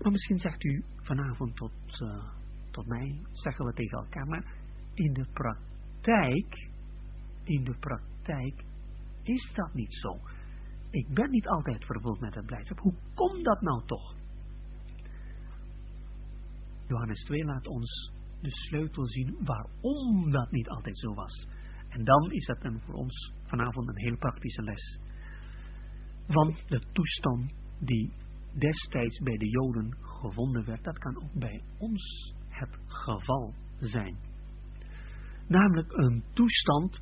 Maar 0.00 0.12
misschien 0.12 0.38
zegt 0.38 0.64
u 0.64 0.84
vanavond 1.02 1.56
tot, 1.56 1.72
uh, 2.02 2.24
tot 2.70 2.86
mij, 2.86 3.20
zeggen 3.32 3.64
we 3.64 3.72
tegen 3.72 3.98
elkaar, 3.98 4.26
maar 4.26 4.44
in 4.94 5.12
de 5.12 5.26
praktijk, 5.32 6.68
in 7.44 7.64
de 7.64 7.76
praktijk 7.80 8.64
is 9.22 9.52
dat 9.54 9.74
niet 9.74 9.94
zo. 9.94 10.18
Ik 10.94 11.08
ben 11.14 11.30
niet 11.30 11.48
altijd 11.48 11.84
vervuld 11.84 12.20
met 12.20 12.34
het 12.34 12.46
blijdschap. 12.46 12.78
Hoe 12.78 12.94
komt 13.14 13.44
dat 13.44 13.60
nou 13.60 13.86
toch? 13.86 14.14
Johannes 16.88 17.24
2 17.24 17.44
laat 17.44 17.66
ons 17.66 18.12
de 18.40 18.50
sleutel 18.50 19.06
zien 19.06 19.36
waarom 19.40 20.30
dat 20.30 20.50
niet 20.50 20.68
altijd 20.68 20.98
zo 20.98 21.14
was. 21.14 21.46
En 21.88 22.04
dan 22.04 22.32
is 22.32 22.46
dat 22.46 22.64
een, 22.64 22.80
voor 22.80 22.94
ons 22.94 23.32
vanavond 23.46 23.88
een 23.88 23.98
heel 23.98 24.16
praktische 24.16 24.62
les. 24.62 24.98
Want 26.26 26.68
de 26.68 26.82
toestand 26.92 27.54
die 27.78 28.12
destijds 28.52 29.18
bij 29.18 29.36
de 29.36 29.48
Joden 29.48 29.96
gevonden 30.00 30.64
werd, 30.64 30.84
dat 30.84 30.98
kan 30.98 31.16
ook 31.16 31.32
bij 31.32 31.62
ons 31.78 32.34
het 32.48 32.78
geval 32.86 33.54
zijn. 33.80 34.16
Namelijk 35.48 35.92
een 35.92 36.24
toestand 36.32 37.00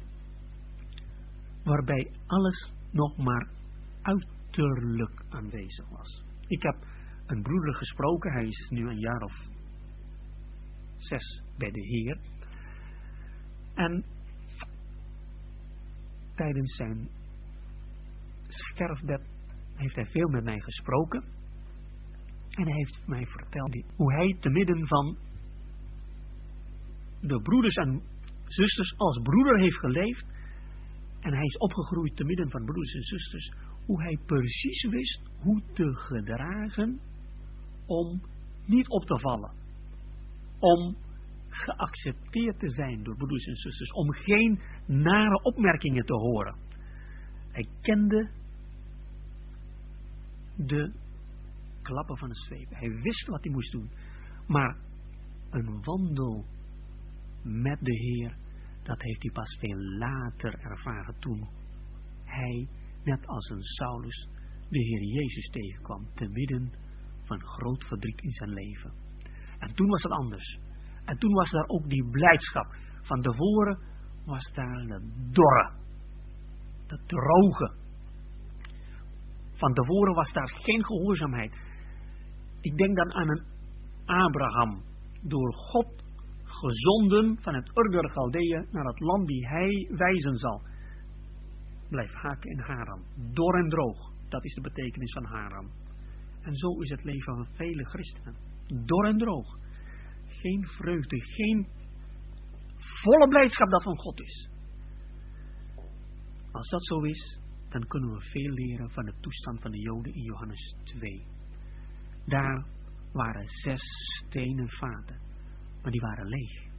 waarbij 1.65 2.11
alles 2.27 2.73
nog 2.91 3.17
maar 3.17 3.61
uiterlijk 4.03 5.25
aanwezig 5.29 5.89
was. 5.89 6.25
Ik 6.47 6.63
heb 6.63 6.77
een 7.27 7.43
broeder 7.43 7.75
gesproken, 7.75 8.33
hij 8.33 8.47
is 8.47 8.69
nu 8.71 8.89
een 8.89 8.99
jaar 8.99 9.21
of 9.23 9.35
zes 10.97 11.43
bij 11.59 11.71
de 11.71 11.81
Heer. 11.81 12.19
En 13.75 14.05
tijdens 16.35 16.77
zijn 16.77 17.09
sterfbed 18.49 19.23
heeft 19.75 19.95
hij 19.95 20.07
veel 20.07 20.29
met 20.29 20.45
mij 20.45 20.61
gesproken. 20.61 21.25
En 22.51 22.65
hij 22.65 22.77
heeft 22.77 23.07
mij 23.07 23.27
verteld 23.27 23.85
hoe 23.97 24.13
hij 24.13 24.37
te 24.41 24.49
midden 24.49 24.87
van 24.87 25.17
de 27.21 27.41
broeders 27.43 27.75
en 27.75 28.03
zusters 28.45 28.95
als 28.97 29.23
broeder 29.23 29.59
heeft 29.59 29.79
geleefd. 29.79 30.25
En 31.21 31.33
hij 31.33 31.45
is 31.45 31.57
opgegroeid 31.57 32.17
te 32.17 32.25
midden 32.25 32.51
van 32.51 32.65
broeders 32.65 32.95
en 32.95 33.03
zusters. 33.03 33.53
Hoe 33.87 34.03
hij 34.03 34.19
precies 34.27 34.83
wist 34.83 35.21
hoe 35.41 35.63
te 35.73 35.95
gedragen 35.95 37.01
om 37.87 38.21
niet 38.67 38.89
op 38.89 39.05
te 39.05 39.19
vallen. 39.19 39.53
Om 40.59 40.97
geaccepteerd 41.49 42.59
te 42.59 42.71
zijn 42.71 43.03
door 43.03 43.17
broeders 43.17 43.47
en 43.47 43.57
zusters. 43.57 43.93
Om 43.93 44.13
geen 44.13 44.61
nare 44.87 45.43
opmerkingen 45.43 46.05
te 46.05 46.15
horen. 46.15 46.57
Hij 47.51 47.67
kende 47.81 48.31
de 50.57 50.93
klappen 51.83 52.19
van 52.19 52.29
de 52.29 52.35
zweep. 52.35 52.71
Hij 52.71 53.01
wist 53.03 53.27
wat 53.27 53.43
hij 53.43 53.53
moest 53.53 53.73
doen. 53.73 53.91
Maar 54.47 54.77
een 55.51 55.83
wandel 55.83 56.45
met 57.43 57.79
de 57.81 57.97
Heer, 57.97 58.37
dat 58.83 59.03
heeft 59.03 59.23
hij 59.23 59.31
pas 59.33 59.57
veel 59.59 59.79
later 59.79 60.59
ervaren 60.59 61.15
toen 61.19 61.49
hij, 62.25 62.69
net 63.05 63.27
als 63.27 63.49
een 63.49 63.63
Saulus, 63.63 64.29
de 64.69 64.79
Heer 64.79 65.03
Jezus 65.03 65.51
tegenkwam, 65.51 66.07
te 66.15 66.29
midden 66.29 66.73
van 67.23 67.41
groot 67.41 67.85
verdriet 67.85 68.23
in 68.23 68.31
zijn 68.31 68.51
leven. 68.51 68.93
En 69.59 69.75
toen 69.75 69.89
was 69.89 70.03
het 70.03 70.13
anders. 70.13 70.59
En 71.05 71.19
toen 71.19 71.33
was 71.33 71.51
daar 71.51 71.67
ook 71.67 71.89
die 71.89 72.11
blijdschap. 72.11 72.67
Van 73.03 73.23
tevoren 73.23 73.79
was 74.25 74.53
daar 74.55 74.87
de 74.87 75.29
dorre, 75.31 75.71
de 76.87 76.99
droge. 77.07 77.75
Van 79.53 79.75
tevoren 79.75 80.15
was 80.15 80.33
daar 80.33 80.49
geen 80.49 80.85
gehoorzaamheid. 80.85 81.53
Ik 82.61 82.77
denk 82.77 82.97
dan 82.97 83.13
aan 83.13 83.31
een 83.31 83.43
Abraham, 84.05 84.83
door 85.23 85.55
God 85.55 86.03
gezonden 86.45 87.39
van 87.41 87.55
het 87.55 87.71
Ur 87.75 87.91
der 87.91 88.11
Galdeeën 88.11 88.67
naar 88.71 88.85
het 88.85 89.01
land 89.01 89.27
die 89.27 89.49
hij 89.49 89.89
wijzen 89.91 90.37
zal. 90.37 90.63
Blijf 91.93 92.13
haken 92.13 92.51
in 92.51 92.59
Haran, 92.59 93.03
dor 93.33 93.55
en 93.55 93.69
droog, 93.69 94.13
dat 94.29 94.45
is 94.45 94.55
de 94.55 94.61
betekenis 94.61 95.13
van 95.13 95.25
Haran. 95.25 95.71
En 96.43 96.55
zo 96.55 96.81
is 96.81 96.91
het 96.91 97.05
leven 97.05 97.35
van 97.35 97.47
vele 97.55 97.85
christenen, 97.85 98.37
dor 98.85 99.05
en 99.07 99.19
droog. 99.19 99.59
Geen 100.27 100.67
vreugde, 100.67 101.21
geen 101.21 101.67
volle 102.79 103.29
blijdschap 103.29 103.71
dat 103.71 103.83
van 103.83 103.97
God 103.97 104.21
is. 104.21 104.49
Als 106.53 106.69
dat 106.69 106.85
zo 106.87 107.01
is, 107.01 107.41
dan 107.69 107.87
kunnen 107.87 108.11
we 108.11 108.21
veel 108.21 108.53
leren 108.53 108.91
van 108.91 109.05
de 109.05 109.15
toestand 109.21 109.61
van 109.61 109.71
de 109.71 109.79
Joden 109.79 110.15
in 110.15 110.23
Johannes 110.23 110.75
2. 110.85 111.27
Daar 112.27 112.67
waren 113.13 113.49
zes 113.49 113.83
stenen 114.27 114.69
vaten, 114.69 115.21
maar 115.83 115.91
die 115.91 116.01
waren 116.01 116.27
leeg. 116.27 116.72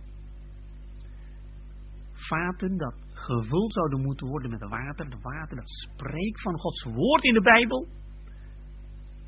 Vaten 2.33 2.77
dat 2.77 2.95
gevuld 3.13 3.73
zouden 3.73 4.01
moeten 4.01 4.27
worden 4.27 4.51
met 4.51 4.69
water, 4.69 5.09
de 5.09 5.19
water 5.21 5.55
dat 5.55 5.69
spreekt 5.69 6.41
van 6.41 6.59
Gods 6.59 6.83
woord 6.83 7.23
in 7.23 7.33
de 7.33 7.41
Bijbel, 7.41 7.87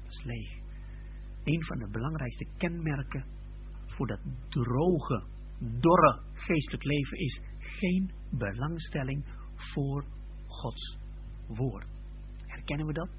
dat 0.03 0.11
is 0.11 0.23
leeg. 0.23 0.49
Een 1.43 1.65
van 1.65 1.77
de 1.77 1.87
belangrijkste 1.91 2.47
kenmerken 2.57 3.25
voor 3.85 4.07
dat 4.07 4.19
droge, 4.49 5.23
dorre 5.59 6.19
geestelijk 6.33 6.83
leven 6.83 7.17
is 7.17 7.41
geen 7.59 8.11
belangstelling 8.31 9.25
voor 9.55 10.05
Gods 10.47 10.97
woord. 11.47 11.85
Herkennen 12.45 12.85
we 12.85 12.93
dat? 12.93 13.09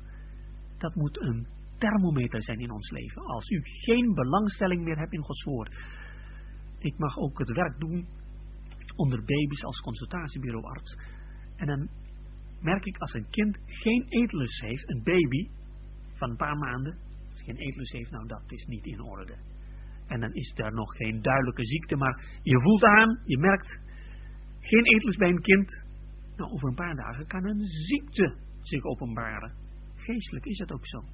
Dat 0.78 0.95
moet 0.95 1.20
een 1.20 1.47
thermometer 1.78 2.43
zijn 2.43 2.59
in 2.59 2.70
ons 2.70 2.91
leven. 2.91 3.22
Als 3.22 3.51
u 3.51 3.61
geen 3.62 4.14
belangstelling 4.14 4.84
meer 4.84 4.99
hebt 4.99 5.12
in 5.12 5.24
Gods 5.24 5.45
woord. 5.45 5.74
Ik 6.78 6.99
mag 6.99 7.16
ook 7.16 7.39
het 7.39 7.51
werk 7.51 7.80
doen 7.80 8.07
onder 8.97 9.18
baby's 9.24 9.62
als 9.62 9.80
consultatiebureauarts. 9.80 10.97
En 11.57 11.66
dan 11.66 11.88
merk 12.61 12.84
ik 12.84 12.99
als 12.99 13.14
een 13.14 13.30
kind 13.30 13.59
geen 13.66 14.07
eetlust 14.09 14.61
heeft, 14.61 14.90
een 14.90 15.03
baby 15.03 15.49
van 16.14 16.30
een 16.30 16.36
paar 16.36 16.57
maanden, 16.57 16.99
als 17.30 17.42
geen 17.42 17.57
eetlust 17.57 17.92
heeft, 17.92 18.11
nou 18.11 18.26
dat 18.26 18.42
is 18.47 18.66
niet 18.66 18.84
in 18.84 19.01
orde. 19.01 19.36
En 20.07 20.20
dan 20.20 20.32
is 20.34 20.53
daar 20.55 20.72
nog 20.72 20.97
geen 20.97 21.22
duidelijke 21.22 21.66
ziekte, 21.66 21.97
maar 21.97 22.38
je 22.42 22.61
voelt 22.61 22.84
aan, 22.84 23.20
je 23.24 23.38
merkt 23.38 23.80
geen 24.61 24.84
eetlust 24.84 25.18
bij 25.18 25.28
een 25.28 25.42
kind. 25.42 25.84
Nou, 26.36 26.51
over 26.51 26.68
een 26.68 26.74
paar 26.74 26.94
dagen 26.94 27.26
kan 27.26 27.44
een 27.44 27.64
ziekte 27.64 28.36
zich 28.62 28.84
openbaren. 28.84 29.53
Geestelijk 29.97 30.44
is 30.44 30.59
het 30.59 30.72
ook 30.72 30.86
zo. 30.86 31.05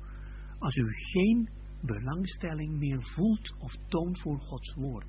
Als 0.58 0.76
u 0.76 0.92
geen 0.92 1.48
belangstelling 1.80 2.78
meer 2.78 3.02
voelt 3.02 3.54
of 3.58 3.72
toont 3.88 4.20
voor 4.20 4.38
Gods 4.38 4.74
woord, 4.74 5.06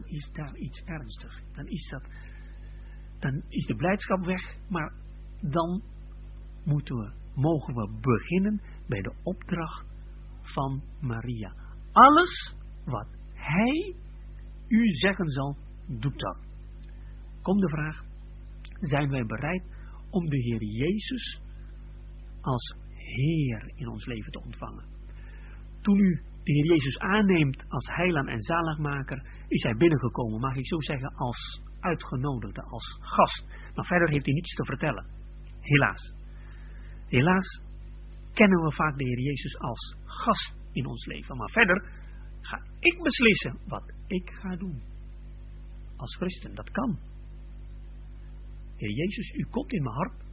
dan 0.00 0.08
is 0.08 0.30
daar 0.32 0.56
iets 0.56 0.82
ernstig. 0.84 1.40
Dan 1.54 1.66
is, 1.66 1.88
dat, 1.88 2.02
dan 3.18 3.42
is 3.48 3.66
de 3.66 3.74
blijdschap 3.74 4.24
weg, 4.24 4.56
maar 4.68 4.92
dan 5.40 5.82
moeten 6.64 6.96
we, 6.96 7.12
mogen 7.34 7.74
we 7.74 7.98
beginnen 8.00 8.60
bij 8.88 9.02
de 9.02 9.14
opdracht 9.22 9.86
van 10.42 10.82
Maria. 11.00 11.54
Alles 11.92 12.54
wat 12.84 13.08
hij 13.34 13.94
u 14.68 14.90
zeggen 14.90 15.28
zal, 15.28 15.56
doet 15.86 16.18
dat. 16.18 16.38
Komt 17.42 17.60
de 17.60 17.68
vraag, 17.68 18.04
zijn 18.80 19.10
wij 19.10 19.24
bereid 19.24 19.62
om 20.10 20.28
de 20.28 20.36
Heer 20.36 20.62
Jezus 20.64 21.40
als 22.40 22.76
Heer 22.94 23.72
in 23.74 23.88
ons 23.88 24.06
leven 24.06 24.32
te 24.32 24.40
ontvangen. 24.40 24.84
Toen 25.80 25.98
u 25.98 26.22
de 26.46 26.52
Heer 26.52 26.64
Jezus 26.64 26.98
aanneemt 26.98 27.64
als 27.68 27.86
heiland 27.86 28.28
en 28.28 28.40
zaligmaker, 28.40 29.22
is 29.48 29.62
hij 29.62 29.74
binnengekomen, 29.74 30.40
mag 30.40 30.56
ik 30.56 30.66
zo 30.66 30.80
zeggen, 30.80 31.14
als 31.14 31.60
uitgenodigde, 31.80 32.62
als 32.62 32.98
gast. 33.00 33.44
Maar 33.74 33.84
verder 33.84 34.08
heeft 34.08 34.24
hij 34.24 34.34
niets 34.34 34.54
te 34.54 34.64
vertellen. 34.64 35.06
Helaas. 35.60 36.14
Helaas 37.06 37.60
kennen 38.32 38.62
we 38.64 38.72
vaak 38.72 38.96
de 38.96 39.04
Heer 39.04 39.20
Jezus 39.20 39.58
als 39.58 39.96
gast 40.04 40.54
in 40.72 40.86
ons 40.86 41.06
leven. 41.06 41.36
Maar 41.36 41.50
verder 41.50 41.92
ga 42.40 42.62
ik 42.78 43.02
beslissen 43.02 43.58
wat 43.66 43.92
ik 44.06 44.30
ga 44.30 44.56
doen. 44.56 44.82
Als 45.96 46.16
christen, 46.16 46.54
dat 46.54 46.70
kan. 46.70 46.98
Heer 48.76 48.92
Jezus, 48.92 49.32
u 49.34 49.46
komt 49.50 49.72
in 49.72 49.82
mijn 49.82 49.94
hart, 49.94 50.24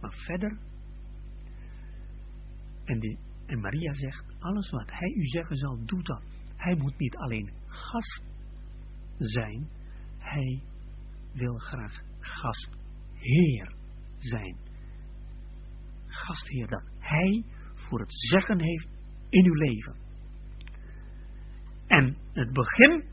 maar 0.00 0.14
verder. 0.14 0.58
En, 2.84 3.00
die, 3.00 3.18
en 3.46 3.60
Maria 3.60 3.94
zegt, 3.94 4.31
alles 4.42 4.70
wat 4.70 4.90
hij 4.90 5.12
u 5.16 5.26
zeggen 5.26 5.56
zal, 5.56 5.78
doe 5.84 6.02
dat. 6.02 6.22
Hij 6.56 6.74
moet 6.74 6.98
niet 6.98 7.16
alleen 7.16 7.50
gast 7.66 8.22
zijn, 9.18 9.68
hij 10.18 10.62
wil 11.32 11.58
graag 11.58 12.00
gastheer 12.20 13.74
zijn. 14.18 14.56
Gastheer 16.06 16.68
dat 16.68 16.84
hij 16.98 17.44
voor 17.74 18.00
het 18.00 18.12
zeggen 18.12 18.60
heeft 18.60 18.88
in 19.28 19.44
uw 19.44 19.54
leven. 19.54 19.96
En 21.86 22.16
het 22.32 22.52
begin 22.52 23.04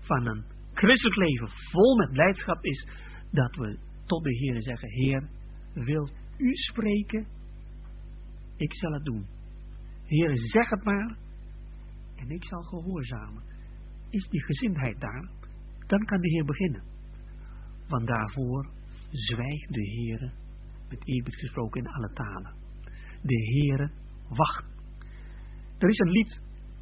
van 0.00 0.26
een 0.26 0.44
christelijk 0.74 1.16
leven 1.16 1.48
vol 1.48 1.96
met 1.96 2.10
blijdschap 2.12 2.64
is 2.64 2.86
dat 3.30 3.56
we 3.56 3.78
tot 4.06 4.24
de 4.24 4.36
Heer 4.36 4.62
zeggen, 4.62 4.88
Heer, 4.88 5.28
wil 5.72 6.08
u 6.36 6.54
spreken? 6.54 7.26
Ik 8.56 8.74
zal 8.76 8.92
het 8.92 9.04
doen. 9.04 9.26
Heer, 10.10 10.38
zeg 10.38 10.68
het 10.68 10.84
maar 10.84 11.16
en 12.16 12.30
ik 12.30 12.44
zal 12.44 12.62
gehoorzamen. 12.62 13.42
Is 14.08 14.28
die 14.28 14.44
gezindheid 14.44 15.00
daar, 15.00 15.30
dan 15.86 16.04
kan 16.04 16.20
de 16.20 16.28
Heer 16.28 16.44
beginnen. 16.44 16.82
Want 17.88 18.06
daarvoor 18.06 18.70
zwijgt 19.10 19.72
de 19.72 19.82
Heer, 19.82 20.32
met 20.88 21.06
eerbied 21.06 21.34
gesproken 21.34 21.80
in 21.80 21.92
alle 21.92 22.12
talen. 22.12 22.54
De 23.22 23.36
Heere 23.36 23.90
wacht. 24.28 24.64
Er 25.78 25.88
is 25.88 25.98
een 25.98 26.10
lied, 26.10 26.40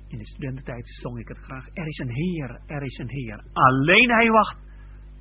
in 0.09 0.19
de 0.19 0.27
studententijd 0.27 0.89
zong 0.89 1.19
ik 1.19 1.29
het 1.29 1.39
graag. 1.39 1.69
Er 1.73 1.87
is 1.87 1.99
een 1.99 2.15
Heer, 2.15 2.61
er 2.67 2.83
is 2.83 2.99
een 2.99 3.11
Heer. 3.11 3.45
Alleen 3.53 4.11
Hij 4.11 4.31
wacht, 4.31 4.59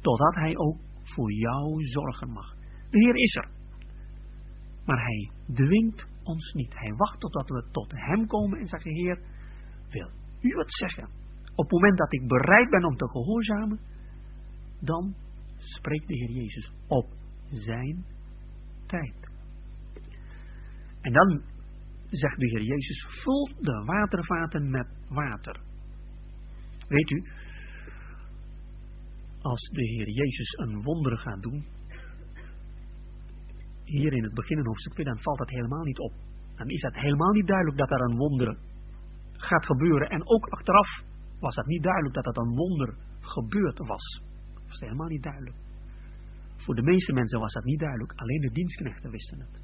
totdat 0.01 0.35
Hij 0.35 0.57
ook 0.57 0.77
voor 1.03 1.31
jou 1.31 1.83
zorgen 1.83 2.29
mag. 2.29 2.55
De 2.89 2.97
Heer 2.97 3.15
is 3.15 3.35
er. 3.35 3.49
Maar 4.85 5.03
Hij 5.03 5.31
dwingt 5.53 6.07
ons 6.28 6.53
niet. 6.53 6.73
Hij 6.73 6.93
wacht 6.95 7.19
totdat 7.19 7.49
we 7.49 7.65
tot 7.71 7.91
Hem 7.91 8.28
komen 8.28 8.59
en 8.59 8.67
zeggen, 8.67 8.91
Heer, 8.91 9.19
wil 9.89 10.09
u 10.41 10.55
wat 10.55 10.73
zeggen? 10.73 11.09
Op 11.55 11.63
het 11.63 11.71
moment 11.71 11.97
dat 11.97 12.13
ik 12.13 12.28
bereid 12.28 12.69
ben 12.69 12.86
om 12.86 12.97
te 12.97 13.09
gehoorzamen, 13.09 13.80
dan 14.80 15.15
spreekt 15.57 16.07
de 16.07 16.13
Heer 16.13 16.32
Jezus 16.32 16.71
op 16.88 17.07
zijn 17.49 18.05
tijd. 18.86 19.30
En 21.01 21.13
dan 21.13 21.41
zegt 22.09 22.39
de 22.39 22.47
Heer 22.47 22.63
Jezus, 22.63 23.05
vul 23.09 23.49
de 23.59 23.84
watervaten 23.86 24.69
met 24.69 24.88
water. 25.09 25.59
Weet 26.88 27.09
u, 27.09 27.23
als 29.41 29.69
de 29.69 29.84
Heer 29.84 30.09
Jezus 30.09 30.57
een 30.57 30.82
wonder 30.82 31.17
gaat 31.17 31.41
doen, 31.41 31.65
hier 33.88 34.13
in 34.13 34.23
het 34.23 34.33
begin 34.33 34.57
in 34.57 34.65
hoofdstuk 34.65 34.93
2, 34.93 35.05
dan 35.05 35.19
valt 35.19 35.38
dat 35.38 35.49
helemaal 35.49 35.83
niet 35.83 35.99
op. 35.99 36.13
Dan 36.55 36.69
is 36.69 36.81
het 36.81 36.95
helemaal 36.95 37.31
niet 37.31 37.47
duidelijk 37.47 37.77
dat 37.77 37.91
er 37.91 38.01
een 38.01 38.17
wonder 38.17 38.57
gaat 39.31 39.65
gebeuren. 39.65 40.09
En 40.09 40.27
ook 40.27 40.45
achteraf 40.45 40.89
was 41.39 41.55
het 41.55 41.65
niet 41.65 41.83
duidelijk 41.83 42.15
dat 42.15 42.25
het 42.25 42.38
een 42.38 42.55
wonder 42.55 42.95
gebeurd 43.19 43.77
was. 43.77 44.21
Dat 44.53 44.63
was 44.67 44.79
helemaal 44.79 45.07
niet 45.07 45.23
duidelijk. 45.23 45.55
Voor 46.55 46.75
de 46.75 46.81
meeste 46.81 47.13
mensen 47.13 47.39
was 47.39 47.53
dat 47.53 47.63
niet 47.63 47.79
duidelijk. 47.79 48.13
Alleen 48.15 48.41
de 48.41 48.51
dienstknechten 48.51 49.11
wisten 49.11 49.39
het. 49.39 49.61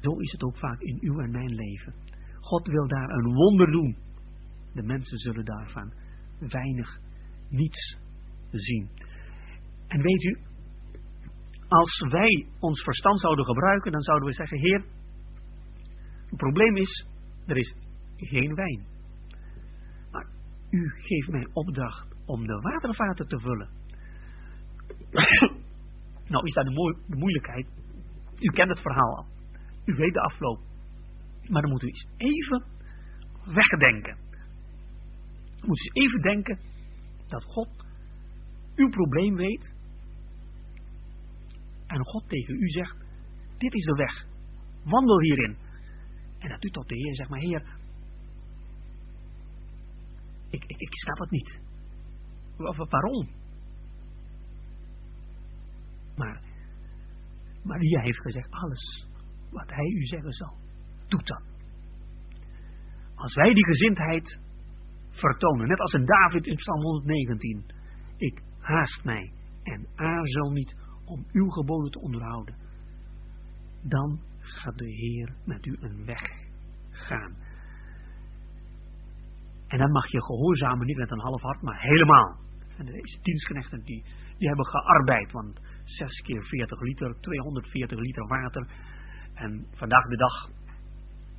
Zo 0.00 0.18
is 0.18 0.32
het 0.32 0.42
ook 0.42 0.56
vaak 0.56 0.80
in 0.80 0.98
uw 1.00 1.20
en 1.20 1.30
mijn 1.30 1.54
leven. 1.54 1.94
God 2.40 2.66
wil 2.66 2.88
daar 2.88 3.10
een 3.10 3.32
wonder 3.32 3.70
doen. 3.70 3.96
De 4.72 4.82
mensen 4.82 5.18
zullen 5.18 5.44
daarvan 5.44 5.92
weinig, 6.38 6.98
niets 7.48 7.98
zien. 8.50 8.88
En 9.86 10.02
weet 10.02 10.22
u, 10.22 10.38
als 11.68 12.04
wij 12.10 12.46
ons 12.58 12.82
verstand 12.82 13.20
zouden 13.20 13.44
gebruiken, 13.44 13.92
dan 13.92 14.02
zouden 14.02 14.28
we 14.28 14.34
zeggen, 14.34 14.58
Heer, 14.58 14.84
het 16.28 16.36
probleem 16.36 16.76
is, 16.76 17.06
er 17.46 17.56
is 17.56 17.74
geen 18.16 18.54
wijn. 18.54 18.86
Maar 20.10 20.26
u 20.70 20.88
geeft 20.88 21.28
mij 21.28 21.48
opdracht 21.52 22.16
om 22.26 22.46
de 22.46 22.60
watervaten 22.60 23.28
te 23.28 23.38
vullen. 23.38 23.68
nou 26.32 26.46
is 26.46 26.52
dat 26.52 26.64
de, 26.64 26.96
moeilijkheid. 27.06 27.66
U 28.38 28.50
kent 28.50 28.68
het 28.68 28.80
verhaal 28.80 29.16
al. 29.16 29.26
U 29.84 29.94
weet 29.94 30.12
de 30.12 30.20
afloop. 30.20 30.60
Maar 31.48 31.62
dan 31.62 31.70
moet 31.70 31.82
u 31.82 31.86
eens 31.86 32.06
even 32.16 32.64
wegdenken. 33.44 34.16
Moet 35.60 35.78
u 35.78 35.82
eens 35.82 35.90
even 35.92 36.20
denken 36.20 36.58
dat 37.28 37.44
God 37.44 37.68
uw 38.76 38.88
probleem 38.88 39.34
weet. 39.36 39.76
En 41.88 42.04
God 42.04 42.28
tegen 42.28 42.54
u 42.54 42.68
zegt, 42.68 42.96
dit 43.58 43.74
is 43.74 43.84
de 43.84 43.94
weg. 43.94 44.26
Wandel 44.84 45.20
hierin. 45.20 45.56
En 46.38 46.48
dat 46.48 46.64
u 46.64 46.70
tot 46.70 46.88
de 46.88 46.94
Heer 46.94 47.14
zegt, 47.14 47.28
maar 47.28 47.40
Heer, 47.40 47.62
ik, 50.50 50.64
ik, 50.64 50.78
ik 50.78 50.94
snap 50.94 51.18
het 51.18 51.30
niet. 51.30 51.58
Waarom? 52.90 53.28
Maar 56.16 56.42
Maria 57.62 58.00
heeft 58.00 58.20
gezegd, 58.20 58.50
alles 58.50 59.06
wat 59.50 59.70
hij 59.70 59.86
u 59.86 60.06
zeggen 60.06 60.32
zal, 60.32 60.56
doet 61.08 61.26
dat. 61.26 61.42
Als 63.14 63.34
wij 63.34 63.54
die 63.54 63.64
gezindheid 63.64 64.38
vertonen, 65.10 65.68
net 65.68 65.78
als 65.78 65.92
een 65.92 66.04
David 66.04 66.46
in 66.46 66.56
Psalm 66.56 66.82
119, 66.82 67.64
ik 68.16 68.42
haast 68.58 69.04
mij 69.04 69.32
en 69.62 69.86
aarzel 69.94 70.50
niet 70.50 70.76
om 71.08 71.26
uw 71.32 71.48
geboden 71.48 71.90
te 71.90 72.00
onderhouden, 72.00 72.54
dan 73.82 74.20
gaat 74.40 74.78
de 74.78 74.90
Heer 74.90 75.34
met 75.44 75.66
u 75.66 75.76
een 75.80 76.04
weg 76.04 76.22
gaan. 76.90 77.36
En 79.66 79.78
dan 79.78 79.90
mag 79.90 80.10
je 80.10 80.22
gehoorzamen, 80.22 80.86
niet 80.86 80.96
met 80.96 81.10
een 81.10 81.20
half 81.20 81.42
hart, 81.42 81.62
maar 81.62 81.80
helemaal. 81.80 82.36
En 82.76 82.86
deze 82.86 83.18
dienstknechten 83.22 83.82
die, 83.84 84.04
die 84.38 84.48
hebben 84.48 84.66
gearbeid, 84.66 85.32
want 85.32 85.60
6 85.84 86.20
keer 86.20 86.42
40 86.42 86.80
liter, 86.80 87.16
240 87.20 87.98
liter 87.98 88.26
water. 88.26 88.66
En 89.34 89.66
vandaag 89.74 90.04
de 90.04 90.16
dag, 90.16 90.50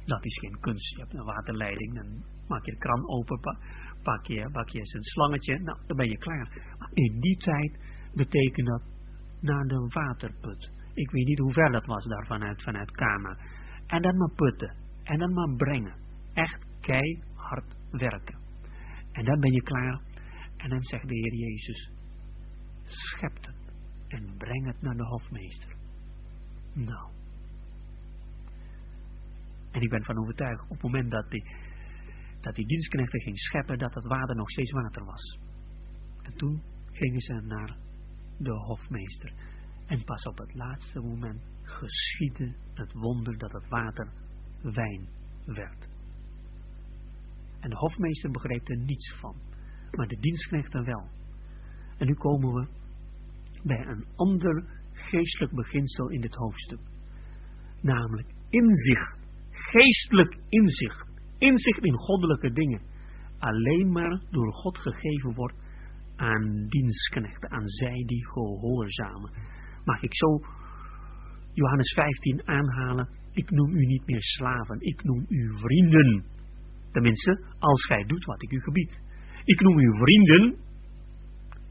dat 0.05 0.26
is 0.26 0.38
geen 0.39 0.59
kunst. 0.59 0.95
Je 0.95 1.01
hebt 1.01 1.13
een 1.13 1.26
waterleiding, 1.26 1.95
dan 1.95 2.24
maak 2.47 2.65
je 2.65 2.72
de 2.72 2.78
kraan 2.78 3.09
open, 3.09 3.39
pak 4.03 4.26
je, 4.26 4.49
pak 4.51 4.70
je 4.70 4.80
een 4.80 5.03
slangetje, 5.03 5.59
nou, 5.59 5.78
dan 5.88 5.97
ben 5.97 6.09
je 6.09 6.17
klaar. 6.17 6.76
Maar 6.78 6.89
in 6.93 7.20
die 7.20 7.38
tijd 7.38 7.80
betekent 8.13 8.67
dat 8.67 8.82
naar 9.39 9.65
de 9.67 9.87
waterput. 9.87 10.69
Ik 10.93 11.11
weet 11.11 11.25
niet 11.25 11.39
hoe 11.39 11.53
ver 11.53 11.71
dat 11.71 11.85
was 11.85 12.05
daar 12.05 12.25
vanuit, 12.25 12.91
Kana. 12.91 13.37
En 13.87 14.01
dan 14.01 14.17
maar 14.17 14.31
putten. 14.35 14.75
En 15.03 15.19
dan 15.19 15.33
maar 15.33 15.55
brengen. 15.55 15.95
Echt 16.33 16.65
keihard 16.81 17.75
werken. 17.91 18.37
En 19.11 19.25
dan 19.25 19.39
ben 19.39 19.51
je 19.51 19.61
klaar. 19.61 20.01
En 20.57 20.69
dan 20.69 20.83
zegt 20.83 21.07
de 21.07 21.15
Heer 21.15 21.35
Jezus, 21.35 21.91
schep 22.87 23.35
het 23.35 23.55
en 24.07 24.37
breng 24.37 24.65
het 24.65 24.81
naar 24.81 24.95
de 24.95 25.05
hofmeester. 25.05 25.75
Nou. 26.73 27.11
En 29.71 29.81
ik 29.81 29.89
ben 29.89 30.03
van 30.03 30.17
overtuigd, 30.17 30.63
op 30.63 30.69
het 30.69 30.81
moment 30.81 31.11
dat 31.11 31.29
die, 31.29 31.43
dat 32.41 32.55
die 32.55 32.65
dienstknechten 32.65 33.21
ging 33.21 33.39
scheppen, 33.39 33.77
dat 33.77 33.93
het 33.93 34.05
water 34.05 34.35
nog 34.35 34.49
steeds 34.49 34.71
water 34.71 35.05
was. 35.05 35.39
En 36.21 36.33
toen 36.35 36.61
gingen 36.91 37.21
ze 37.21 37.33
naar 37.33 37.77
de 38.39 38.51
hofmeester. 38.51 39.33
En 39.85 40.03
pas 40.03 40.23
op 40.23 40.37
het 40.37 40.53
laatste 40.53 40.99
moment 40.99 41.41
geschiedde 41.63 42.53
het 42.73 42.93
wonder 42.93 43.37
dat 43.37 43.51
het 43.51 43.67
water 43.69 44.07
wijn 44.61 45.07
werd. 45.45 45.87
En 47.59 47.69
de 47.69 47.75
hofmeester 47.75 48.31
begreep 48.31 48.69
er 48.69 48.77
niets 48.77 49.13
van, 49.19 49.35
maar 49.91 50.07
de 50.07 50.19
dienstknechten 50.19 50.85
wel. 50.85 51.09
En 51.97 52.07
nu 52.07 52.13
komen 52.13 52.53
we 52.53 52.67
bij 53.63 53.85
een 53.85 54.05
ander 54.15 54.63
geestelijk 54.91 55.53
beginsel 55.53 56.09
in 56.09 56.21
dit 56.21 56.35
hoofdstuk. 56.35 56.79
Namelijk 57.81 58.27
inzicht, 58.49 59.17
geestelijk 59.51 60.37
inzicht, 60.49 61.07
inzicht 61.37 61.83
in 61.83 61.97
goddelijke 61.97 62.51
dingen. 62.51 62.81
Alleen 63.39 63.91
maar 63.91 64.21
door 64.29 64.53
God 64.53 64.77
gegeven 64.77 65.33
wordt 65.33 65.55
aan 66.20 66.65
dienstknechten, 66.67 67.49
aan 67.49 67.67
zij 67.67 68.03
die 68.05 68.26
gehoorzamen. 68.28 69.32
Mag 69.84 70.01
ik 70.01 70.15
zo 70.15 70.39
Johannes 71.53 71.93
15 71.93 72.47
aanhalen? 72.47 73.09
Ik 73.32 73.49
noem 73.49 73.72
u 73.72 73.86
niet 73.86 74.05
meer 74.05 74.24
slaven, 74.24 74.82
ik 74.82 75.03
noem 75.03 75.26
u 75.30 75.59
vrienden. 75.59 76.24
Tenminste, 76.91 77.45
als 77.59 77.86
gij 77.86 78.03
doet 78.03 78.26
wat 78.26 78.43
ik 78.43 78.51
u 78.51 78.59
gebied. 78.59 79.01
Ik 79.43 79.59
noem 79.59 79.80
u 79.80 79.97
vrienden, 79.97 80.57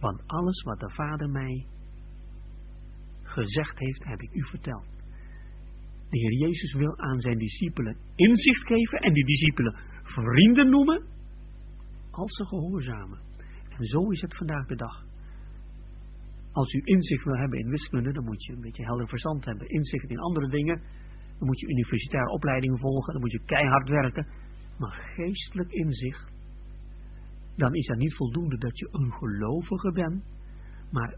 want 0.01 0.23
alles 0.27 0.63
wat 0.63 0.81
de 0.81 0.91
Vader 0.91 1.29
mij 1.31 1.67
gezegd 3.23 3.79
heeft, 3.79 4.05
heb 4.05 4.21
ik 4.21 4.35
u 4.35 4.45
verteld. 4.45 4.87
De 6.11 6.19
Heer 6.19 6.33
Jezus 6.33 6.73
wil 6.73 6.99
aan 6.99 7.21
zijn 7.21 7.39
discipelen 7.39 7.97
inzicht 8.15 8.67
geven 8.67 8.99
en 8.99 9.13
die 9.13 9.25
discipelen 9.25 9.77
vrienden 10.03 10.71
noemen 10.71 11.03
als 12.11 12.37
ze 12.37 12.45
gehoorzamen. 12.47 13.28
Zo 13.79 14.11
is 14.11 14.21
het 14.21 14.37
vandaag 14.37 14.67
de 14.67 14.77
dag. 14.77 15.05
Als 16.53 16.73
u 16.73 16.81
inzicht 16.85 17.25
wil 17.25 17.37
hebben 17.37 17.59
in 17.59 17.69
wiskunde, 17.69 18.13
dan 18.13 18.25
moet 18.25 18.45
je 18.45 18.53
een 18.53 18.61
beetje 18.61 18.85
helder 18.85 19.09
verstand 19.09 19.45
hebben. 19.45 19.69
Inzicht 19.69 20.11
in 20.11 20.19
andere 20.19 20.49
dingen, 20.49 20.83
dan 21.39 21.47
moet 21.47 21.61
je 21.61 21.69
universitaire 21.69 22.31
opleiding 22.31 22.79
volgen, 22.81 23.13
dan 23.13 23.23
moet 23.23 23.33
je 23.33 23.45
keihard 23.45 23.89
werken. 23.89 24.27
Maar 24.79 25.13
geestelijk 25.17 25.71
inzicht, 25.71 26.31
dan 27.57 27.75
is 27.75 27.87
het 27.87 27.99
niet 27.99 28.17
voldoende 28.17 28.59
dat 28.59 28.79
je 28.79 28.89
een 28.91 29.13
gelovige 29.13 29.93
bent, 29.93 30.25
maar 30.91 31.17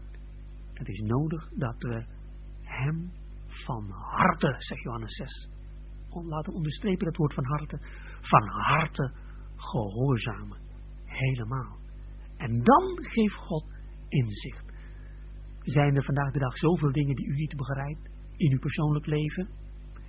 het 0.73 0.87
is 0.87 0.99
nodig 0.99 1.49
dat 1.55 1.75
we 1.77 2.05
hem 2.63 3.11
van 3.47 3.89
harte, 3.89 4.55
zegt 4.57 4.81
Johannes 4.81 5.15
6, 5.15 5.49
laten 6.09 6.53
onderstrepen 6.53 7.05
dat 7.05 7.15
woord 7.15 7.33
van 7.33 7.45
harte, 7.45 7.79
van 8.21 8.47
harte 8.47 9.11
gehoorzamen. 9.55 10.57
Helemaal. 11.05 11.80
En 12.45 12.63
dan 12.63 12.83
geeft 13.01 13.35
God 13.35 13.65
inzicht. 14.07 14.65
Zijn 15.61 15.95
er 15.95 16.03
vandaag 16.03 16.31
de 16.31 16.39
dag 16.39 16.57
zoveel 16.57 16.91
dingen 16.91 17.15
die 17.15 17.27
u 17.27 17.33
niet 17.33 17.55
begrijpt? 17.55 18.09
In 18.35 18.51
uw 18.51 18.59
persoonlijk 18.59 19.05
leven, 19.05 19.49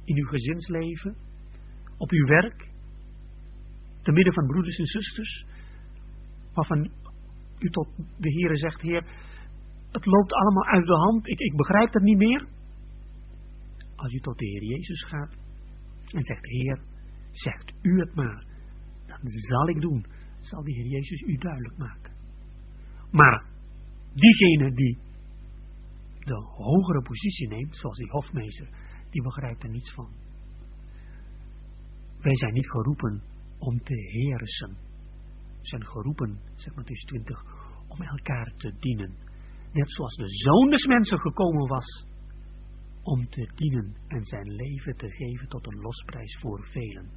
in 0.05 0.17
uw 0.17 0.27
gezinsleven, 0.27 1.17
op 1.97 2.11
uw 2.11 2.27
werk, 2.27 2.69
te 4.03 4.13
midden 4.13 4.35
van 4.35 4.47
broeders 4.47 4.79
en 4.79 4.87
zusters, 4.87 5.47
waarvan 6.55 6.91
u 7.59 7.71
tot 7.71 7.89
de 7.97 8.33
Heere 8.33 8.57
zegt, 8.57 8.81
Heer, 8.81 9.05
het 9.91 10.07
loopt 10.07 10.33
allemaal 10.33 10.67
uit 10.67 10.87
de 10.87 10.97
hand, 10.97 11.29
ik, 11.29 11.39
ik 11.39 11.57
begrijp 11.57 11.93
het 11.93 12.03
niet 12.03 12.19
meer. 12.19 12.47
Als 13.95 14.13
u 14.13 14.21
tot 14.21 14.39
de 14.39 14.47
Heer 14.47 14.65
Jezus 14.65 15.05
gaat 15.05 15.33
en 16.11 16.25
zegt, 16.25 16.47
Heer, 16.47 16.81
zegt 17.31 17.73
u 17.83 18.01
het 18.01 18.15
maar, 18.15 18.45
dan 19.07 19.21
zal 19.23 19.69
ik 19.69 19.81
doen, 19.81 20.07
zal 20.41 20.63
de 20.63 20.73
Heer 20.73 20.87
Jezus 20.87 21.21
u 21.21 21.37
duidelijk 21.37 21.77
maken. 21.77 22.02
Maar 23.13 23.45
diegene 24.13 24.73
die 24.73 24.99
de 26.19 26.35
hogere 26.35 27.03
positie 27.03 27.49
neemt, 27.49 27.77
zoals 27.77 27.99
die 27.99 28.11
hofmeester, 28.11 28.69
die 29.11 29.23
begrijpt 29.23 29.63
er 29.63 29.69
niets 29.69 29.93
van. 29.93 30.09
Wij 32.21 32.37
zijn 32.37 32.53
niet 32.53 32.71
geroepen 32.71 33.23
om 33.59 33.83
te 33.83 33.95
heersen. 33.95 34.77
We 35.61 35.69
zijn 35.69 35.87
geroepen, 35.87 36.41
zegt 36.55 36.77
Matthäus 36.77 37.07
20, 37.07 37.45
om 37.89 38.03
elkaar 38.03 38.53
te 38.57 38.75
dienen. 38.79 39.15
Net 39.73 39.93
zoals 39.93 40.17
de 40.17 40.29
Zoon 40.29 40.71
des 40.71 40.87
Mensen 40.87 41.19
gekomen 41.21 41.69
was 41.69 42.07
om 43.03 43.29
te 43.29 43.51
dienen 43.55 43.97
en 44.07 44.25
zijn 44.25 44.55
leven 44.55 44.97
te 44.97 45.11
geven 45.11 45.49
tot 45.49 45.67
een 45.67 45.81
losprijs 45.81 46.39
voor 46.41 46.67
velen. 46.71 47.11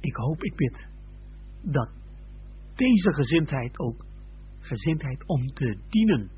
Ik 0.00 0.14
hoop, 0.14 0.42
ik 0.42 0.56
bid, 0.56 0.88
dat 1.62 1.90
deze 2.74 3.14
gezindheid 3.14 3.78
ook, 3.78 4.04
gezindheid 4.60 5.26
om 5.26 5.46
te 5.46 5.78
dienen, 5.88 6.30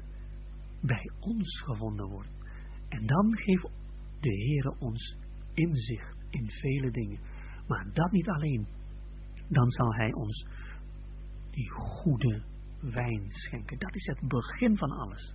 bij 0.80 1.10
ons 1.20 1.62
gevonden 1.64 2.08
wordt. 2.08 2.30
En 2.88 3.06
dan 3.06 3.36
geeft 3.36 3.68
de 4.20 4.30
Heere 4.30 4.76
ons 4.78 5.16
inzicht 5.54 6.16
in 6.30 6.50
vele 6.50 6.90
dingen. 6.90 7.20
Maar 7.66 7.86
dat 7.92 8.12
niet 8.12 8.28
alleen. 8.28 8.66
Dan 9.48 9.70
zal 9.70 9.94
Hij 9.94 10.12
ons 10.12 10.46
die 11.50 11.70
goede 11.70 12.42
wijn 12.80 13.26
schenken. 13.28 13.78
Dat 13.78 13.94
is 13.94 14.06
het 14.06 14.28
begin 14.28 14.76
van 14.76 14.90
alles. 14.90 15.34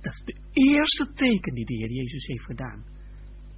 Dat 0.00 0.12
is 0.12 0.22
de 0.24 0.36
eerste 0.52 1.12
teken 1.12 1.54
die 1.54 1.64
de 1.64 1.74
Heer 1.74 1.90
Jezus 1.90 2.26
heeft 2.26 2.44
gedaan. 2.44 2.84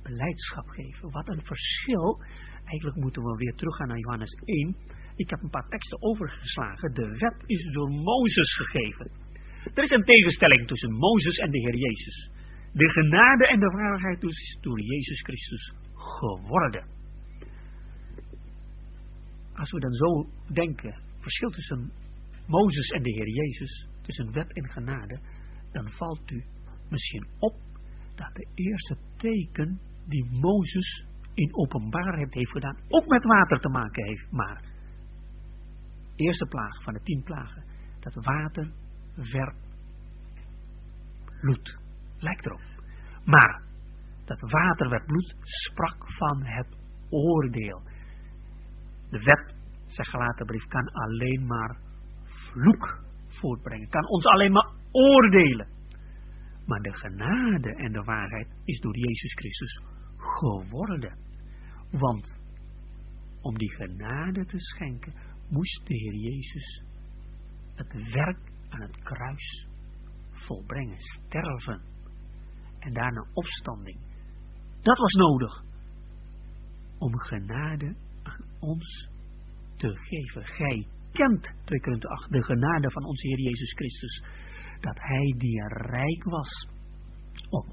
Beleidschap 0.02 0.68
geven. 0.68 1.10
Wat 1.10 1.28
een 1.28 1.42
verschil. 1.42 2.22
Eigenlijk 2.64 2.96
moeten 2.96 3.22
we 3.22 3.36
weer 3.36 3.54
teruggaan 3.54 3.88
naar 3.88 3.98
Johannes 3.98 4.32
1. 4.44 4.76
Ik 5.20 5.30
heb 5.30 5.42
een 5.42 5.50
paar 5.50 5.68
teksten 5.68 6.02
overgeslagen. 6.02 6.94
De 6.94 7.08
wet 7.18 7.42
is 7.46 7.72
door 7.72 7.90
Mozes 7.90 8.56
gegeven. 8.56 9.10
Er 9.74 9.82
is 9.82 9.90
een 9.90 10.04
tegenstelling 10.04 10.66
tussen 10.66 10.92
Mozes 10.92 11.36
en 11.36 11.50
de 11.50 11.58
Heer 11.58 11.76
Jezus. 11.76 12.30
De 12.72 12.88
genade 12.88 13.46
en 13.46 13.60
de 13.60 13.66
waarheid 13.66 14.22
is 14.22 14.58
door 14.60 14.80
Jezus 14.80 15.20
Christus 15.20 15.72
geworden. 15.94 16.84
Als 19.54 19.70
we 19.70 19.80
dan 19.80 19.92
zo 19.92 20.28
denken, 20.52 20.94
verschil 21.18 21.50
tussen 21.50 21.92
Mozes 22.46 22.88
en 22.88 23.02
de 23.02 23.10
Heer 23.10 23.28
Jezus, 23.28 23.88
tussen 24.02 24.32
wet 24.32 24.52
en 24.52 24.68
genade, 24.68 25.20
dan 25.72 25.90
valt 25.90 26.30
u 26.30 26.44
misschien 26.90 27.26
op 27.38 27.54
dat 28.14 28.34
de 28.34 28.46
eerste 28.54 28.96
teken 29.16 29.80
die 30.06 30.24
Mozes 30.30 31.04
in 31.34 31.56
openbaarheid 31.56 32.34
heeft 32.34 32.50
gedaan, 32.50 32.76
ook 32.88 33.06
met 33.06 33.24
water 33.24 33.60
te 33.60 33.68
maken 33.68 34.04
heeft. 34.04 34.30
Maar, 34.30 34.78
eerste 36.20 36.46
plaag 36.46 36.82
van 36.82 36.92
de 36.92 37.02
tien 37.02 37.22
plagen, 37.22 37.64
dat 38.00 38.14
water 38.14 38.72
werd 39.14 39.56
bloed. 41.40 41.78
Lijkt 42.18 42.46
erop. 42.46 42.60
Maar, 43.24 43.62
dat 44.24 44.40
water 44.40 44.88
werd 44.88 45.06
bloed 45.06 45.34
sprak 45.42 45.96
van 46.18 46.44
het 46.44 46.76
oordeel. 47.10 47.82
De 49.10 49.18
wet, 49.18 49.54
zegt 49.86 50.10
gelaten 50.10 50.46
brief, 50.46 50.66
kan 50.66 50.92
alleen 50.92 51.46
maar 51.46 51.76
vloek 52.24 53.02
voortbrengen. 53.28 53.88
Kan 53.88 54.08
ons 54.08 54.24
alleen 54.24 54.52
maar 54.52 54.70
oordelen. 54.90 55.68
Maar 56.66 56.80
de 56.80 56.92
genade 56.92 57.74
en 57.74 57.92
de 57.92 58.02
waarheid 58.02 58.48
is 58.64 58.80
door 58.80 58.96
Jezus 58.96 59.34
Christus 59.34 59.80
geworden. 60.16 61.18
Want 61.90 62.38
om 63.40 63.58
die 63.58 63.74
genade 63.74 64.44
te 64.46 64.58
schenken, 64.58 65.12
moest 65.50 65.86
de 65.86 65.94
Heer 65.94 66.14
Jezus 66.14 66.82
het 67.74 67.92
werk 68.12 68.52
aan 68.68 68.80
het 68.80 69.02
kruis 69.02 69.66
volbrengen, 70.32 70.98
sterven. 70.98 71.80
En 72.78 72.92
daarna 72.92 73.26
opstanding. 73.32 73.98
Dat 74.82 74.98
was 74.98 75.12
nodig. 75.12 75.62
Om 76.98 77.18
genade 77.18 77.94
aan 78.22 78.44
ons 78.60 79.08
te 79.76 79.96
geven. 79.96 80.46
Gij 80.46 80.86
kent, 81.12 81.50
2 81.64 81.80
Korinthe 81.80 82.08
8, 82.08 82.30
de 82.30 82.42
genade 82.42 82.90
van 82.90 83.04
onze 83.04 83.26
Heer 83.26 83.40
Jezus 83.40 83.72
Christus. 83.72 84.22
Dat 84.80 84.96
Hij 84.98 85.34
die 85.38 85.68
rijk 85.68 86.24
was, 86.24 86.68
op 87.48 87.66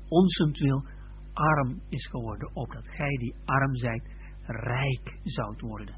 wil 0.59 0.85
arm 1.33 1.81
is 1.89 2.07
geworden, 2.07 2.55
opdat 2.55 2.87
Gij 2.87 3.17
die 3.17 3.35
arm 3.45 3.75
zijt, 3.75 4.03
rijk 4.45 5.19
zoudt 5.23 5.61
worden. 5.61 5.95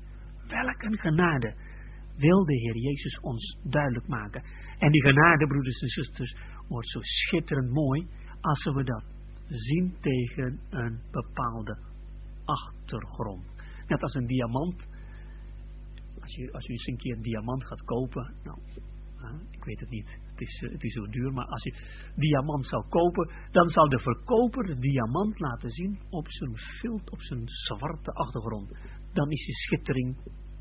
Welk 0.48 0.82
een 0.82 1.00
genade 1.00 1.56
wil 2.20 2.46
de 2.46 2.56
Heer 2.56 2.78
Jezus 2.78 3.20
ons 3.20 3.58
duidelijk 3.64 4.08
maken. 4.08 4.44
En 4.78 4.92
die 4.92 5.02
genade, 5.02 5.48
broeders 5.48 5.82
en 5.82 5.88
zusters, 5.88 6.36
wordt 6.68 6.90
zo 6.90 7.00
schitterend 7.02 7.72
mooi 7.72 8.08
als 8.42 8.64
we 8.64 8.84
dat 8.84 9.04
zien 9.48 9.96
tegen 10.02 10.60
een 10.70 11.00
bepaalde 11.12 11.78
achtergrond. 12.46 13.46
Net 13.88 14.02
als 14.02 14.14
een 14.14 14.28
diamant 14.28 14.88
als, 16.22 16.36
je, 16.36 16.52
als 16.52 16.68
u 16.68 16.72
eens 16.72 16.88
een 16.88 16.98
keer 16.98 17.16
een 17.16 17.22
diamant 17.22 17.66
gaat 17.66 17.84
kopen, 17.84 18.34
nou, 18.44 18.58
ik 19.52 19.64
weet 19.64 19.80
het 19.80 19.90
niet, 19.90 20.10
het 20.32 20.42
is, 20.42 20.62
eh, 20.64 20.72
het 20.72 20.84
is 20.84 20.94
zo 20.94 21.06
duur, 21.08 21.34
maar 21.34 21.46
als 21.46 21.64
je 21.64 21.74
diamant 22.16 22.68
zou 22.68 22.84
kopen, 22.90 23.32
dan 23.52 23.70
zal 23.70 23.90
de 23.90 24.00
verkoper 24.00 24.66
de 24.66 24.80
diamant 24.80 25.40
laten 25.40 25.70
zien 25.70 26.00
op 26.10 26.32
zijn 26.32 26.58
vilt, 26.58 27.10
op 27.10 27.22
zijn 27.22 27.44
zwarte 27.46 28.12
achtergrond. 28.12 28.70
Dan 29.14 29.30
is 29.30 29.46
de 29.46 29.54
schittering 29.54 30.18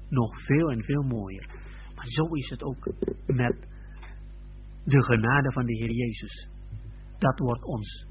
nog 0.09 0.45
veel 0.45 0.71
en 0.71 0.83
veel 0.85 1.03
mooier. 1.03 1.47
Maar 1.95 2.09
zo 2.09 2.25
is 2.25 2.49
het 2.49 2.63
ook 2.63 2.89
met 3.27 3.57
de 4.85 5.03
genade 5.03 5.53
van 5.53 5.67
de 5.67 5.77
Heer 5.77 5.91
Jezus. 5.91 6.49
Dat 7.19 7.39
wordt 7.39 7.65
ons 7.65 8.07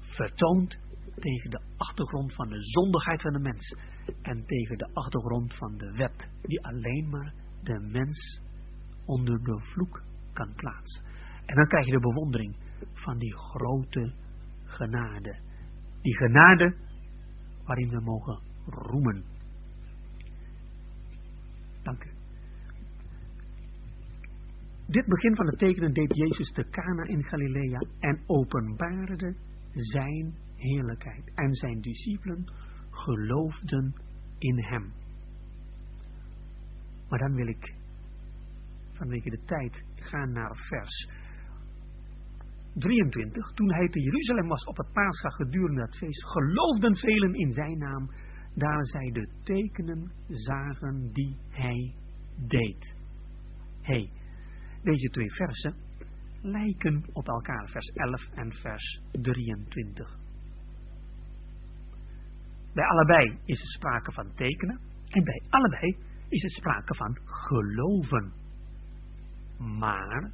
vertoond 0.00 0.76
tegen 1.14 1.50
de 1.50 1.60
achtergrond 1.76 2.34
van 2.34 2.48
de 2.48 2.62
zondigheid 2.62 3.22
van 3.22 3.32
de 3.32 3.38
mens 3.38 3.76
en 4.22 4.44
tegen 4.46 4.78
de 4.78 4.88
achtergrond 4.92 5.54
van 5.54 5.76
de 5.76 5.92
wet, 5.92 6.28
die 6.42 6.64
alleen 6.64 7.08
maar 7.08 7.34
de 7.62 7.80
mens 7.80 8.40
onder 9.04 9.44
de 9.44 9.58
vloek 9.60 10.02
kan 10.32 10.54
plaatsen. 10.54 11.04
En 11.46 11.54
dan 11.54 11.66
krijg 11.66 11.86
je 11.86 11.92
de 11.92 12.00
bewondering 12.00 12.56
van 12.92 13.18
die 13.18 13.36
grote 13.36 14.12
genade. 14.64 15.36
Die 16.02 16.16
genade 16.16 16.76
waarin 17.64 17.88
we 17.88 18.00
mogen 18.00 18.40
roemen. 18.66 19.24
Dank 21.82 22.04
u. 22.04 22.10
Dit 24.90 25.06
begin 25.06 25.36
van 25.36 25.46
de 25.46 25.56
tekenen 25.56 25.92
deed 25.92 26.16
Jezus 26.16 26.52
te 26.52 26.68
Cana 26.70 27.02
in 27.02 27.24
Galilea 27.24 27.80
en 27.98 28.20
openbaarde 28.26 29.34
zijn 29.72 30.34
heerlijkheid. 30.56 31.32
En 31.34 31.54
zijn 31.54 31.80
discipelen 31.80 32.52
geloofden 32.90 33.94
in 34.38 34.64
hem. 34.64 34.92
Maar 37.08 37.18
dan 37.18 37.34
wil 37.34 37.46
ik 37.46 37.74
vanwege 38.92 39.30
de 39.30 39.42
tijd 39.44 39.84
gaan 39.94 40.32
naar 40.32 40.56
vers 40.56 41.08
23. 42.74 43.52
Toen 43.54 43.72
hij 43.72 43.88
te 43.88 44.00
Jeruzalem 44.00 44.48
was 44.48 44.64
op 44.64 44.76
het 44.76 44.92
Pascha 44.92 45.28
gedurende 45.28 45.80
het 45.80 45.96
feest, 45.96 46.30
geloofden 46.30 46.96
velen 46.96 47.34
in 47.34 47.50
zijn 47.50 47.78
naam, 47.78 48.10
daar 48.54 48.86
zij 48.86 49.10
de 49.12 49.28
tekenen 49.42 50.12
zagen 50.28 51.12
die 51.12 51.36
hij 51.48 51.94
deed. 52.46 52.96
hey, 53.82 54.10
deze 54.90 55.08
twee 55.08 55.32
versen 55.32 55.74
lijken 56.42 57.04
op 57.12 57.28
elkaar, 57.28 57.68
vers 57.68 57.86
11 57.94 58.22
en 58.34 58.52
vers 58.52 59.00
23. 59.10 60.16
Bij 62.74 62.84
allebei 62.84 63.38
is 63.44 63.60
er 63.60 63.68
sprake 63.68 64.12
van 64.12 64.34
tekenen. 64.34 64.80
En 65.08 65.24
bij 65.24 65.42
allebei 65.48 65.96
is 66.28 66.42
het 66.42 66.52
sprake 66.52 66.94
van 66.94 67.18
geloven. 67.24 68.32
Maar, 69.58 70.30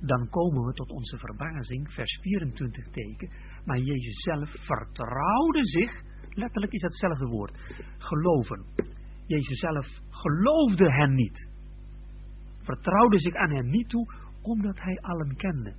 dan 0.00 0.28
komen 0.28 0.64
we 0.64 0.72
tot 0.72 0.90
onze 0.90 1.18
verbazing, 1.18 1.92
vers 1.92 2.18
24 2.22 2.90
teken, 2.90 3.30
maar 3.64 3.78
Jezus 3.78 4.22
zelf 4.22 4.50
vertrouwde 4.50 5.64
zich, 5.66 6.02
letterlijk 6.30 6.72
is 6.72 6.82
hetzelfde 6.82 7.26
woord, 7.26 7.52
geloven. 7.98 8.64
Jezus 9.26 9.58
zelf 9.58 9.86
geloofde 10.10 10.92
hen 10.92 11.14
niet. 11.14 11.56
Vertrouwde 12.68 13.18
zich 13.18 13.34
aan 13.34 13.50
hen 13.50 13.70
niet 13.70 13.88
toe, 13.88 14.12
omdat 14.42 14.78
hij 14.80 14.98
allen 15.00 15.36
kende. 15.36 15.74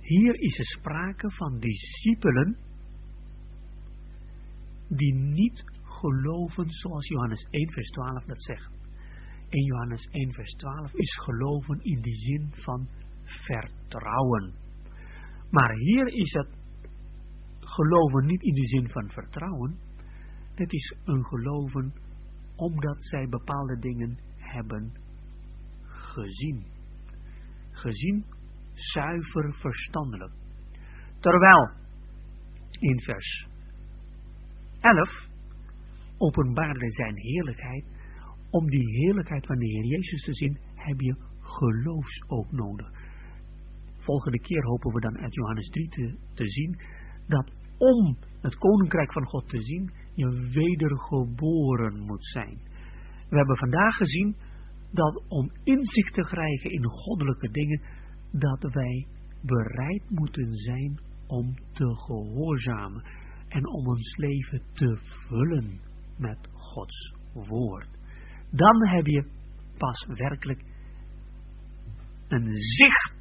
Hier 0.00 0.34
is 0.40 0.58
er 0.58 0.64
sprake 0.64 1.30
van 1.30 1.58
discipelen 1.58 2.56
die 4.88 5.14
niet 5.14 5.64
geloven 5.82 6.70
zoals 6.70 7.08
Johannes 7.08 7.46
1 7.50 7.72
vers 7.72 7.90
12 7.90 8.24
dat 8.24 8.42
zegt. 8.42 8.72
In 9.48 9.64
Johannes 9.64 10.08
1 10.10 10.32
vers 10.32 10.52
12 10.52 10.94
is 10.94 11.18
geloven 11.24 11.78
in 11.82 12.00
die 12.00 12.16
zin 12.16 12.52
van 12.52 12.88
vertrouwen. 13.24 14.52
Maar 15.50 15.72
hier 15.74 16.06
is 16.06 16.32
het 16.32 16.48
geloven 17.60 18.26
niet 18.26 18.42
in 18.42 18.54
de 18.54 18.66
zin 18.66 18.88
van 18.88 19.10
vertrouwen. 19.10 19.78
Het 20.54 20.72
is 20.72 20.94
een 21.04 21.24
geloven 21.24 21.92
omdat 22.56 23.04
zij 23.04 23.28
bepaalde 23.28 23.78
dingen 23.78 24.18
hebben 24.36 25.01
gezien. 26.12 26.64
Gezien, 27.70 28.24
zuiver 28.74 29.54
verstandelijk. 29.54 30.32
Terwijl 31.20 31.70
in 32.70 33.00
vers 33.00 33.46
11 34.80 35.30
openbaarde 36.18 36.90
zijn 36.90 37.16
heerlijkheid. 37.16 37.84
Om 38.50 38.70
die 38.70 38.88
heerlijkheid 38.88 39.46
van 39.46 39.58
de 39.58 39.66
Heer 39.66 39.84
Jezus 39.84 40.24
te 40.24 40.34
zien, 40.34 40.58
heb 40.74 41.00
je 41.00 41.16
geloofsoog 41.40 42.50
nodig. 42.50 42.90
Volgende 43.98 44.40
keer 44.40 44.64
hopen 44.64 44.92
we 44.92 45.00
dan 45.00 45.18
uit 45.18 45.34
Johannes 45.34 45.68
3 45.68 45.88
te, 45.88 46.16
te 46.34 46.48
zien 46.48 46.78
dat 47.26 47.52
om 47.78 48.16
het 48.40 48.54
koninkrijk 48.54 49.12
van 49.12 49.24
God 49.24 49.48
te 49.48 49.62
zien, 49.62 49.90
je 50.14 50.50
wedergeboren 50.52 52.00
moet 52.00 52.26
zijn. 52.26 52.60
We 53.28 53.36
hebben 53.36 53.56
vandaag 53.56 53.96
gezien 53.96 54.36
dat 54.92 55.22
om 55.28 55.50
inzicht 55.64 56.14
te 56.14 56.22
krijgen 56.22 56.70
in 56.70 56.84
goddelijke 56.84 57.50
dingen, 57.50 57.80
dat 58.30 58.72
wij 58.72 59.06
bereid 59.40 60.02
moeten 60.08 60.54
zijn 60.54 61.00
om 61.26 61.54
te 61.72 61.96
gehoorzamen 61.96 63.04
en 63.48 63.66
om 63.66 63.86
ons 63.86 64.16
leven 64.16 64.62
te 64.72 64.98
vullen 65.28 65.80
met 66.18 66.38
Gods 66.52 67.14
woord. 67.32 67.88
Dan 68.50 68.88
heb 68.88 69.06
je 69.06 69.24
pas 69.78 70.06
werkelijk 70.06 70.64
een 72.28 72.54
zicht 72.54 73.14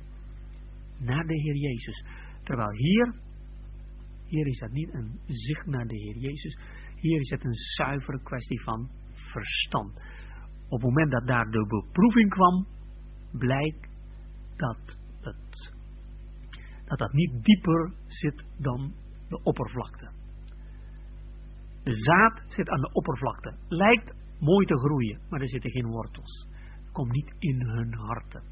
naar 0.98 1.28
de 1.28 1.42
Heer 1.42 1.56
Jezus. 1.56 2.06
Terwijl 2.44 2.72
hier, 2.72 3.14
hier 4.26 4.48
is 4.48 4.60
het 4.60 4.72
niet 4.72 4.94
een 4.94 5.20
zicht 5.26 5.66
naar 5.66 5.88
de 5.88 5.98
Heer 5.98 6.18
Jezus, 6.18 6.58
hier 6.96 7.20
is 7.20 7.30
het 7.30 7.44
een 7.44 7.54
zuivere 7.54 8.22
kwestie 8.24 8.62
van 8.62 8.90
verstand. 9.14 10.02
Op 10.72 10.82
het 10.82 10.90
moment 10.90 11.12
dat 11.12 11.28
daar 11.28 11.52
de 11.52 11.66
beproeving 11.68 12.30
kwam, 12.30 12.66
blijkt 13.32 13.88
dat 14.56 14.98
het, 15.22 15.74
dat, 16.86 17.00
dat 17.00 17.14
niet 17.14 17.44
dieper 17.44 17.94
zit 18.08 18.44
dan 18.58 18.94
de 19.30 19.40
oppervlakte. 19.44 20.10
De 21.84 21.96
zaad 21.96 22.42
zit 22.48 22.70
aan 22.70 22.82
de 22.82 22.92
oppervlakte. 22.92 23.56
Lijkt 23.68 24.14
mooi 24.40 24.66
te 24.66 24.78
groeien, 24.78 25.20
maar 25.30 25.42
er 25.42 25.50
zitten 25.50 25.72
geen 25.72 25.88
wortels. 25.88 26.48
Komt 26.92 27.12
niet 27.12 27.34
in 27.40 27.62
hun 27.62 27.94
harten. 27.94 28.44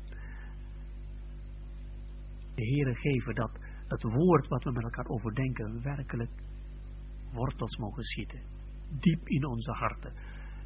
De 2.56 2.66
Heere 2.66 2.96
geven 2.96 3.36
dat 3.36 3.52
het 3.88 4.04
woord 4.04 4.48
wat 4.48 4.64
we 4.64 4.72
met 4.72 4.84
elkaar 4.84 5.08
overdenken 5.08 5.82
werkelijk 5.84 6.32
wortels 7.34 7.78
mogen 7.78 8.04
schieten. 8.04 8.42
Diep 9.00 9.28
in 9.28 9.46
onze 9.46 9.72
harten. 9.72 10.14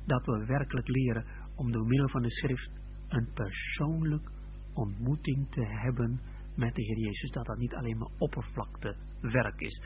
Dat 0.05 0.25
we 0.25 0.45
werkelijk 0.45 0.87
leren 0.87 1.25
om 1.55 1.71
door 1.71 1.87
middel 1.87 2.09
van 2.09 2.21
de 2.21 2.31
schrift 2.31 2.69
een 3.07 3.29
persoonlijk 3.33 4.31
ontmoeting 4.73 5.51
te 5.51 5.65
hebben 5.65 6.21
met 6.55 6.75
de 6.75 6.81
Heer 6.81 6.99
Jezus. 6.99 7.31
Dat 7.31 7.45
dat 7.45 7.57
niet 7.57 7.73
alleen 7.73 7.97
maar 7.97 8.11
oppervlakte 8.17 8.95
werk 9.21 9.59
is. 9.59 9.81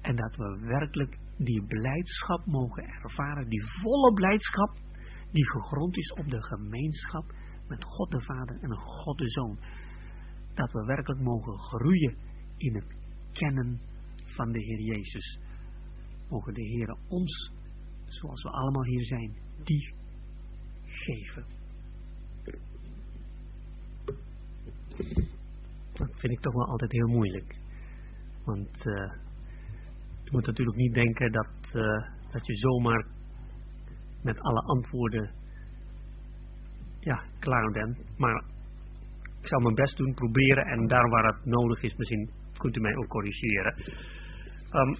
En 0.00 0.16
dat 0.16 0.36
we 0.36 0.58
werkelijk 0.60 1.18
die 1.36 1.64
blijdschap 1.66 2.46
mogen 2.46 2.84
ervaren, 2.84 3.48
die 3.48 3.62
volle 3.82 4.12
blijdschap, 4.12 4.76
die 5.32 5.50
gegrond 5.50 5.96
is 5.96 6.12
op 6.12 6.30
de 6.30 6.42
gemeenschap 6.42 7.34
met 7.68 7.84
God 7.84 8.10
de 8.10 8.20
Vader 8.20 8.58
en 8.62 8.76
God 8.76 9.18
de 9.18 9.28
Zoon. 9.28 9.58
Dat 10.54 10.72
we 10.72 10.84
werkelijk 10.84 11.20
mogen 11.20 11.58
groeien 11.58 12.16
in 12.56 12.74
het 12.74 12.94
kennen 13.32 13.80
van 14.24 14.52
de 14.52 14.58
Heer 14.58 14.80
Jezus. 14.80 15.40
Mogen 16.28 16.54
de 16.54 16.62
Heer 16.62 16.96
ons, 17.08 17.52
zoals 18.04 18.42
we 18.42 18.50
allemaal 18.50 18.84
hier 18.84 19.04
zijn, 19.04 19.36
die 19.64 19.94
geven. 21.00 21.44
Dat 25.92 26.10
vind 26.16 26.32
ik 26.32 26.40
toch 26.40 26.54
wel 26.54 26.66
altijd 26.66 26.92
heel 26.92 27.08
moeilijk. 27.08 27.56
Want 28.44 28.76
uh, 28.76 29.12
je 30.24 30.30
moet 30.30 30.46
natuurlijk 30.46 30.76
niet 30.76 30.94
denken 30.94 31.32
dat, 31.32 31.50
uh, 31.74 32.06
dat 32.30 32.46
je 32.46 32.56
zomaar 32.56 33.06
met 34.22 34.40
alle 34.40 34.60
antwoorden 34.60 35.30
ja, 37.00 37.22
klaar 37.38 37.70
bent. 37.70 38.18
Maar 38.18 38.44
ik 39.40 39.48
zal 39.48 39.60
mijn 39.60 39.74
best 39.74 39.96
doen, 39.96 40.14
proberen 40.14 40.66
en 40.66 40.86
daar 40.86 41.08
waar 41.08 41.34
het 41.34 41.44
nodig 41.44 41.82
is, 41.82 41.96
misschien 41.96 42.30
kunt 42.56 42.76
u 42.76 42.80
mij 42.80 42.96
ook 42.96 43.08
corrigeren. 43.08 43.74
Um, 44.72 44.96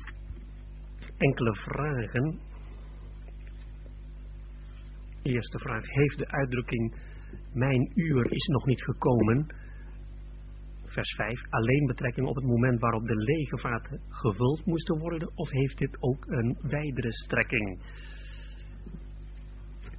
enkele 1.16 1.54
vragen. 1.54 2.38
Eerste 5.22 5.58
vraag. 5.58 5.86
Heeft 5.86 6.18
de 6.18 6.28
uitdrukking 6.28 6.94
mijn 7.52 7.92
uur 7.94 8.32
is 8.32 8.46
nog 8.46 8.66
niet 8.66 8.82
gekomen 8.82 9.46
vers 10.90 11.14
5, 11.14 11.40
alleen 11.50 11.86
betrekking 11.86 12.26
op 12.26 12.34
het 12.34 12.44
moment 12.44 12.80
waarop 12.80 13.06
de 13.06 13.16
lege 13.16 13.58
vaten 13.58 14.00
gevuld 14.08 14.66
moesten 14.66 14.98
worden, 14.98 15.30
of 15.34 15.50
heeft 15.50 15.78
dit 15.78 15.96
ook 16.00 16.26
een 16.26 16.58
wijdere 16.62 17.12
strekking? 17.12 17.78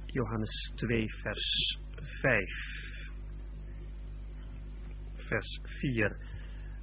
Johannes 0.06 0.72
2, 0.74 1.14
vers 1.22 1.78
5. 2.20 2.50
Vers 5.14 5.60
4. 5.62 6.16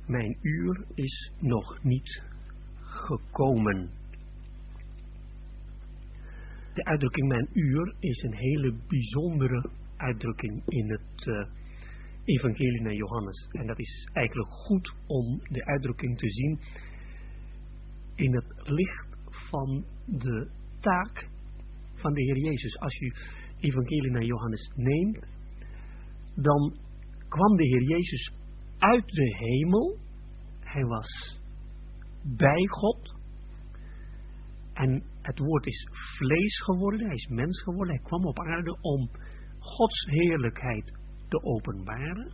Mijn 0.07 0.37
uur 0.41 0.85
is 0.93 1.31
nog 1.39 1.83
niet 1.83 2.21
gekomen. 2.79 3.89
De 6.79 6.85
uitdrukking 6.85 7.27
mijn 7.27 7.49
uur 7.53 7.95
is 7.99 8.21
een 8.21 8.35
hele 8.35 8.73
bijzondere 8.87 9.69
uitdrukking 9.97 10.61
in 10.67 10.89
het 10.89 11.25
uh, 11.25 11.45
evangelie 12.23 12.81
naar 12.81 12.93
Johannes. 12.93 13.47
En 13.51 13.67
dat 13.67 13.79
is 13.79 14.09
eigenlijk 14.13 14.51
goed 14.51 14.93
om 15.07 15.39
de 15.49 15.65
uitdrukking 15.65 16.17
te 16.17 16.29
zien 16.29 16.59
in 18.15 18.35
het 18.35 18.69
licht 18.69 19.17
van 19.49 19.85
de 20.05 20.49
taak 20.79 21.27
van 21.93 22.13
de 22.13 22.21
Heer 22.21 22.37
Jezus. 22.37 22.79
Als 22.79 22.99
u 22.99 23.13
evangelie 23.59 24.11
naar 24.11 24.23
Johannes 24.23 24.71
neemt, 24.75 25.25
dan 26.35 26.77
kwam 27.29 27.55
de 27.55 27.63
Heer 27.63 27.83
Jezus 27.83 28.33
uit 28.77 29.07
de 29.07 29.35
hemel. 29.37 29.97
Hij 30.59 30.83
was 30.83 31.39
bij 32.23 32.67
God. 32.67 33.15
En 34.73 35.03
het 35.29 35.39
woord 35.39 35.65
is 35.65 35.87
vlees 36.17 36.61
geworden, 36.61 37.05
hij 37.05 37.15
is 37.15 37.27
mens 37.27 37.61
geworden, 37.61 37.95
hij 37.95 38.03
kwam 38.03 38.25
op 38.25 38.39
aarde 38.39 38.77
om 38.81 39.09
Gods 39.59 40.05
heerlijkheid 40.05 40.93
te 41.27 41.43
openbaren. 41.43 42.31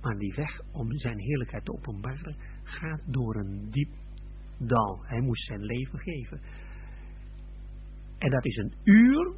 Maar 0.00 0.18
die 0.18 0.34
weg 0.34 0.60
om 0.72 0.98
zijn 0.98 1.18
heerlijkheid 1.18 1.64
te 1.64 1.72
openbaren 1.72 2.36
gaat 2.62 3.02
door 3.06 3.36
een 3.36 3.70
diep 3.70 3.92
dal. 4.58 5.04
Hij 5.04 5.20
moest 5.20 5.46
zijn 5.46 5.60
leven 5.60 5.98
geven. 5.98 6.40
En 8.18 8.30
dat 8.30 8.44
is 8.44 8.56
een 8.56 8.74
uur 8.84 9.34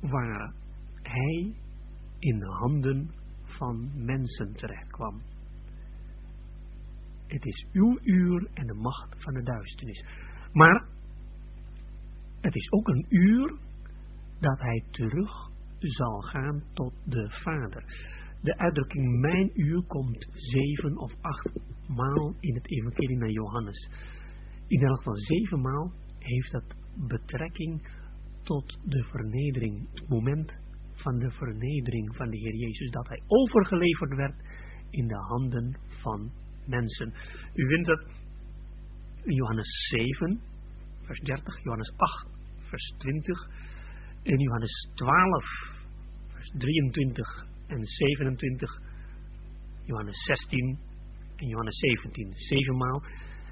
waar 0.00 0.54
hij 1.02 1.54
in 2.18 2.38
de 2.38 2.50
handen 2.60 3.10
van 3.44 4.04
mensen 4.04 4.52
terecht 4.52 4.90
kwam. 4.90 5.22
Het 7.32 7.44
is 7.44 7.66
uw 7.72 7.98
uur 8.02 8.48
en 8.54 8.66
de 8.66 8.74
macht 8.74 9.14
van 9.18 9.34
de 9.34 9.42
duisternis. 9.42 10.04
Maar 10.52 10.84
het 12.40 12.54
is 12.54 12.72
ook 12.72 12.88
een 12.88 13.06
uur 13.08 13.54
dat 14.40 14.58
hij 14.58 14.84
terug 14.90 15.50
zal 15.78 16.20
gaan 16.20 16.62
tot 16.72 16.92
de 17.04 17.30
Vader. 17.42 17.84
De 18.40 18.58
uitdrukking 18.58 19.20
mijn 19.20 19.50
uur 19.54 19.82
komt 19.82 20.26
zeven 20.32 20.96
of 20.96 21.12
acht 21.20 21.48
maal 21.88 22.34
in 22.40 22.54
het 22.54 22.70
evangelie 22.70 23.18
naar 23.18 23.30
Johannes. 23.30 23.90
In 24.66 24.82
elk 24.82 24.96
geval 24.96 25.16
zeven 25.16 25.60
maal 25.60 25.92
heeft 26.18 26.52
dat 26.52 26.74
betrekking 27.08 27.88
tot 28.42 28.78
de 28.84 29.04
vernedering. 29.04 29.88
Het 29.94 30.08
moment 30.08 30.52
van 30.94 31.18
de 31.18 31.30
vernedering 31.30 32.16
van 32.16 32.30
de 32.30 32.36
Heer 32.36 32.54
Jezus. 32.54 32.90
Dat 32.90 33.08
hij 33.08 33.22
overgeleverd 33.26 34.14
werd 34.14 34.34
in 34.90 35.06
de 35.06 35.18
handen 35.28 35.76
van 36.02 36.30
mensen. 36.66 37.14
U 37.54 37.68
vindt 37.68 37.88
het 37.88 38.04
in 39.22 39.34
Johannes 39.34 39.88
7, 39.90 40.40
vers 41.02 41.20
30, 41.20 41.62
Johannes 41.62 41.92
8, 41.96 42.26
vers 42.60 42.94
20, 42.98 43.48
in 44.22 44.38
Johannes 44.38 44.88
12, 44.94 45.44
vers 46.32 46.52
23 46.58 47.46
en 47.66 47.86
27, 47.86 48.80
Johannes 49.84 50.24
16 50.24 50.78
en 51.36 51.46
Johannes 51.46 51.78
17, 51.78 52.32
zevenmaal. 52.36 53.02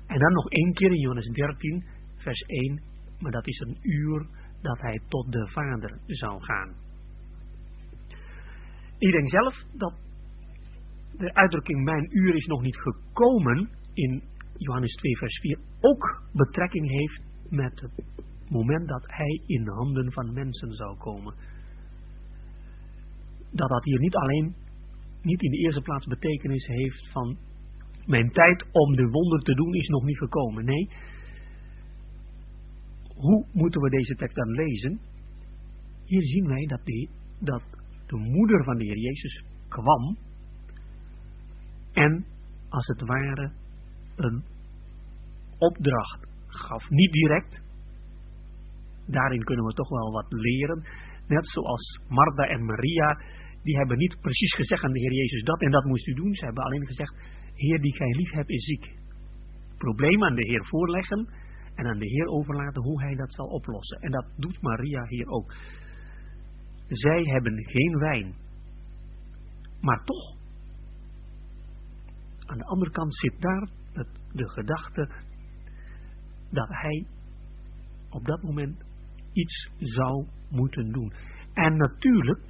En 0.07 0.19
dan 0.19 0.33
nog 0.33 0.51
één 0.51 0.73
keer 0.73 0.91
in 0.91 1.01
Johannes 1.01 1.27
13, 1.27 1.85
vers 2.17 2.41
1, 2.41 2.83
maar 3.19 3.33
dat 3.33 3.47
is 3.47 3.59
een 3.59 3.79
uur 3.83 4.27
dat 4.63 4.81
hij 4.81 5.01
tot 5.09 5.33
de 5.33 5.49
Vader 5.49 5.99
zou 6.07 6.43
gaan. 6.43 6.75
Ik 8.99 9.13
denk 9.13 9.31
zelf 9.31 9.55
dat 9.73 9.95
de 11.19 11.35
uitdrukking 11.35 11.85
mijn 11.85 12.09
uur 12.11 12.35
is 12.35 12.47
nog 12.47 12.63
niet 12.63 12.77
gekomen 12.77 13.69
in 13.95 14.23
Johannes 14.57 14.95
2 14.95 15.17
vers 15.17 15.41
4 15.41 15.59
ook 15.81 16.23
betrekking 16.33 16.91
heeft 16.91 17.23
met 17.49 17.81
het 17.81 18.05
moment 18.49 18.89
dat 18.89 19.05
hij 19.07 19.43
in 19.47 19.65
de 19.65 19.71
handen 19.71 20.13
van 20.13 20.33
mensen 20.33 20.73
zou 20.73 20.97
komen. 20.99 21.35
Dat 23.51 23.69
dat 23.69 23.85
hier 23.85 23.99
niet 23.99 24.15
alleen, 24.15 24.55
niet 25.23 25.43
in 25.43 25.51
de 25.51 25.59
eerste 25.59 25.81
plaats 25.81 26.07
betekenis 26.07 26.67
heeft 26.67 27.09
van 27.13 27.37
mijn 28.07 28.31
tijd 28.31 28.67
om 28.73 28.97
de 28.97 29.09
wonder 29.09 29.41
te 29.41 29.55
doen 29.55 29.75
is 29.75 29.89
nog 29.89 30.05
niet 30.05 30.19
gekomen. 30.19 30.65
Nee, 30.65 30.89
hoe 33.15 33.47
moeten 33.53 33.81
we 33.81 33.91
deze 33.91 34.15
tekst 34.15 34.37
dan 34.37 34.51
lezen? 34.51 35.01
Hier 36.05 36.23
zien 36.23 36.47
wij 36.47 36.67
dat, 36.67 36.81
dat 37.39 37.63
de 38.07 38.17
moeder 38.17 38.65
van 38.65 38.77
de 38.79 38.85
Heer 38.85 38.99
Jezus 38.99 39.45
kwam 39.69 40.17
en 41.93 42.25
als 42.69 42.87
het 42.87 43.01
ware 43.01 43.53
een 44.17 44.45
opdracht 45.59 46.27
gaf. 46.47 46.91
Niet 46.91 47.13
direct, 47.13 47.63
daarin 49.07 49.45
kunnen 49.45 49.65
we 49.65 49.73
toch 49.73 49.89
wel 49.89 50.13
wat 50.13 50.33
leren. 50.33 50.85
Net 51.27 51.49
zoals 51.49 52.01
Martha 52.09 52.43
en 52.43 52.65
Maria, 52.65 53.21
die 53.63 53.77
hebben 53.77 53.99
niet 53.99 54.21
precies 54.21 54.55
gezegd 54.55 54.83
aan 54.85 54.93
de 54.93 55.01
Heer 55.01 55.13
Jezus 55.13 55.43
dat 55.43 55.61
en 55.61 55.71
dat 55.71 55.85
moest 55.85 56.07
u 56.07 56.15
doen. 56.15 56.35
Ze 56.35 56.45
hebben 56.45 56.65
alleen 56.65 56.87
gezegd, 56.87 57.15
Heer 57.55 57.81
die 57.81 57.97
gij 57.97 58.11
lief 58.11 58.31
hebt 58.31 58.51
is 58.51 58.65
ziek. 58.65 58.99
Probleem 59.79 60.25
aan 60.25 60.35
de 60.35 60.47
Heer 60.47 60.67
voorleggen 60.67 61.29
en 61.75 61.87
aan 61.87 61.99
de 61.99 62.09
Heer 62.09 62.27
overlaten 62.27 62.83
hoe 62.83 63.03
hij 63.03 63.15
dat 63.15 63.33
zal 63.33 63.47
oplossen. 63.47 64.01
En 64.01 64.11
dat 64.11 64.27
doet 64.37 64.63
Maria 64.63 65.07
hier 65.07 65.27
ook. 65.27 65.55
Zij 66.89 67.23
hebben 67.23 67.65
geen 67.65 67.99
wijn. 67.99 68.35
Maar 69.81 70.05
toch, 70.05 70.37
aan 72.51 72.59
de 72.59 72.65
andere 72.65 72.91
kant 72.91 73.15
zit 73.15 73.41
daar 73.41 73.69
de 74.33 74.49
gedachte 74.49 75.09
dat 76.51 76.69
hij 76.69 77.07
op 78.11 78.25
dat 78.25 78.43
moment 78.43 78.83
iets 79.33 79.71
zou 79.79 80.27
moeten 80.49 80.93
doen. 80.93 81.13
En 81.53 81.77
natuurlijk, 81.77 82.41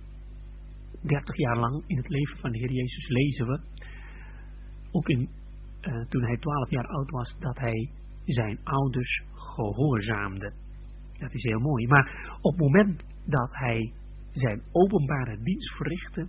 30 1.01 1.37
jaar 1.37 1.59
lang 1.59 1.85
in 1.87 1.97
het 1.97 2.09
leven 2.09 2.39
van 2.39 2.53
de 2.53 2.59
Heer 2.59 2.73
Jezus 2.73 3.09
lezen 3.09 3.47
we, 3.47 3.61
ook 4.91 5.09
in, 5.09 5.29
uh, 5.81 6.09
toen 6.09 6.23
hij 6.23 6.37
12 6.37 6.71
jaar 6.71 6.87
oud 6.87 7.11
was, 7.11 7.37
dat 7.39 7.59
hij 7.59 7.91
zijn 8.25 8.59
ouders 8.65 9.23
gehoorzaamde. 9.35 10.53
Dat 11.19 11.35
is 11.35 11.43
heel 11.43 11.61
mooi. 11.61 11.87
Maar 11.87 12.39
op 12.41 12.53
het 12.53 12.61
moment 12.61 13.03
dat 13.25 13.49
hij 13.53 13.93
zijn 14.33 14.63
openbare 14.73 15.43
dienst 15.43 15.77
verrichtte, 15.77 16.27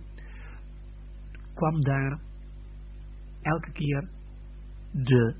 kwam 1.54 1.80
daar 1.80 2.20
elke 3.42 3.72
keer 3.72 4.08
de 4.90 5.34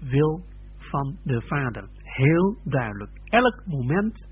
wil 0.00 0.44
van 0.78 1.16
de 1.24 1.40
Vader. 1.40 1.88
Heel 2.02 2.58
duidelijk. 2.64 3.10
Elk 3.24 3.62
moment, 3.66 4.28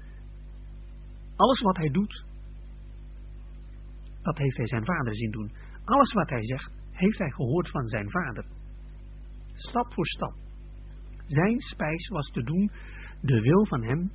alles 1.37 1.61
wat 1.61 1.77
hij 1.77 1.89
doet, 1.89 2.25
dat 4.23 4.39
heeft 4.39 4.57
hij 4.57 4.67
zijn 4.67 4.85
vader 4.85 5.17
zien 5.17 5.31
doen. 5.31 5.51
Alles 5.85 6.13
wat 6.13 6.29
hij 6.29 6.45
zegt, 6.45 6.73
heeft 6.91 7.19
hij 7.19 7.31
gehoord 7.31 7.71
van 7.71 7.87
zijn 7.87 8.11
vader. 8.11 8.45
Stap 9.55 9.93
voor 9.93 10.07
stap. 10.07 10.35
Zijn 11.27 11.61
spijs 11.61 12.09
was 12.09 12.27
te 12.27 12.43
doen 12.43 12.71
de 13.21 13.41
wil 13.41 13.67
van 13.67 13.83
hem 13.83 14.11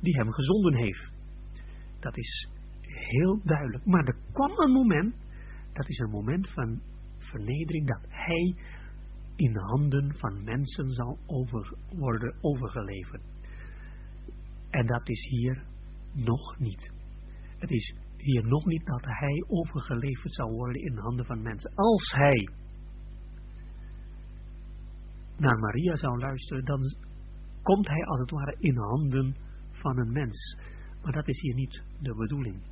die 0.00 0.16
hem 0.16 0.32
gezonden 0.32 0.74
heeft. 0.74 1.10
Dat 2.00 2.16
is 2.16 2.48
heel 2.80 3.40
duidelijk. 3.44 3.84
Maar 3.84 4.04
er 4.04 4.16
kwam 4.32 4.50
een 4.58 4.72
moment, 4.72 5.14
dat 5.72 5.88
is 5.88 5.98
een 5.98 6.10
moment 6.10 6.50
van 6.50 6.80
vernedering, 7.32 7.86
dat 7.86 8.04
hij 8.08 8.54
in 9.36 9.52
de 9.52 9.60
handen 9.60 10.14
van 10.18 10.44
mensen 10.44 10.90
zal 10.90 11.18
over, 11.26 11.74
worden 11.88 12.34
overgeleverd. 12.40 13.22
En 14.70 14.86
dat 14.86 15.08
is 15.08 15.26
hier 15.28 15.62
nog 16.12 16.58
niet. 16.58 16.90
Het 17.58 17.70
is 17.70 17.94
hier 18.16 18.46
nog 18.46 18.64
niet 18.64 18.86
dat 18.86 19.04
hij 19.04 19.44
overgeleverd 19.48 20.34
zal 20.34 20.50
worden 20.50 20.82
in 20.82 20.94
de 20.94 21.00
handen 21.00 21.24
van 21.24 21.42
mensen. 21.42 21.72
Als 21.74 22.12
hij 22.12 22.48
naar 25.36 25.58
Maria 25.58 25.96
zou 25.96 26.18
luisteren, 26.18 26.64
dan 26.64 26.80
komt 27.62 27.88
hij 27.88 28.04
als 28.04 28.18
het 28.18 28.30
ware 28.30 28.56
in 28.58 28.76
handen 28.76 29.36
van 29.70 29.98
een 29.98 30.12
mens. 30.12 30.58
Maar 31.02 31.12
dat 31.12 31.28
is 31.28 31.40
hier 31.40 31.54
niet 31.54 31.82
de 32.00 32.14
bedoeling. 32.14 32.62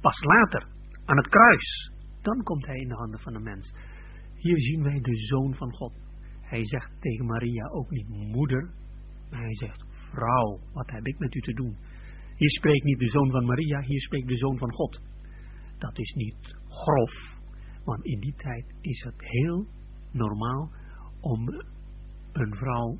Pas 0.00 0.20
later, 0.20 0.66
aan 1.04 1.16
het 1.16 1.28
kruis, 1.28 1.90
dan 2.22 2.42
komt 2.42 2.66
hij 2.66 2.76
in 2.76 2.88
de 2.88 2.94
handen 2.94 3.20
van 3.20 3.34
een 3.34 3.42
mens. 3.42 3.74
Hier 4.34 4.60
zien 4.60 4.82
wij 4.82 5.00
de 5.00 5.16
Zoon 5.16 5.54
van 5.54 5.72
God. 5.72 5.92
Hij 6.40 6.66
zegt 6.66 6.90
tegen 7.00 7.26
Maria 7.26 7.68
ook 7.68 7.90
niet 7.90 8.08
moeder, 8.08 8.70
maar 9.30 9.40
hij 9.40 9.56
zegt 9.56 9.84
vrouw, 10.10 10.58
wat 10.72 10.90
heb 10.90 11.06
ik 11.06 11.18
met 11.18 11.34
u 11.34 11.40
te 11.40 11.52
doen? 11.52 11.76
Hier 12.36 12.50
spreekt 12.50 12.84
niet 12.84 12.98
de 12.98 13.08
Zoon 13.08 13.30
van 13.30 13.44
Maria, 13.44 13.80
hier 13.80 14.00
spreekt 14.00 14.28
de 14.28 14.36
Zoon 14.36 14.58
van 14.58 14.72
God. 14.72 15.00
Dat 15.78 15.98
is 15.98 16.12
niet 16.14 16.56
grof, 16.68 17.38
want 17.84 18.04
in 18.04 18.20
die 18.20 18.34
tijd 18.34 18.74
is 18.80 19.02
het 19.02 19.14
heel 19.18 19.66
normaal 20.12 20.70
om 21.20 21.48
een 22.32 22.54
vrouw 22.54 22.98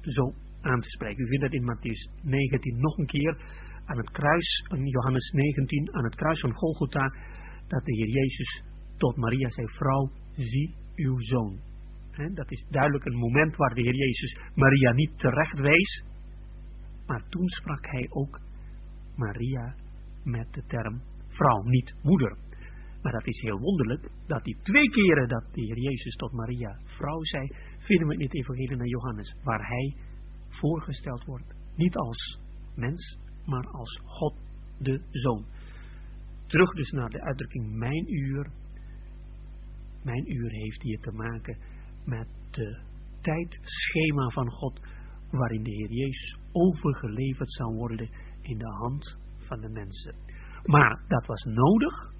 zo 0.00 0.34
aan 0.60 0.80
te 0.80 0.88
spreken. 0.88 1.24
U 1.24 1.28
vindt 1.28 1.44
dat 1.44 1.52
in 1.52 1.62
Matthäus 1.62 2.22
19 2.22 2.80
nog 2.80 2.98
een 2.98 3.06
keer 3.06 3.36
aan 3.84 3.96
het 3.96 4.10
kruis, 4.10 4.66
in 4.68 4.86
Johannes 4.86 5.30
19, 5.30 5.94
aan 5.94 6.04
het 6.04 6.14
kruis 6.14 6.40
van 6.40 6.52
Golgotha, 6.52 7.14
dat 7.68 7.84
de 7.84 7.94
Heer 7.94 8.08
Jezus 8.08 8.62
tot 8.96 9.16
Maria 9.16 9.50
zei, 9.50 9.66
vrouw, 9.66 10.10
zie 10.36 10.74
uw 10.96 11.20
zoon. 11.20 11.58
dat 12.34 12.50
is 12.50 12.66
duidelijk 12.70 13.04
een 13.04 13.18
moment 13.18 13.56
waar 13.56 13.74
de 13.74 13.82
Heer 13.82 13.94
Jezus 13.94 14.38
Maria 14.54 14.92
niet 14.92 15.18
terecht 15.18 15.58
wees, 15.58 16.04
maar 17.06 17.28
toen 17.28 17.48
sprak 17.48 17.86
hij 17.86 18.06
ook 18.10 18.40
Maria 19.16 19.74
met 20.24 20.52
de 20.52 20.62
term 20.66 21.02
vrouw, 21.28 21.62
niet 21.62 21.94
moeder. 22.02 22.36
Maar 23.02 23.12
dat 23.12 23.26
is 23.26 23.40
heel 23.40 23.58
wonderlijk, 23.58 24.10
dat 24.26 24.44
die 24.44 24.56
twee 24.62 24.90
keren 24.90 25.28
dat 25.28 25.44
de 25.52 25.60
Heer 25.60 25.78
Jezus 25.78 26.14
tot 26.14 26.32
Maria 26.32 26.78
vrouw 26.84 27.24
zei, 27.24 27.48
vinden 27.78 28.06
we 28.06 28.14
in 28.14 28.20
het 28.20 28.34
evangelie 28.34 28.76
naar 28.76 28.86
Johannes, 28.86 29.36
waar 29.42 29.66
hij 29.66 29.96
voorgesteld 30.48 31.24
wordt, 31.24 31.54
niet 31.76 31.96
als 31.96 32.38
mens, 32.74 33.18
maar 33.44 33.66
als 33.66 34.00
God 34.04 34.34
de 34.78 35.00
Zoon. 35.10 35.44
Terug 36.48 36.74
dus 36.74 36.90
naar 36.90 37.10
de 37.10 37.22
uitdrukking 37.22 37.74
mijn 37.74 38.14
uur. 38.14 38.50
Mijn 40.02 40.32
uur 40.32 40.50
heeft 40.50 40.82
hier 40.82 41.00
te 41.00 41.12
maken 41.12 41.56
met 42.04 42.28
de 42.50 42.80
tijdschema 43.20 44.28
van 44.28 44.50
God, 44.50 44.80
waarin 45.30 45.62
de 45.62 45.70
Heer 45.70 45.92
Jezus 45.92 46.38
overgeleverd 46.52 47.52
zou 47.52 47.74
worden 47.74 48.08
in 48.40 48.58
de 48.58 48.72
hand 48.78 49.16
van 49.36 49.60
de 49.60 49.68
mensen. 49.68 50.14
Maar 50.64 51.04
dat 51.08 51.26
was 51.26 51.42
nodig 51.42 52.12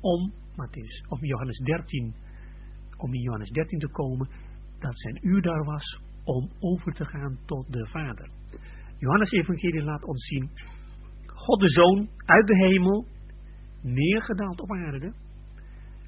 om, 0.00 0.32
Matthäus, 0.32 1.08
of 1.08 1.20
Johannes 1.20 1.58
13, 1.58 2.14
om 2.96 3.14
in 3.14 3.20
Johannes 3.20 3.50
13 3.50 3.78
te 3.78 3.90
komen, 3.90 4.28
dat 4.78 5.00
zijn 5.00 5.18
uur 5.26 5.42
daar 5.42 5.64
was 5.64 6.00
om 6.24 6.50
over 6.58 6.92
te 6.92 7.04
gaan 7.04 7.38
tot 7.46 7.72
de 7.72 7.86
Vader. 7.86 8.30
Johannes 8.98 9.30
Evangelie 9.30 9.82
laat 9.82 10.04
ons 10.04 10.26
zien, 10.26 10.50
God 11.26 11.60
de 11.60 11.70
Zoon 11.70 12.08
uit 12.16 12.46
de 12.46 12.56
hemel, 12.56 13.06
neergedaald 13.82 14.60
op 14.60 14.72
aarde, 14.72 15.12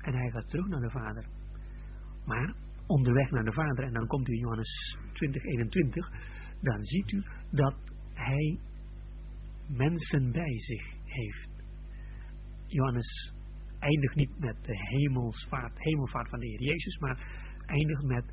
en 0.01 0.15
hij 0.15 0.31
gaat 0.31 0.49
terug 0.49 0.67
naar 0.67 0.81
de 0.81 0.91
Vader. 0.91 1.27
Maar 2.25 2.55
onderweg 2.87 3.31
naar 3.31 3.45
de 3.45 3.53
Vader, 3.53 3.85
en 3.85 3.93
dan 3.93 4.07
komt 4.07 4.29
u 4.29 4.33
in 4.33 4.39
Johannes 4.39 4.99
20, 5.13 5.45
21, 5.45 6.11
dan 6.61 6.85
ziet 6.85 7.13
u 7.13 7.25
dat 7.51 7.75
hij 8.15 8.59
mensen 9.69 10.33
bij 10.33 10.59
zich 10.59 10.93
heeft. 11.05 11.51
Johannes 12.67 13.33
eindigt 13.79 14.15
niet 14.15 14.39
met 14.39 14.57
de 14.63 14.77
hemelsvaart, 14.77 15.73
hemelvaart 15.77 16.29
van 16.29 16.39
de 16.39 16.47
Heer 16.47 16.63
Jezus, 16.63 16.99
maar 16.99 17.19
eindigt 17.67 18.03
met 18.03 18.25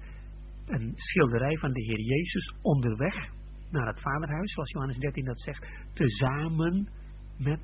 een 0.66 0.94
schilderij 0.96 1.58
van 1.58 1.72
de 1.72 1.82
Heer 1.82 2.00
Jezus 2.00 2.54
onderweg 2.62 3.30
naar 3.70 3.88
het 3.88 4.02
vaderhuis, 4.02 4.54
zoals 4.54 4.72
Johannes 4.72 4.98
13 4.98 5.26
dat 5.26 5.42
zegt, 5.42 5.66
tezamen 5.94 6.90
met 7.38 7.60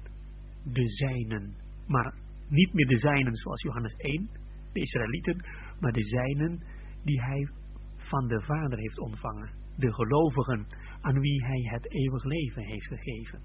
de 0.64 0.88
zijnen. 0.88 1.56
Maar 1.88 2.14
niet 2.48 2.74
meer 2.74 2.88
de 2.88 2.98
zijnen 2.98 3.36
zoals 3.36 3.62
Johannes 3.62 3.96
1, 3.98 4.30
de 4.74 4.80
Israëlieten, 4.80 5.46
maar 5.80 5.92
de 5.92 6.06
zijnen 6.06 6.64
die 7.04 7.22
hij 7.22 7.50
van 7.96 8.28
de 8.28 8.42
Vader 8.42 8.80
heeft 8.80 9.00
ontvangen. 9.00 9.50
De 9.76 9.94
gelovigen 9.94 10.68
aan 11.02 11.20
wie 11.20 11.46
hij 11.46 11.62
het 11.62 11.92
eeuwig 11.92 12.24
leven 12.24 12.64
heeft 12.64 12.88
gegeven. 12.88 13.42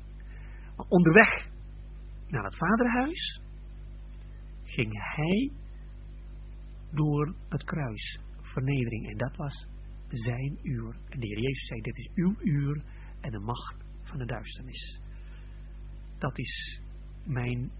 Maar 0.76 0.86
onderweg 0.88 1.48
naar 2.28 2.44
het 2.44 2.56
vaderhuis 2.56 3.40
ging 4.64 4.92
hij 4.92 5.50
door 6.90 7.34
het 7.48 7.64
kruis, 7.64 8.20
vernedering. 8.40 9.08
En 9.10 9.16
dat 9.16 9.36
was 9.36 9.68
zijn 10.08 10.58
uur. 10.62 10.96
En 11.08 11.20
de 11.20 11.26
Heer 11.26 11.40
Jezus 11.40 11.66
zei, 11.66 11.80
dit 11.80 11.96
is 11.96 12.10
uw 12.14 12.34
uur 12.38 12.82
en 13.20 13.30
de 13.30 13.38
macht 13.38 13.84
van 14.02 14.18
de 14.18 14.26
duisternis. 14.26 15.00
Dat 16.18 16.38
is 16.38 16.80
mijn 17.24 17.70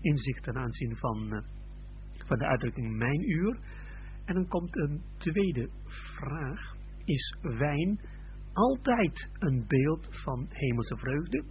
inzicht 0.00 0.42
ten 0.42 0.56
aanzien 0.56 0.96
van, 0.96 1.34
uh, 1.34 1.40
van 2.26 2.38
de 2.38 2.46
uitdrukking 2.46 2.96
mijn 2.96 3.30
uur. 3.30 3.58
En 4.24 4.34
dan 4.34 4.48
komt 4.48 4.76
een 4.76 5.02
tweede 5.18 5.68
vraag. 6.16 6.76
Is 7.04 7.36
wijn 7.40 8.00
altijd 8.52 9.28
een 9.38 9.64
beeld 9.66 10.08
van 10.10 10.46
hemelse 10.48 10.96
vreugde? 10.96 11.44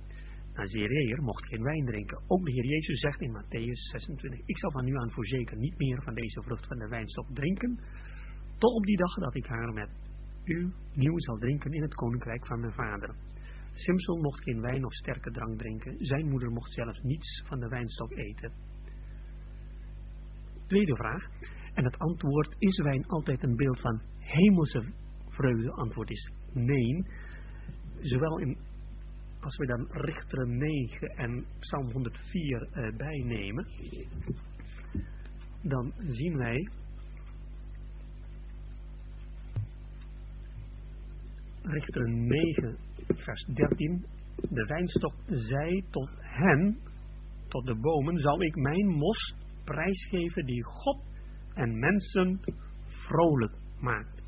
Nazireër 0.53 1.21
mocht 1.21 1.45
geen 1.45 1.63
wijn 1.63 1.85
drinken. 1.85 2.21
Ook 2.27 2.45
de 2.45 2.51
Heer 2.51 2.65
Jezus 2.65 2.99
zegt 2.99 3.21
in 3.21 3.31
Matthäus 3.31 3.79
26, 3.91 4.39
ik 4.45 4.57
zal 4.57 4.71
van 4.71 4.85
nu 4.85 4.95
aan 4.95 5.11
voorzeker 5.11 5.57
niet 5.57 5.77
meer 5.77 6.01
van 6.03 6.13
deze 6.13 6.41
vrucht 6.41 6.67
van 6.67 6.77
de 6.77 6.87
wijnstok 6.87 7.27
drinken, 7.33 7.79
tot 8.57 8.73
op 8.73 8.85
die 8.85 8.97
dag 8.97 9.13
dat 9.13 9.35
ik 9.35 9.45
haar 9.45 9.73
met 9.73 9.89
u 10.43 10.71
nieuw 10.93 11.19
zal 11.19 11.37
drinken 11.37 11.71
in 11.71 11.81
het 11.81 11.93
koninkrijk 11.93 12.45
van 12.45 12.59
mijn 12.59 12.73
vader. 12.73 13.15
Simson 13.79 14.21
mocht 14.21 14.43
geen 14.43 14.61
wijn 14.61 14.85
of 14.85 14.93
sterke 14.93 15.31
drank 15.31 15.59
drinken, 15.59 16.05
zijn 16.05 16.29
moeder 16.29 16.51
mocht 16.51 16.73
zelfs 16.73 17.01
niets 17.01 17.43
van 17.45 17.59
de 17.59 17.67
wijnstok 17.67 18.11
eten. 18.11 18.51
Tweede 20.67 20.95
vraag, 20.95 21.27
en 21.73 21.83
het 21.83 21.97
antwoord, 21.97 22.55
is 22.57 22.77
wijn 22.77 23.07
altijd 23.07 23.43
een 23.43 23.55
beeld 23.55 23.79
van 23.79 24.01
hemelse 24.19 24.83
vreugde? 25.29 25.71
Antwoord 25.71 26.09
is 26.09 26.31
nee. 26.53 27.05
Zowel 27.99 28.39
in 28.39 28.57
als 29.39 29.57
we 29.57 29.65
dan 29.65 29.87
Richter 29.89 30.47
9 30.47 31.07
en 31.07 31.45
Psalm 31.59 31.91
104 31.91 32.67
uh, 32.71 32.97
bijnemen, 32.97 33.67
dan 35.61 35.93
zien 35.97 36.37
wij 36.37 36.69
Richter 41.61 42.09
9 42.09 42.77
vers 43.15 43.45
13, 43.53 44.05
de 44.49 44.65
wijnstok 44.65 45.13
zei 45.25 45.83
tot 45.89 46.09
hen, 46.19 46.77
tot 47.47 47.65
de 47.65 47.75
bomen, 47.75 48.17
zal 48.17 48.41
ik 48.41 48.55
mijn 48.55 48.87
mos 48.87 49.35
prijsgeven 49.63 50.45
die 50.45 50.63
God 50.63 51.01
en 51.53 51.79
mensen 51.79 52.39
vrolijk 52.87 53.53
maakt. 53.79 54.21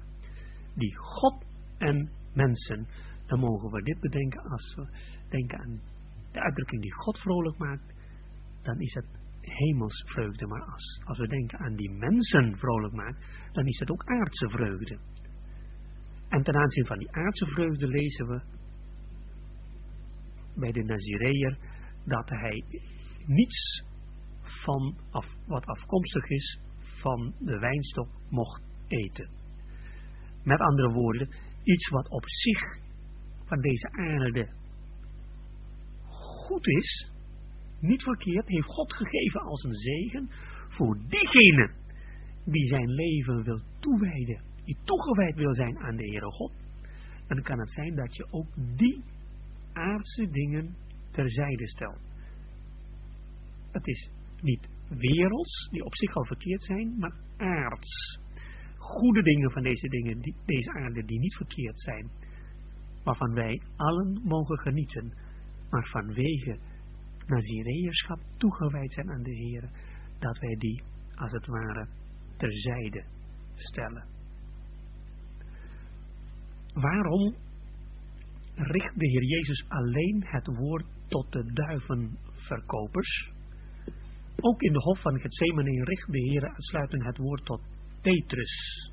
Die 0.75 0.95
God 0.95 1.45
en 1.77 2.09
mensen 2.33 2.87
dan 3.31 3.39
mogen 3.39 3.71
we 3.71 3.81
dit 3.81 3.99
bedenken 3.99 4.41
als 4.41 4.75
we 4.75 4.87
denken 5.29 5.59
aan 5.59 5.81
de 6.31 6.41
uitdrukking 6.41 6.81
die 6.81 6.93
God 6.93 7.19
vrolijk 7.19 7.57
maakt, 7.57 7.93
dan 8.61 8.79
is 8.79 8.93
het 8.93 9.05
hemelsvreugde. 9.41 10.47
Maar 10.47 10.61
als, 10.61 11.01
als 11.03 11.17
we 11.17 11.27
denken 11.27 11.59
aan 11.59 11.75
die 11.75 11.91
mensen 11.91 12.57
vrolijk 12.57 12.93
maakt, 12.93 13.25
dan 13.51 13.65
is 13.65 13.79
het 13.79 13.91
ook 13.91 14.03
aardse 14.05 14.49
vreugde. 14.49 14.99
En 16.29 16.43
ten 16.43 16.55
aanzien 16.55 16.85
van 16.85 16.97
die 16.97 17.11
aardse 17.11 17.45
vreugde 17.45 17.87
lezen 17.87 18.27
we 18.27 18.41
bij 20.61 20.71
de 20.71 20.83
Nazireër 20.83 21.57
dat 22.05 22.29
hij 22.29 22.63
niets 23.25 23.83
van 24.63 24.95
af, 25.11 25.25
wat 25.47 25.65
afkomstig 25.65 26.29
is 26.29 26.59
van 27.01 27.33
de 27.39 27.59
wijnstok 27.59 28.09
mocht 28.29 28.61
eten. 28.87 29.29
Met 30.43 30.59
andere 30.59 30.91
woorden, 30.91 31.29
iets 31.63 31.89
wat 31.89 32.09
op 32.09 32.23
zich 32.25 32.79
van 33.45 33.61
deze 33.61 33.91
aarde 33.91 34.49
goed 36.51 36.67
is, 36.67 37.11
niet 37.79 38.03
verkeerd, 38.03 38.47
heeft 38.47 38.67
God 38.67 38.93
gegeven 38.93 39.41
als 39.41 39.63
een 39.63 39.75
zegen 39.75 40.29
voor 40.67 40.97
diegene 41.07 41.71
die 42.45 42.67
zijn 42.67 42.89
leven 42.89 43.43
wil 43.43 43.61
toewijden, 43.79 44.41
die 44.63 44.77
toegewijd 44.83 45.35
wil 45.35 45.53
zijn 45.53 45.77
aan 45.77 45.95
de 45.95 46.03
Heere 46.03 46.31
God. 46.31 46.51
Dan 47.27 47.41
kan 47.41 47.59
het 47.59 47.71
zijn 47.71 47.95
dat 47.95 48.15
je 48.15 48.27
ook 48.31 48.47
die 48.77 49.03
aardse 49.73 50.29
dingen 50.29 50.75
terzijde 51.11 51.67
stelt. 51.67 52.01
Het 53.71 53.87
is 53.87 54.09
niet 54.41 54.69
werelds, 54.87 55.69
die 55.71 55.85
op 55.85 55.95
zich 55.95 56.15
al 56.15 56.25
verkeerd 56.25 56.63
zijn, 56.63 56.97
maar 56.97 57.13
aards. 57.37 58.19
Goede 58.77 59.21
dingen 59.21 59.51
van 59.51 59.63
deze 59.63 59.87
dingen, 59.87 60.21
deze 60.45 60.71
aarde, 60.71 61.05
die 61.05 61.19
niet 61.19 61.35
verkeerd 61.35 61.79
zijn 61.79 62.09
waarvan 63.03 63.33
wij 63.33 63.61
allen 63.75 64.21
mogen 64.23 64.57
genieten, 64.59 65.13
maar 65.69 65.87
vanwege 65.87 66.59
Nazireërschap 67.25 68.19
toegewijd 68.37 68.91
zijn 68.91 69.11
aan 69.11 69.23
de 69.23 69.35
Heer, 69.35 69.69
dat 70.19 70.39
wij 70.39 70.55
die 70.55 70.83
als 71.15 71.31
het 71.31 71.45
ware 71.45 71.87
terzijde 72.37 73.03
stellen. 73.55 74.05
Waarom 76.73 77.35
richt 78.55 78.99
de 78.99 79.07
Heer 79.07 79.23
Jezus 79.23 79.65
alleen 79.67 80.23
het 80.25 80.47
woord 80.47 80.85
tot 81.07 81.31
de 81.31 81.53
duivenverkopers? 81.53 83.29
Ook 84.39 84.61
in 84.61 84.73
de 84.73 84.79
hof 84.79 85.01
van 85.01 85.19
Gethsemane 85.19 85.83
richt 85.83 86.11
de 86.11 86.19
Heer 86.19 86.43
uitsluitend 86.43 87.03
het 87.03 87.17
woord 87.17 87.45
tot 87.45 87.61
Petrus. 88.01 88.89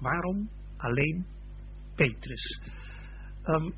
Waarom 0.00 0.48
alleen 0.76 1.26
Petrus. 1.94 2.60
Um, 3.44 3.74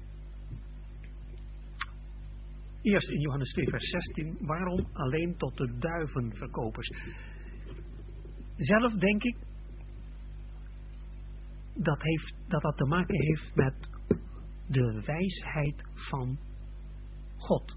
eerst 2.82 3.08
in 3.08 3.20
Johannes 3.20 3.52
2 3.52 3.68
vers 3.68 3.90
16, 3.90 4.36
waarom 4.40 4.86
alleen 4.92 5.36
tot 5.36 5.56
de 5.56 5.78
duivenverkopers? 5.78 6.88
Zelf 8.56 8.92
denk 8.92 9.22
ik 9.22 9.36
dat, 11.74 12.02
heeft, 12.02 12.34
dat 12.48 12.62
dat 12.62 12.76
te 12.76 12.84
maken 12.84 13.20
heeft 13.20 13.54
met 13.54 13.93
de 14.66 15.02
wijsheid 15.06 15.84
van 15.94 16.38
God. 17.36 17.76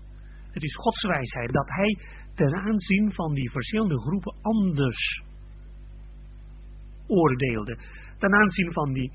Het 0.52 0.64
is 0.64 0.76
Gods 0.76 1.04
wijsheid 1.04 1.52
dat 1.52 1.68
hij 1.68 2.00
ten 2.36 2.56
aanzien 2.56 3.14
van 3.14 3.34
die 3.34 3.52
verschillende 3.52 4.00
groepen 4.00 4.36
anders 4.42 5.22
oordeelde. 7.08 7.78
Ten 8.18 8.34
aanzien 8.34 8.74
van 8.74 8.94
die 8.94 9.12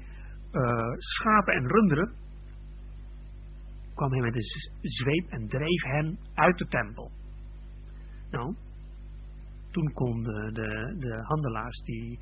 uh, 0.52 0.92
schapen 0.96 1.54
en 1.54 1.68
runderen, 1.68 2.12
kwam 3.94 4.12
hij 4.12 4.20
met 4.20 4.34
een 4.34 4.90
zweep 4.90 5.28
en 5.28 5.48
dreef 5.48 5.82
hen 5.82 6.18
uit 6.34 6.58
de 6.58 6.66
tempel. 6.66 7.10
Nou, 8.30 8.54
toen 9.70 9.92
konden 9.92 10.54
de, 10.54 10.96
de 10.98 11.22
handelaars 11.22 11.82
die 11.84 12.18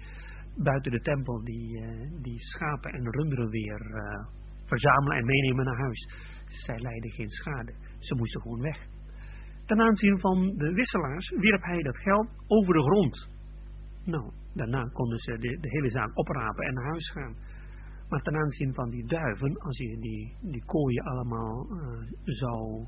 buiten 0.56 0.92
de 0.92 1.00
tempel 1.00 1.44
die, 1.44 1.80
uh, 1.80 2.22
die 2.22 2.40
schapen 2.40 2.92
en 2.92 3.10
runderen 3.10 3.48
weer 3.48 3.80
uh, 3.80 4.26
verzamelen 4.72 5.16
en 5.18 5.26
meenemen 5.26 5.64
naar 5.64 5.80
huis. 5.86 6.00
Zij 6.66 6.78
leidden 6.78 7.10
geen 7.10 7.30
schade. 7.30 7.72
Ze 7.98 8.14
moesten 8.14 8.40
gewoon 8.40 8.60
weg. 8.60 8.78
Ten 9.66 9.80
aanzien 9.80 10.20
van 10.20 10.38
de 10.56 10.72
wisselaars 10.72 11.26
wierp 11.36 11.62
hij 11.62 11.82
dat 11.82 11.98
geld 11.98 12.28
over 12.46 12.72
de 12.74 12.82
grond. 12.82 13.28
Nou, 14.04 14.32
daarna 14.54 14.82
konden 14.92 15.18
ze 15.18 15.38
de, 15.38 15.58
hele 15.60 15.90
zaak 15.90 16.18
oprapen 16.18 16.66
en 16.66 16.74
naar 16.74 16.90
huis 16.94 17.10
gaan. 17.10 17.34
Maar 18.08 18.22
ten 18.22 18.36
aanzien 18.36 18.74
van 18.74 18.90
die 18.90 19.06
duiven, 19.06 19.58
als 19.58 19.78
je 19.78 19.98
die, 19.98 20.36
die 20.40 20.64
kooien 20.64 21.04
allemaal 21.04 21.66
uh, 21.70 21.78
zou 22.24 22.86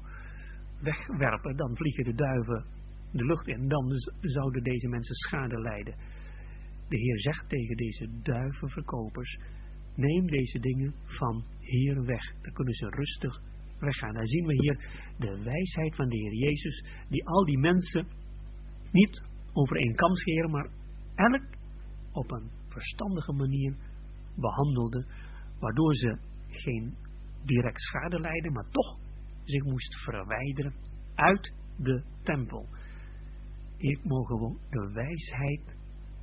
wegwerpen, 0.81 1.57
dan 1.57 1.77
vliegen 1.77 2.05
de 2.05 2.15
duiven 2.15 2.65
de 3.13 3.25
lucht 3.25 3.47
in. 3.47 3.69
Dan 3.69 3.85
zouden 4.21 4.63
deze 4.63 4.89
mensen 4.89 5.15
schade 5.15 5.61
lijden. 5.61 5.95
De 6.89 6.97
Heer 6.97 7.21
zegt 7.21 7.49
tegen 7.49 7.77
deze 7.77 8.09
duivenverkopers, 8.23 9.39
neem 9.95 10.27
deze 10.27 10.59
dingen 10.59 10.95
van 11.07 11.45
hier 11.63 12.05
weg. 12.05 12.35
Dan 12.43 12.53
kunnen 12.53 12.75
ze 12.75 12.89
rustig 12.89 13.41
weggaan. 13.79 14.15
Dan 14.15 14.27
zien 14.27 14.47
we 14.47 14.55
hier 14.55 14.77
de 15.19 15.43
wijsheid 15.43 15.95
van 15.95 16.09
de 16.09 16.17
Heer 16.17 16.35
Jezus, 16.35 16.85
die 17.09 17.27
al 17.27 17.45
die 17.45 17.59
mensen 17.59 18.07
niet 18.91 19.23
over 19.53 19.77
één 19.77 19.95
kam 19.95 20.17
scheren, 20.17 20.51
maar 20.51 20.69
elk 21.15 21.43
op 22.13 22.31
een 22.31 22.51
verstandige 22.69 23.33
manier 23.33 23.77
behandelde, 24.37 25.07
waardoor 25.59 25.95
ze 25.95 26.19
geen 26.49 26.95
direct 27.45 27.81
schade 27.81 28.21
lijden, 28.21 28.53
maar 28.53 28.69
toch 28.71 28.99
zich 29.45 29.65
moest 29.65 30.03
verwijderen 30.03 30.75
uit 31.15 31.53
de 31.77 32.03
tempel. 32.23 32.67
Hier 33.77 33.99
mogen 34.03 34.37
we 34.37 34.57
de 34.71 34.93
wijsheid 34.93 35.77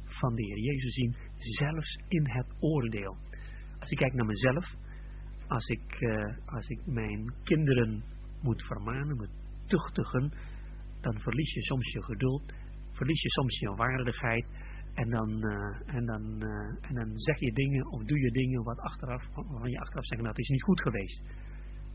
van 0.06 0.36
de 0.36 0.44
Heer 0.44 0.60
Jezus 0.60 0.94
zien, 0.94 1.16
zelfs 1.38 1.99
in 2.07 2.30
het 2.30 2.48
oordeel. 2.60 3.18
Als 3.80 3.90
ik 3.90 3.98
kijk 3.98 4.14
naar 4.14 4.26
mezelf, 4.26 4.76
als 5.49 5.67
ik, 5.67 5.99
uh, 5.99 6.35
als 6.45 6.67
ik 6.67 6.85
mijn 6.85 7.34
kinderen 7.43 8.03
moet 8.41 8.61
vermanen, 8.63 9.17
moet 9.17 9.35
tuchtigen, 9.65 10.31
dan 11.01 11.19
verlies 11.19 11.53
je 11.53 11.63
soms 11.63 11.91
je 11.91 12.03
geduld, 12.03 12.53
verlies 12.91 13.21
je 13.21 13.30
soms 13.30 13.59
je 13.59 13.76
waardigheid. 13.76 14.45
En 14.93 15.09
dan, 15.09 15.30
uh, 15.30 15.95
en, 15.95 16.05
dan, 16.05 16.23
uh, 16.43 16.89
en 16.89 16.93
dan 16.95 17.17
zeg 17.17 17.39
je 17.39 17.53
dingen 17.53 17.88
of 17.88 18.03
doe 18.03 18.19
je 18.19 18.31
dingen 18.31 18.63
wat 18.63 18.80
achteraf, 18.80 19.23
waarvan 19.35 19.69
je 19.69 19.80
achteraf 19.80 20.05
zegt, 20.05 20.21
nou 20.21 20.34
het 20.34 20.43
is 20.43 20.49
niet 20.49 20.63
goed 20.63 20.81
geweest. 20.81 21.21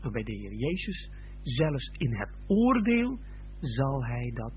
Maar 0.01 0.11
bij 0.11 0.23
de 0.23 0.31
Heer 0.31 0.53
Jezus, 0.53 1.09
zelfs 1.41 1.91
in 1.97 2.15
het 2.15 2.29
oordeel, 2.47 3.19
zal 3.59 4.05
Hij 4.05 4.31
dat 4.33 4.53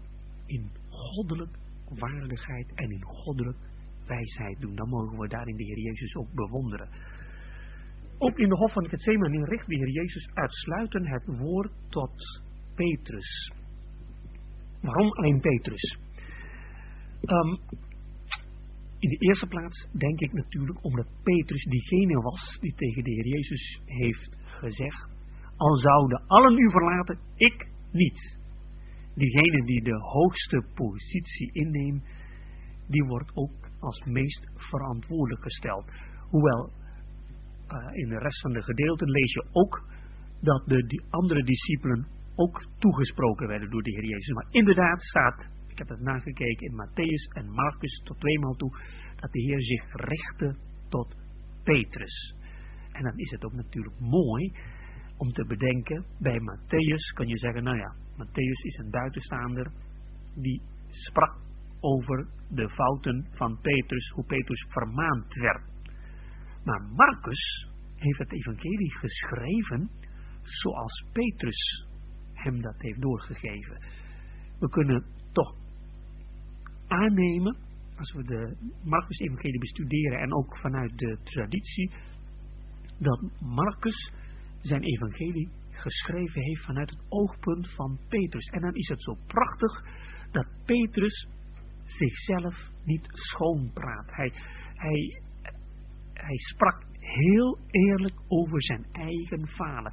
in 0.47 0.71
goddelijk 0.89 1.59
waardigheid 1.89 2.73
en 2.75 2.91
in 2.91 3.03
goddelijk 3.05 3.59
wijsheid 4.07 4.61
doen. 4.61 4.75
Dan 4.75 4.89
mogen 4.89 5.19
we 5.19 5.29
daarin 5.29 5.57
de 5.57 5.65
Heer 5.65 5.79
Jezus 5.79 6.15
ook 6.15 6.33
bewonderen. 6.33 6.89
Ook 8.19 8.39
in 8.39 8.49
de 8.49 8.57
hof 8.57 8.73
van 8.73 8.89
Gethsemane 8.89 9.45
richt 9.45 9.67
de 9.67 9.77
Heer 9.77 9.91
Jezus 9.91 10.29
uitsluitend 10.35 11.09
het 11.09 11.27
woord 11.27 11.73
tot 11.89 12.43
Petrus. 12.75 13.53
Waarom 14.81 15.13
alleen 15.13 15.41
Petrus? 15.41 15.99
Um, 17.23 17.59
in 18.99 19.09
de 19.09 19.17
eerste 19.17 19.47
plaats 19.47 19.89
denk 19.93 20.21
ik 20.21 20.33
natuurlijk 20.33 20.85
omdat 20.85 21.07
Petrus 21.23 21.65
diegene 21.65 22.21
was 22.21 22.59
die 22.61 22.75
tegen 22.75 23.05
de 23.05 23.11
Heer 23.11 23.27
Jezus 23.27 23.81
heeft 23.85 24.37
gezegd, 24.45 25.09
al 25.57 25.77
zouden 25.77 26.23
allen 26.27 26.59
u 26.59 26.71
verlaten, 26.71 27.19
ik 27.35 27.67
niet. 27.93 28.37
Diegene 29.15 29.65
die 29.65 29.83
de 29.83 29.99
hoogste 30.01 30.65
positie 30.75 31.53
inneemt, 31.53 32.05
die 32.87 33.05
wordt 33.05 33.31
ook 33.35 33.69
als 33.81 34.05
meest 34.05 34.51
verantwoordelijk 34.55 35.43
gesteld. 35.43 35.85
Hoewel 36.31 36.73
in 37.93 38.09
de 38.09 38.19
rest 38.19 38.41
van 38.41 38.53
de 38.53 38.63
gedeelten 38.63 39.11
lees 39.11 39.33
je 39.33 39.47
ook 39.53 39.83
dat 40.41 40.63
de 40.67 40.87
die 40.87 41.03
andere 41.11 41.45
discipelen 41.45 42.07
ook 42.35 42.67
toegesproken 42.79 43.49
werden 43.49 43.71
door 43.71 43.83
de 43.83 43.91
Heer 43.91 44.05
Jezus. 44.05 44.35
Maar 44.35 44.47
inderdaad 44.51 45.03
staat, 45.03 45.47
ik 45.67 45.79
heb 45.79 45.89
het 45.89 46.01
nagekeken 46.01 46.67
in 46.67 46.73
Matthäus 46.73 47.37
en 47.37 47.51
Marcus 47.51 48.03
tot 48.05 48.21
tweemaal 48.21 48.55
toe, 48.55 48.77
dat 49.17 49.33
de 49.33 49.41
Heer 49.41 49.63
zich 49.63 49.85
richtte 49.93 50.57
tot 50.89 51.17
Petrus. 51.63 52.35
En 52.93 53.03
dan 53.03 53.19
is 53.19 53.31
het 53.31 53.45
ook 53.45 53.53
natuurlijk 53.53 54.01
mooi 54.01 54.53
om 55.17 55.33
te 55.33 55.45
bedenken, 55.47 56.05
bij 56.19 56.41
Matthäus 56.41 57.15
kan 57.15 57.27
je 57.27 57.39
zeggen, 57.39 57.63
nou 57.63 57.77
ja, 57.77 57.95
Matthäus 58.13 58.61
is 58.63 58.77
een 58.77 58.91
buitenstaander 58.91 59.71
die 60.35 60.63
sprak 60.89 61.37
over 61.81 62.27
de 62.51 62.69
fouten 62.69 63.27
van 63.31 63.59
Petrus, 63.61 64.11
hoe 64.11 64.25
Petrus 64.25 64.67
vermaand 64.69 65.35
werd. 65.35 65.63
Maar 66.69 66.83
Marcus 66.83 67.69
heeft 67.97 68.19
het 68.19 68.33
evangelie 68.33 68.93
geschreven 68.99 69.91
zoals 70.43 71.05
Petrus 71.13 71.87
hem 72.33 72.61
dat 72.61 72.75
heeft 72.79 73.01
doorgegeven. 73.01 73.83
We 74.59 74.69
kunnen 74.69 75.05
toch 75.33 75.55
aannemen, 76.87 77.57
als 77.97 78.13
we 78.13 78.23
de 78.25 78.57
Marcus 78.85 79.19
evangelie 79.19 79.59
bestuderen 79.59 80.19
en 80.19 80.35
ook 80.35 80.59
vanuit 80.59 80.99
de 80.99 81.19
traditie, 81.23 81.93
dat 82.99 83.21
Marcus 83.41 84.13
zijn 84.61 84.83
evangelie 84.83 85.49
geschreven 85.71 86.43
heeft 86.43 86.65
vanuit 86.65 86.91
het 86.91 87.03
oogpunt 87.09 87.75
van 87.75 87.99
Petrus. 88.09 88.47
En 88.47 88.61
dan 88.61 88.75
is 88.75 88.89
het 88.89 89.03
zo 89.03 89.17
prachtig 89.27 89.85
dat 90.31 90.47
Petrus 90.65 91.29
zichzelf 91.85 92.57
niet 92.85 93.07
schoonpraat. 93.09 94.07
Hij, 94.07 94.33
hij, 94.75 95.23
hij 96.21 96.37
sprak 96.37 96.87
heel 96.99 97.59
eerlijk 97.71 98.21
over 98.29 98.63
zijn 98.63 98.87
eigen 98.93 99.49
falen. 99.49 99.93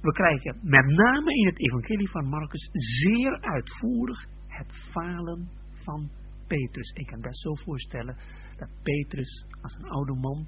We 0.00 0.12
krijgen 0.12 0.58
met 0.62 0.86
name 0.86 1.34
in 1.34 1.46
het 1.46 1.58
evangelie 1.58 2.10
van 2.10 2.28
Marcus 2.28 2.68
zeer 2.72 3.40
uitvoerig 3.40 4.26
het 4.46 4.72
falen 4.90 5.48
van 5.84 6.10
Petrus. 6.46 6.90
Ik 6.90 7.06
kan 7.06 7.20
best 7.20 7.40
zo 7.40 7.54
voorstellen 7.54 8.16
dat 8.56 8.68
Petrus 8.82 9.46
als 9.62 9.74
een 9.74 9.88
oude 9.88 10.14
man 10.14 10.46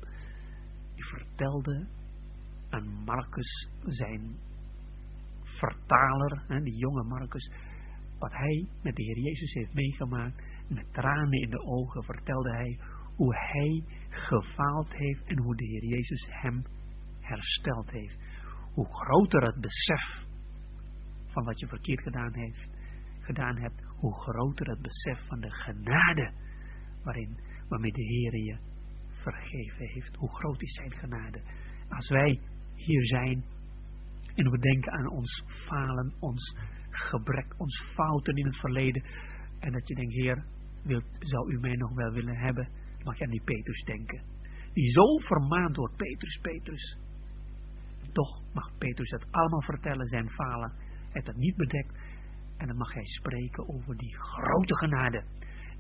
die 0.95 1.05
vertelde 1.05 1.87
aan 2.71 2.87
Marcus 3.05 3.69
zijn 3.87 4.37
vertaler, 5.45 6.43
hè, 6.47 6.61
die 6.61 6.77
jonge 6.77 7.03
Marcus, 7.03 7.51
wat 8.19 8.33
hij 8.33 8.67
met 8.83 8.97
de 8.97 9.03
Heer 9.03 9.19
Jezus 9.19 9.53
heeft 9.53 9.75
meegemaakt. 9.75 10.43
Met 10.69 10.93
tranen 10.93 11.41
in 11.41 11.51
de 11.51 11.61
ogen 11.61 12.05
vertelde 12.05 12.51
hij 12.51 12.79
hoe 13.17 13.35
hij 13.37 13.85
gefaald 14.09 14.93
heeft 14.93 15.27
en 15.27 15.39
hoe 15.39 15.57
de 15.57 15.65
Heer 15.65 15.85
Jezus 15.85 16.27
hem 16.31 16.63
hersteld 17.21 17.91
heeft. 17.91 18.19
Hoe 18.73 18.87
groter 18.87 19.43
het 19.43 19.61
besef 19.61 20.25
van 21.27 21.45
wat 21.45 21.61
je 21.61 21.67
verkeerd 21.67 22.03
gedaan, 22.03 22.35
heeft, 22.35 22.69
gedaan 23.21 23.57
hebt, 23.57 23.83
hoe 23.97 24.15
groter 24.15 24.69
het 24.69 24.83
besef 24.83 25.27
van 25.27 25.41
de 25.41 25.51
genade 25.51 26.33
waarmee 27.69 27.93
de 27.93 28.03
Heer 28.03 28.37
je 28.37 28.59
vergeven 29.09 29.87
heeft. 29.87 30.17
Hoe 30.17 30.35
groot 30.35 30.63
is 30.63 30.75
zijn 30.75 30.93
genade. 30.93 31.43
Als 31.89 32.09
wij 32.09 32.41
hier 32.75 33.07
zijn 33.07 33.45
en 34.35 34.51
we 34.51 34.59
denken 34.59 34.93
aan 34.93 35.09
ons 35.09 35.45
falen, 35.47 36.15
ons 36.21 36.57
gebrek, 36.91 37.55
ons 37.57 37.83
fouten 37.95 38.37
in 38.37 38.47
het 38.47 38.57
verleden 38.57 39.05
en 39.59 39.73
dat 39.73 39.89
je 39.89 39.95
denkt, 39.95 40.13
Heer, 40.13 40.45
wilt, 40.83 41.05
zou 41.19 41.53
u 41.53 41.61
mij 41.61 41.75
nog 41.75 41.95
wel 41.95 42.11
willen 42.11 42.37
hebben? 42.37 42.69
Mag 43.05 43.19
je 43.19 43.25
aan 43.25 43.31
die 43.31 43.43
Petrus 43.45 43.85
denken. 43.85 44.23
Die 44.73 44.91
zo 44.91 45.19
vermaand 45.19 45.77
wordt, 45.77 45.97
Petrus, 45.97 46.39
Petrus. 46.43 46.97
Toch 48.13 48.43
mag 48.53 48.79
Petrus 48.79 49.11
het 49.11 49.27
allemaal 49.31 49.63
vertellen, 49.63 50.07
zijn 50.07 50.31
falen. 50.31 50.73
Heeft 51.11 51.27
het 51.27 51.37
niet 51.37 51.57
bedekt. 51.57 51.95
En 52.57 52.67
dan 52.67 52.77
mag 52.77 52.93
hij 52.93 53.07
spreken 53.07 53.69
over 53.69 53.97
die 53.97 54.17
grote 54.17 54.77
genade. 54.77 55.25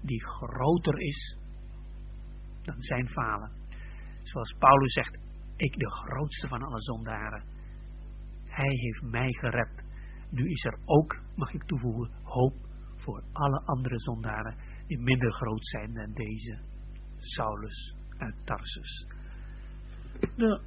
Die 0.00 0.24
groter 0.24 1.00
is 1.00 1.36
dan 2.62 2.80
zijn 2.80 3.08
falen. 3.08 3.50
Zoals 4.22 4.54
Paulus 4.58 4.92
zegt, 4.92 5.18
ik 5.56 5.78
de 5.78 5.90
grootste 5.90 6.48
van 6.48 6.62
alle 6.62 6.82
zondaren. 6.82 7.44
Hij 8.44 8.74
heeft 8.74 9.02
mij 9.02 9.32
gered. 9.32 9.82
Nu 10.30 10.50
is 10.50 10.64
er 10.64 10.78
ook, 10.84 11.18
mag 11.36 11.52
ik 11.52 11.62
toevoegen, 11.62 12.10
hoop 12.22 12.54
voor 12.96 13.22
alle 13.32 13.62
andere 13.64 13.98
zondaren 13.98 14.56
die 14.86 14.98
minder 14.98 15.32
groot 15.32 15.66
zijn 15.66 15.94
dan 15.94 16.12
deze 16.12 16.58
Saulus 17.24 17.94
uit 18.18 18.34
Tarsus. 18.44 19.06
De 20.36 20.60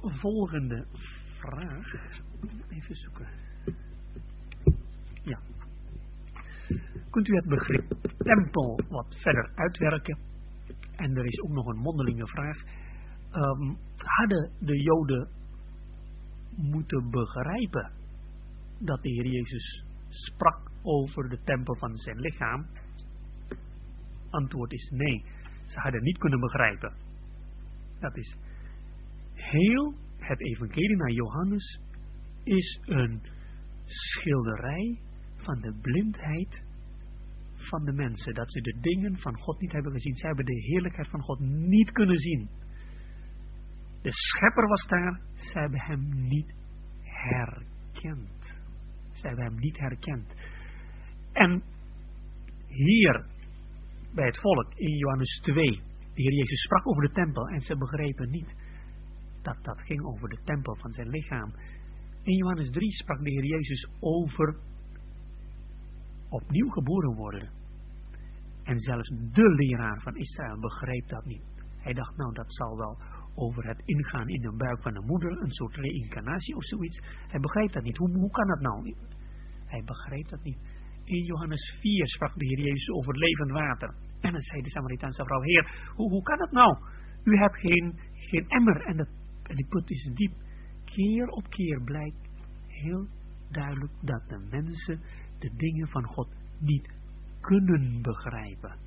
volgende 0.00 0.86
vraag, 1.38 1.86
even 2.68 2.96
zoeken. 2.96 3.26
Ja. 5.22 5.38
Kunt 7.10 7.28
u 7.28 7.34
het 7.34 7.46
begrip 7.46 7.94
tempel 8.18 8.80
wat 8.88 9.16
verder 9.22 9.50
uitwerken? 9.54 10.18
En 10.96 11.16
er 11.16 11.26
is 11.26 11.40
ook 11.40 11.50
nog 11.50 11.66
een 11.66 11.78
mondelinge 11.78 12.26
vraag. 12.26 12.56
Um, 13.32 13.76
hadden 13.96 14.50
de 14.58 14.82
Joden 14.82 15.28
moeten 16.56 17.10
begrijpen 17.10 17.90
dat 18.78 19.02
de 19.02 19.08
Heer 19.08 19.26
Jezus 19.26 19.84
sprak 20.08 20.70
over 20.82 21.28
de 21.28 21.38
tempel 21.44 21.76
van 21.76 21.96
zijn 21.96 22.20
lichaam? 22.20 22.66
Antwoord 24.30 24.72
is 24.72 24.90
nee. 24.90 25.24
Ze 25.66 25.80
hadden 25.80 26.02
niet 26.02 26.18
kunnen 26.18 26.40
begrijpen. 26.40 26.92
Dat 28.00 28.16
is 28.16 28.36
heel 29.34 29.94
het 30.18 30.40
evangelie 30.40 30.96
naar 30.96 31.10
Johannes 31.10 31.80
is 32.44 32.80
een 32.84 33.20
schilderij 33.84 34.98
van 35.36 35.60
de 35.60 35.78
blindheid 35.82 36.62
van 37.56 37.84
de 37.84 37.92
mensen. 37.92 38.34
Dat 38.34 38.52
ze 38.52 38.60
de 38.60 38.76
dingen 38.80 39.18
van 39.18 39.36
God 39.38 39.60
niet 39.60 39.72
hebben 39.72 39.92
gezien. 39.92 40.16
Ze 40.16 40.26
hebben 40.26 40.44
de 40.44 40.60
heerlijkheid 40.60 41.08
van 41.08 41.20
God 41.20 41.40
niet 41.40 41.92
kunnen 41.92 42.18
zien. 42.18 42.48
De 44.02 44.12
schepper 44.12 44.68
was 44.68 44.86
daar. 44.86 45.20
Ze 45.34 45.58
hebben 45.58 45.80
hem 45.80 46.28
niet 46.28 46.54
herkend. 47.02 48.58
Ze 49.12 49.26
hebben 49.26 49.44
hem 49.44 49.58
niet 49.58 49.78
herkend. 49.78 50.34
En 51.32 51.62
hier 52.66 53.24
bij 54.16 54.26
het 54.26 54.40
volk 54.40 54.74
in 54.74 54.96
Johannes 54.96 55.40
2. 55.42 55.64
De 56.14 56.22
Heer 56.22 56.32
Jezus 56.32 56.60
sprak 56.60 56.88
over 56.88 57.02
de 57.02 57.12
tempel 57.12 57.48
en 57.48 57.60
ze 57.60 57.76
begrepen 57.76 58.30
niet 58.30 58.54
dat 59.42 59.56
dat 59.62 59.80
ging 59.80 60.04
over 60.04 60.28
de 60.28 60.38
tempel 60.44 60.76
van 60.76 60.92
zijn 60.92 61.08
lichaam. 61.08 61.52
In 62.22 62.36
Johannes 62.36 62.70
3 62.70 62.92
sprak 62.92 63.24
de 63.24 63.30
Heer 63.30 63.44
Jezus 63.44 63.88
over 64.00 64.56
opnieuw 66.28 66.68
geboren 66.68 67.14
worden. 67.14 67.50
En 68.62 68.78
zelfs 68.78 69.08
de 69.08 69.54
leraar 69.54 70.00
van 70.00 70.16
Israël 70.16 70.60
begreep 70.60 71.08
dat 71.08 71.24
niet. 71.24 71.44
Hij 71.76 71.92
dacht, 71.92 72.16
nou 72.16 72.32
dat 72.34 72.54
zal 72.54 72.76
wel 72.76 72.98
over 73.34 73.66
het 73.66 73.82
ingaan 73.84 74.28
in 74.28 74.40
de 74.40 74.56
buik 74.56 74.82
van 74.82 74.94
de 74.94 75.04
moeder, 75.06 75.42
een 75.42 75.52
soort 75.52 75.74
reïncarnatie 75.74 76.56
of 76.56 76.64
zoiets. 76.64 77.00
Hij 77.28 77.40
begreep 77.40 77.72
dat 77.72 77.82
niet. 77.82 77.96
Hoe, 77.96 78.16
hoe 78.16 78.30
kan 78.30 78.48
dat 78.48 78.60
nou? 78.60 78.94
Hij 79.66 79.82
begreep 79.84 80.28
dat 80.28 80.42
niet. 80.42 80.58
In 81.04 81.24
Johannes 81.24 81.76
4 81.80 82.06
sprak 82.08 82.34
de 82.34 82.46
Heer 82.46 82.60
Jezus 82.60 82.90
over 82.90 83.16
levend 83.16 83.50
water. 83.50 83.94
En 84.20 84.32
dan 84.32 84.40
zei 84.40 84.62
de 84.62 84.70
Samaritaanse 84.70 85.24
vrouw, 85.24 85.40
Heer, 85.40 85.92
hoe, 85.94 86.10
hoe 86.10 86.22
kan 86.22 86.38
dat 86.38 86.50
nou? 86.50 86.76
U 87.24 87.38
hebt 87.38 87.58
geen, 87.58 87.98
geen 88.14 88.48
emmer 88.48 88.80
en, 88.80 88.96
dat, 88.96 89.08
die 89.42 89.66
put 89.68 89.90
is 89.90 90.10
diep. 90.14 90.32
keer 90.84 91.28
op 91.28 91.48
keer 91.48 91.82
blijkt 91.82 92.28
heel 92.66 93.06
duidelijk 93.50 93.92
dat 94.00 94.28
de 94.28 94.46
mensen 94.50 95.00
de 95.38 95.50
dingen 95.56 95.88
van 95.88 96.04
God 96.04 96.28
niet 96.58 96.94
kunnen 97.40 98.02
begrijpen. 98.02 98.78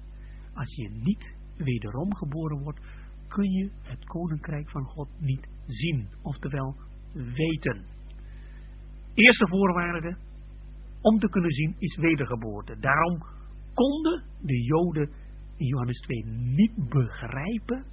Als 0.54 0.76
je 0.76 0.90
niet 0.90 1.34
wederom 1.58 2.16
geboren 2.16 2.64
wordt, 2.64 2.80
kun 3.28 3.52
je 3.52 3.70
het 3.82 4.06
koninkrijk 4.06 4.70
van 4.70 4.84
God 4.84 5.10
niet 5.20 5.48
zien, 5.66 6.08
oftewel 6.22 6.76
weten. 7.14 7.86
Eerste 9.14 9.48
voorwaarde 9.48 10.18
om 11.02 11.20
te 11.20 11.30
kunnen 11.30 11.52
zien 11.52 11.76
is 11.78 11.96
wedergeboorte. 11.96 12.80
Daarom 12.80 13.24
konden 13.74 14.24
de 14.42 14.64
Joden 14.64 15.10
in 15.58 15.66
Johannes 15.66 16.00
2 16.00 16.26
niet 16.26 16.90
begrijpen 16.90 17.86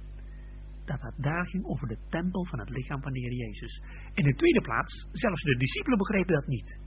dat 0.85 1.01
het 1.01 1.13
daar 1.17 1.47
ging 1.47 1.65
over 1.65 1.87
de 1.87 1.97
tempel 2.09 2.45
van 2.45 2.59
het 2.59 2.69
lichaam 2.69 3.01
van 3.01 3.13
de 3.13 3.19
Heer 3.19 3.33
Jezus. 3.33 3.81
In 4.13 4.23
de 4.23 4.33
tweede 4.33 4.61
plaats, 4.61 5.07
zelfs 5.11 5.43
de 5.43 5.57
discipelen 5.57 5.97
begrepen 5.97 6.33
dat 6.33 6.47
niet. 6.47 6.79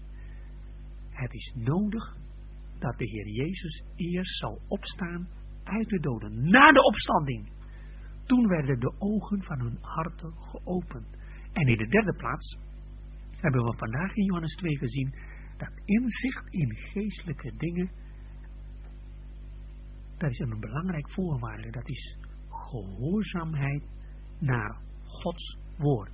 Het 1.11 1.33
is 1.33 1.55
nodig 1.57 2.17
dat 2.79 2.99
de 2.99 3.05
Heer 3.05 3.29
Jezus 3.29 3.83
eerst 3.97 4.39
zal 4.39 4.61
opstaan 4.69 5.29
uit 5.65 5.89
de 5.89 6.01
doden, 6.01 6.51
na 6.51 6.73
de 6.73 6.83
opstanding. 6.83 7.49
Toen 8.25 8.49
werden 8.49 8.81
de 8.81 8.95
ogen 8.99 9.43
van 9.43 9.61
hun 9.61 9.79
harten 9.81 10.33
geopend. 10.33 11.07
En 11.53 11.67
in 11.67 11.79
de 11.79 11.87
derde 11.87 12.15
plaats 12.17 12.59
hebben 13.37 13.65
we 13.65 13.77
vandaag 13.77 14.15
in 14.15 14.25
Johannes 14.25 14.55
2 14.55 14.79
gezien 14.79 15.15
dat 15.57 15.73
inzicht 15.85 16.47
in 16.51 16.77
geestelijke 16.77 17.53
dingen, 17.57 17.91
dat 20.20 20.30
is 20.30 20.38
een 20.38 20.60
belangrijk 20.60 21.10
voorwaarde, 21.10 21.70
dat 21.70 21.88
is 21.88 22.16
gehoorzaamheid 22.48 23.82
naar 24.38 24.76
Gods 25.05 25.59
woord. 25.78 26.10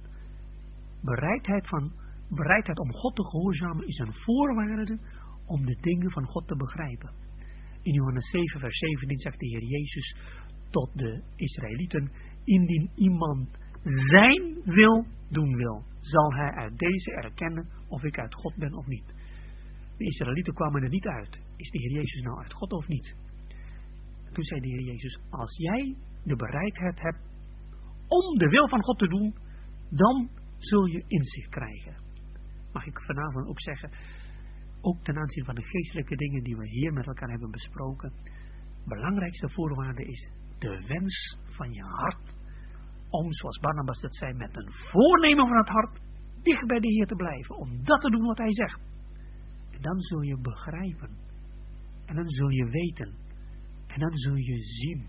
Bereidheid, 1.00 1.68
van, 1.68 1.92
bereidheid 2.28 2.78
om 2.78 2.92
God 2.92 3.16
te 3.16 3.24
gehoorzamen 3.24 3.86
is 3.86 3.98
een 3.98 4.14
voorwaarde 4.14 4.98
om 5.46 5.64
de 5.64 5.76
dingen 5.80 6.10
van 6.10 6.24
God 6.24 6.46
te 6.46 6.56
begrijpen. 6.56 7.10
In 7.82 7.92
Johannes 7.92 8.30
7 8.30 8.60
vers 8.60 8.78
17 8.78 9.18
zegt 9.18 9.38
de 9.38 9.46
Heer 9.46 9.62
Jezus 9.62 10.16
tot 10.70 10.90
de 10.94 11.22
Israëlieten, 11.36 12.10
indien 12.44 12.90
iemand 12.94 13.48
zijn 13.82 14.60
wil 14.64 15.06
doen 15.28 15.56
wil, 15.56 15.84
zal 16.00 16.32
hij 16.34 16.50
uit 16.50 16.78
deze 16.78 17.10
erkennen 17.10 17.68
of 17.88 18.02
ik 18.02 18.18
uit 18.18 18.34
God 18.34 18.54
ben 18.56 18.74
of 18.74 18.86
niet. 18.86 19.14
De 19.96 20.04
Israëlieten 20.04 20.54
kwamen 20.54 20.82
er 20.82 20.88
niet 20.88 21.06
uit. 21.06 21.40
Is 21.56 21.70
de 21.70 21.78
Heer 21.78 21.92
Jezus 21.92 22.22
nou 22.22 22.38
uit 22.42 22.52
God 22.52 22.72
of 22.72 22.88
niet? 22.88 23.14
Toen 24.36 24.44
zei 24.44 24.60
de 24.60 24.68
Heer 24.68 24.82
Jezus, 24.82 25.18
als 25.30 25.56
jij 25.56 25.96
de 26.24 26.36
bereidheid 26.36 27.00
hebt 27.00 27.18
om 28.08 28.38
de 28.38 28.48
wil 28.48 28.68
van 28.68 28.82
God 28.82 28.98
te 28.98 29.08
doen, 29.08 29.34
dan 29.90 30.28
zul 30.58 30.84
je 30.84 31.04
inzicht 31.06 31.50
krijgen. 31.50 31.94
Mag 32.72 32.86
ik 32.86 33.00
vanavond 33.00 33.46
ook 33.46 33.60
zeggen, 33.60 33.90
ook 34.80 35.04
ten 35.04 35.16
aanzien 35.16 35.44
van 35.44 35.54
de 35.54 35.62
geestelijke 35.62 36.16
dingen 36.16 36.42
die 36.42 36.56
we 36.56 36.68
hier 36.68 36.92
met 36.92 37.06
elkaar 37.06 37.28
hebben 37.28 37.50
besproken, 37.50 38.12
belangrijkste 38.84 39.50
voorwaarde 39.50 40.04
is 40.04 40.30
de 40.58 40.84
wens 40.88 41.38
van 41.56 41.72
je 41.72 41.82
hart 41.82 42.34
om, 43.10 43.32
zoals 43.32 43.58
Barnabas 43.58 44.00
dat 44.00 44.14
zei, 44.14 44.34
met 44.34 44.56
een 44.56 44.72
voornemen 44.72 45.48
van 45.48 45.56
het 45.56 45.68
hart 45.68 46.00
dicht 46.42 46.66
bij 46.66 46.80
de 46.80 46.88
Heer 46.88 47.06
te 47.06 47.16
blijven, 47.16 47.56
om 47.56 47.84
dat 47.84 48.00
te 48.00 48.10
doen 48.10 48.26
wat 48.26 48.38
hij 48.38 48.54
zegt. 48.54 48.80
En 49.70 49.80
dan 49.80 50.00
zul 50.00 50.20
je 50.20 50.38
begrijpen. 50.38 51.10
En 52.06 52.14
dan 52.14 52.28
zul 52.28 52.48
je 52.48 52.64
weten. 52.70 53.26
En 53.97 54.02
dan 54.02 54.18
zul 54.18 54.35
je 54.35 54.59
zien. 54.62 55.06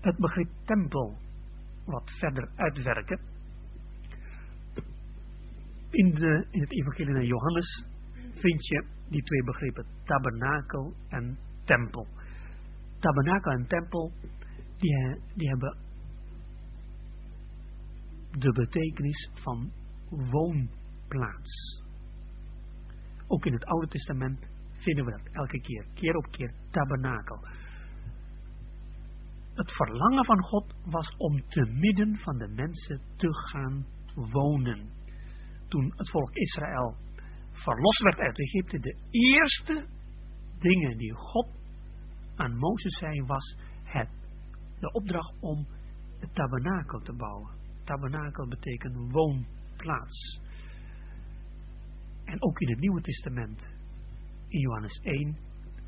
Het 0.00 0.16
begrip 0.16 0.48
tempel 0.64 1.16
wat 1.84 2.10
verder 2.10 2.50
uitwerken. 2.56 3.20
In, 5.90 6.14
de, 6.14 6.46
in 6.50 6.60
het 6.60 6.72
evangelie 6.72 7.12
naar 7.12 7.24
Johannes 7.24 7.84
vind 8.34 8.66
je 8.66 8.86
die 9.08 9.22
twee 9.22 9.44
begrippen, 9.44 9.86
tabernakel 10.04 10.94
en 11.08 11.38
tempel. 11.64 12.06
Tabernakel 12.98 13.52
en 13.52 13.66
tempel, 13.66 14.12
die, 14.76 15.20
die 15.34 15.48
hebben 15.48 15.76
de 18.30 18.52
betekenis 18.52 19.30
van 19.32 19.72
woonplaats. 20.08 21.82
Ook 23.26 23.46
in 23.46 23.52
het 23.52 23.64
Oude 23.64 23.88
Testament 23.88 24.46
vinden 24.88 25.04
we 25.04 25.10
dat 25.10 25.32
elke 25.32 25.60
keer, 25.60 25.86
keer 25.94 26.16
op 26.16 26.26
keer, 26.30 26.52
tabernakel. 26.70 27.38
Het 29.54 29.72
verlangen 29.72 30.24
van 30.24 30.42
God 30.42 30.74
was 30.84 31.14
om 31.16 31.48
te 31.48 31.60
midden 31.60 32.16
van 32.16 32.38
de 32.38 32.48
mensen 32.48 33.00
te 33.16 33.34
gaan 33.34 33.86
wonen. 34.14 34.90
Toen 35.68 35.92
het 35.96 36.10
volk 36.10 36.34
Israël 36.34 36.96
verlost 37.52 38.02
werd 38.02 38.18
uit 38.18 38.38
Egypte, 38.38 38.78
de 38.78 38.96
eerste 39.10 39.86
dingen 40.58 40.96
die 40.98 41.12
God 41.12 41.48
aan 42.36 42.56
Mozes 42.56 42.98
zei 42.98 43.22
was 43.22 43.56
het, 43.82 44.08
de 44.80 44.92
opdracht 44.92 45.34
om 45.40 45.66
het 46.18 46.34
tabernakel 46.34 47.00
te 47.00 47.12
bouwen. 47.12 47.50
Tabernakel 47.84 48.48
betekent 48.48 49.12
woonplaats. 49.12 50.40
En 52.24 52.42
ook 52.42 52.60
in 52.60 52.68
het 52.68 52.80
Nieuwe 52.80 53.00
Testament, 53.00 53.77
in 54.48 54.60
Johannes 54.60 55.00
1, 55.02 55.36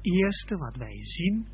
eerste 0.00 0.56
wat 0.56 0.76
wij 0.76 1.04
zien, 1.04 1.48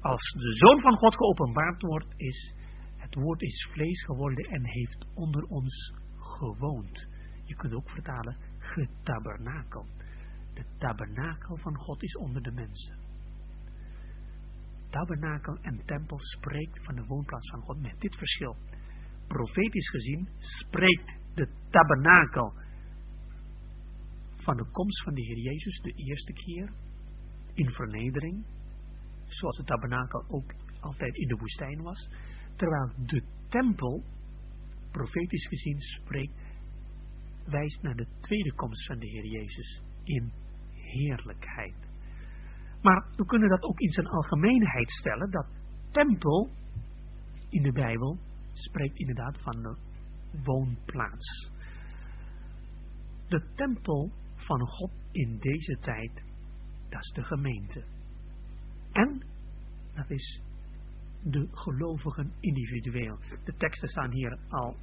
als 0.00 0.32
de 0.32 0.54
Zoon 0.54 0.80
van 0.80 0.96
God 0.96 1.14
geopenbaard 1.14 1.82
wordt, 1.82 2.14
is, 2.16 2.54
het 2.96 3.14
woord 3.14 3.42
is 3.42 3.68
vlees 3.72 4.04
geworden 4.04 4.44
en 4.44 4.64
heeft 4.64 5.06
onder 5.14 5.44
ons 5.44 5.92
gewoond. 6.16 7.06
Je 7.44 7.54
kunt 7.54 7.74
ook 7.74 7.90
vertalen, 7.90 8.36
getabernakel. 8.58 9.86
De 10.54 10.64
tabernakel 10.78 11.56
van 11.56 11.76
God 11.76 12.02
is 12.02 12.16
onder 12.16 12.42
de 12.42 12.52
mensen. 12.52 12.98
Tabernakel 14.90 15.58
en 15.60 15.82
tempel 15.84 16.18
spreekt 16.20 16.84
van 16.84 16.94
de 16.94 17.04
woonplaats 17.04 17.50
van 17.50 17.60
God 17.60 17.80
met 17.80 18.00
dit 18.00 18.16
verschil. 18.16 18.56
Profetisch 19.26 19.88
gezien 19.88 20.28
spreekt 20.38 21.12
de 21.34 21.48
tabernakel 21.70 22.52
van 24.48 24.56
de 24.56 24.70
komst 24.72 25.02
van 25.02 25.14
de 25.14 25.22
Heer 25.22 25.38
Jezus 25.38 25.80
de 25.80 25.92
eerste 25.92 26.32
keer 26.32 26.72
in 27.54 27.70
vernedering, 27.70 28.44
zoals 29.26 29.56
de 29.56 29.64
tabernakel 29.64 30.24
ook 30.28 30.54
altijd 30.80 31.14
in 31.14 31.28
de 31.28 31.36
woestijn 31.36 31.82
was, 31.82 32.10
terwijl 32.56 32.92
de 33.06 33.22
tempel, 33.48 34.02
profetisch 34.90 35.46
gezien, 35.46 35.80
spreekt, 35.80 36.38
wijst 37.44 37.82
naar 37.82 37.94
de 37.94 38.06
tweede 38.20 38.54
komst 38.54 38.86
van 38.86 38.98
de 38.98 39.06
Heer 39.06 39.26
Jezus 39.26 39.82
in 40.04 40.32
heerlijkheid. 40.72 41.76
Maar 42.82 43.06
we 43.16 43.26
kunnen 43.26 43.48
dat 43.48 43.62
ook 43.62 43.80
in 43.80 43.92
zijn 43.92 44.06
algemeenheid 44.06 44.90
stellen, 44.90 45.30
dat 45.30 45.46
tempel 45.90 46.50
in 47.48 47.62
de 47.62 47.72
Bijbel 47.72 48.18
spreekt 48.52 48.98
inderdaad 48.98 49.38
van 49.42 49.62
de 49.62 49.76
woonplaats. 50.44 51.50
De 53.26 53.42
tempel 53.54 54.12
van 54.48 54.66
God 54.66 54.90
in 55.12 55.38
deze 55.38 55.78
tijd, 55.80 56.10
dat 56.88 57.00
is 57.00 57.12
de 57.14 57.22
gemeente. 57.22 57.84
En 58.92 59.22
dat 59.94 60.10
is 60.10 60.40
de 61.22 61.48
gelovigen 61.52 62.32
individueel. 62.40 63.18
De 63.44 63.54
teksten 63.56 63.88
staan 63.88 64.10
hier 64.10 64.38
al 64.48 64.76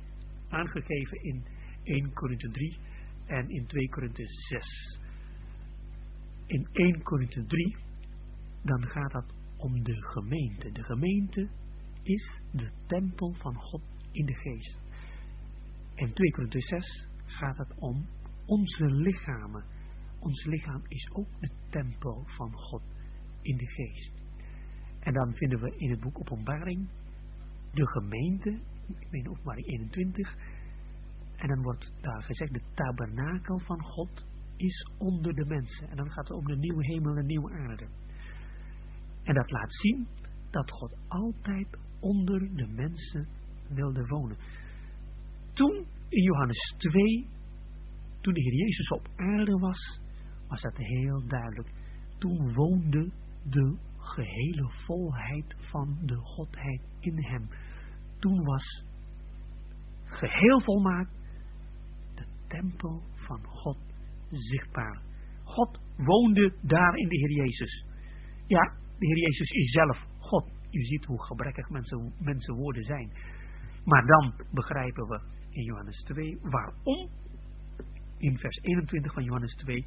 aangegeven 0.49 1.23
in 1.23 1.45
1 1.83 2.13
Korinthe 2.13 2.49
3 2.49 2.77
en 3.25 3.49
in 3.49 3.65
2 3.65 3.89
Korinthe 3.89 4.25
6. 4.27 4.99
In 6.45 6.67
1 6.71 7.03
Korinthe 7.03 7.45
3, 7.45 7.75
dan 8.61 8.87
gaat 8.87 9.13
het 9.13 9.33
om 9.57 9.83
de 9.83 10.01
gemeente. 10.01 10.71
De 10.71 10.83
gemeente 10.83 11.49
is 12.03 12.41
de 12.51 12.71
tempel 12.87 13.33
van 13.33 13.55
God 13.55 13.81
in 14.11 14.25
de 14.25 14.35
geest. 14.35 14.79
En 15.95 16.13
2 16.13 16.31
Korinthe 16.31 16.61
6 16.61 17.07
gaat 17.25 17.57
het 17.57 17.73
om 17.79 18.05
onze 18.45 18.85
lichamen. 18.85 19.63
Ons 20.19 20.45
lichaam 20.45 20.81
is 20.87 21.09
ook 21.13 21.27
de 21.39 21.49
tempel 21.69 22.23
van 22.25 22.53
God 22.53 22.83
in 23.41 23.57
de 23.57 23.67
geest. 23.67 24.13
En 24.99 25.13
dan 25.13 25.33
vinden 25.33 25.59
we 25.59 25.75
in 25.77 25.89
het 25.89 25.99
boek 25.99 26.19
Openbaring 26.19 26.89
de 27.71 27.87
gemeente, 27.87 28.59
ik 28.87 29.11
meen 29.11 29.29
Openbaring 29.29 29.67
21, 29.67 30.35
en 31.35 31.47
dan 31.47 31.61
wordt 31.61 31.93
daar 32.01 32.23
gezegd, 32.23 32.53
de 32.53 32.61
tabernakel 32.73 33.59
van 33.59 33.81
God 33.81 34.25
is 34.57 34.89
onder 34.97 35.33
de 35.33 35.45
mensen. 35.45 35.89
En 35.89 35.97
dan 35.97 36.11
gaat 36.11 36.27
het 36.27 36.37
om 36.37 36.45
de 36.45 36.57
nieuwe 36.57 36.85
hemel 36.85 37.15
en 37.15 37.25
nieuwe 37.25 37.51
aarde. 37.51 37.87
En 39.23 39.33
dat 39.33 39.51
laat 39.51 39.73
zien 39.73 40.07
dat 40.49 40.71
God 40.71 40.97
altijd 41.07 41.77
onder 41.99 42.55
de 42.55 42.67
mensen 42.67 43.27
wilde 43.69 44.05
wonen. 44.07 44.37
Toen 45.53 45.85
in 46.09 46.23
Johannes 46.23 46.75
2 46.77 47.27
toen 48.25 48.33
de 48.33 48.41
Heer 48.41 48.53
Jezus 48.53 48.89
op 48.89 49.07
aarde 49.15 49.59
was, 49.59 49.99
was 50.47 50.61
dat 50.61 50.77
heel 50.77 51.27
duidelijk. 51.27 51.69
Toen 52.17 52.53
woonde 52.53 53.11
de 53.43 53.77
gehele 53.97 54.69
volheid 54.85 55.55
van 55.59 55.97
de 56.01 56.15
Godheid 56.15 56.81
in 56.99 57.23
hem. 57.23 57.49
Toen 58.19 58.43
was 58.43 58.85
geheel 60.03 60.61
volmaakt, 60.61 61.11
de 62.15 62.25
tempel 62.47 63.03
van 63.13 63.45
God 63.45 63.77
zichtbaar. 64.29 65.01
God 65.43 65.79
woonde 65.97 66.53
daar 66.61 66.95
in 66.95 67.07
de 67.07 67.17
Heer 67.17 67.31
Jezus. 67.31 67.85
Ja, 68.47 68.73
de 68.99 69.05
Heer 69.05 69.17
Jezus 69.17 69.49
is 69.49 69.71
zelf 69.71 70.05
God. 70.19 70.45
U 70.71 70.83
ziet 70.83 71.05
hoe 71.05 71.23
gebrekkig 71.23 71.69
mensen, 71.69 72.13
mensen 72.19 72.55
woorden 72.55 72.83
zijn. 72.83 73.11
Maar 73.83 74.05
dan 74.05 74.33
begrijpen 74.51 75.07
we 75.07 75.21
in 75.49 75.63
Johannes 75.63 76.03
2 76.03 76.37
waarom 76.41 77.09
in 78.17 78.37
vers 78.37 78.57
21 78.61 79.13
van 79.13 79.23
Johannes 79.23 79.55
2 79.55 79.85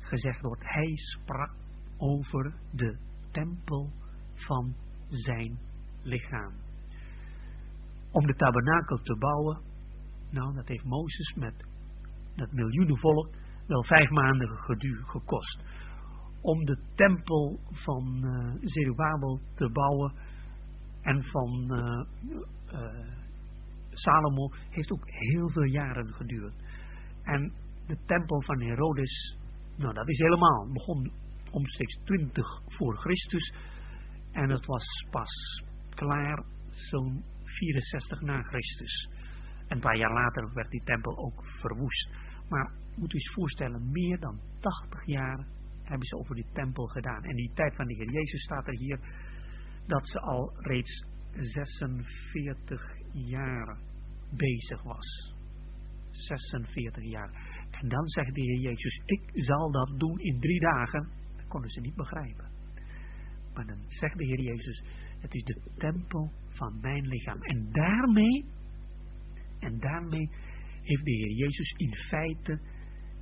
gezegd 0.00 0.40
wordt, 0.40 0.62
hij 0.64 0.92
sprak 0.96 1.50
over 1.96 2.54
de 2.72 2.98
tempel 3.30 3.90
van 4.34 4.74
zijn 5.08 5.58
lichaam. 6.02 6.52
Om 8.10 8.26
de 8.26 8.34
tabernakel 8.34 8.96
te 8.96 9.16
bouwen, 9.16 9.60
nou 10.30 10.54
dat 10.54 10.68
heeft 10.68 10.84
Mozes 10.84 11.34
met 11.34 11.54
dat 12.36 12.52
miljoenen 12.52 12.98
volk 12.98 13.28
wel 13.66 13.84
vijf 13.84 14.10
maanden 14.10 14.48
geduur 14.48 15.04
gekost. 15.04 15.60
Om 16.40 16.64
de 16.64 16.78
tempel 16.94 17.60
van 17.72 18.20
uh, 18.24 18.54
Zerubabel 18.60 19.40
te 19.54 19.70
bouwen 19.72 20.12
en 21.02 21.24
van 21.24 21.66
uh, 21.70 22.00
Salomo 23.90 24.50
heeft 24.70 24.90
ook 24.90 25.04
heel 25.04 25.50
veel 25.50 25.64
jaren 25.64 26.12
geduurd. 26.12 26.54
En 27.30 27.52
de 27.86 27.96
tempel 28.06 28.42
van 28.42 28.60
Herodes, 28.60 29.36
nou 29.76 29.94
dat 29.94 30.08
is 30.08 30.18
helemaal, 30.18 30.68
begon 30.72 31.12
omstreeks 31.50 31.98
20 32.04 32.62
voor 32.66 32.96
Christus 32.96 33.52
en 34.32 34.50
het 34.50 34.66
was 34.66 35.06
pas 35.10 35.62
klaar 35.94 36.44
zo'n 36.90 37.24
64 37.44 38.20
na 38.20 38.42
Christus. 38.42 39.08
En 39.68 39.76
een 39.76 39.82
paar 39.82 39.96
jaar 39.96 40.12
later 40.12 40.54
werd 40.54 40.70
die 40.70 40.82
tempel 40.84 41.18
ook 41.18 41.44
verwoest. 41.60 42.10
Maar 42.48 42.72
moet 42.96 43.12
u 43.12 43.14
eens 43.14 43.34
voorstellen, 43.34 43.90
meer 43.90 44.20
dan 44.20 44.40
80 44.60 45.06
jaar 45.06 45.46
hebben 45.82 46.06
ze 46.06 46.16
over 46.16 46.34
die 46.34 46.46
tempel 46.52 46.86
gedaan. 46.86 47.24
En 47.24 47.36
die 47.36 47.50
tijd 47.54 47.74
van 47.74 47.86
de 47.86 47.94
Heer 47.94 48.10
Jezus 48.10 48.42
staat 48.42 48.66
er 48.66 48.78
hier 48.78 48.98
dat 49.86 50.08
ze 50.08 50.20
al 50.20 50.52
reeds 50.56 51.04
46 51.32 52.82
jaar 53.12 53.78
bezig 54.30 54.82
was. 54.82 55.29
46 56.20 57.04
jaar. 57.04 57.30
En 57.70 57.88
dan 57.88 58.08
zegt 58.08 58.34
de 58.34 58.40
Heer 58.40 58.60
Jezus, 58.60 59.02
ik 59.04 59.30
zal 59.32 59.70
dat 59.70 59.98
doen 59.98 60.18
in 60.18 60.40
drie 60.40 60.60
dagen. 60.60 61.08
Dat 61.36 61.46
konden 61.48 61.70
ze 61.70 61.80
niet 61.80 61.94
begrijpen. 61.94 62.48
Maar 63.54 63.66
dan 63.66 63.84
zegt 63.86 64.18
de 64.18 64.24
Heer 64.24 64.40
Jezus, 64.40 64.84
het 65.20 65.34
is 65.34 65.44
de 65.44 65.60
tempel 65.76 66.32
van 66.48 66.78
mijn 66.80 67.06
lichaam. 67.06 67.42
En 67.42 67.68
daarmee, 67.72 68.44
en 69.58 69.78
daarmee 69.78 70.30
heeft 70.82 71.04
de 71.04 71.10
Heer 71.10 71.32
Jezus 71.32 71.74
in 71.76 71.94
feite 71.94 72.60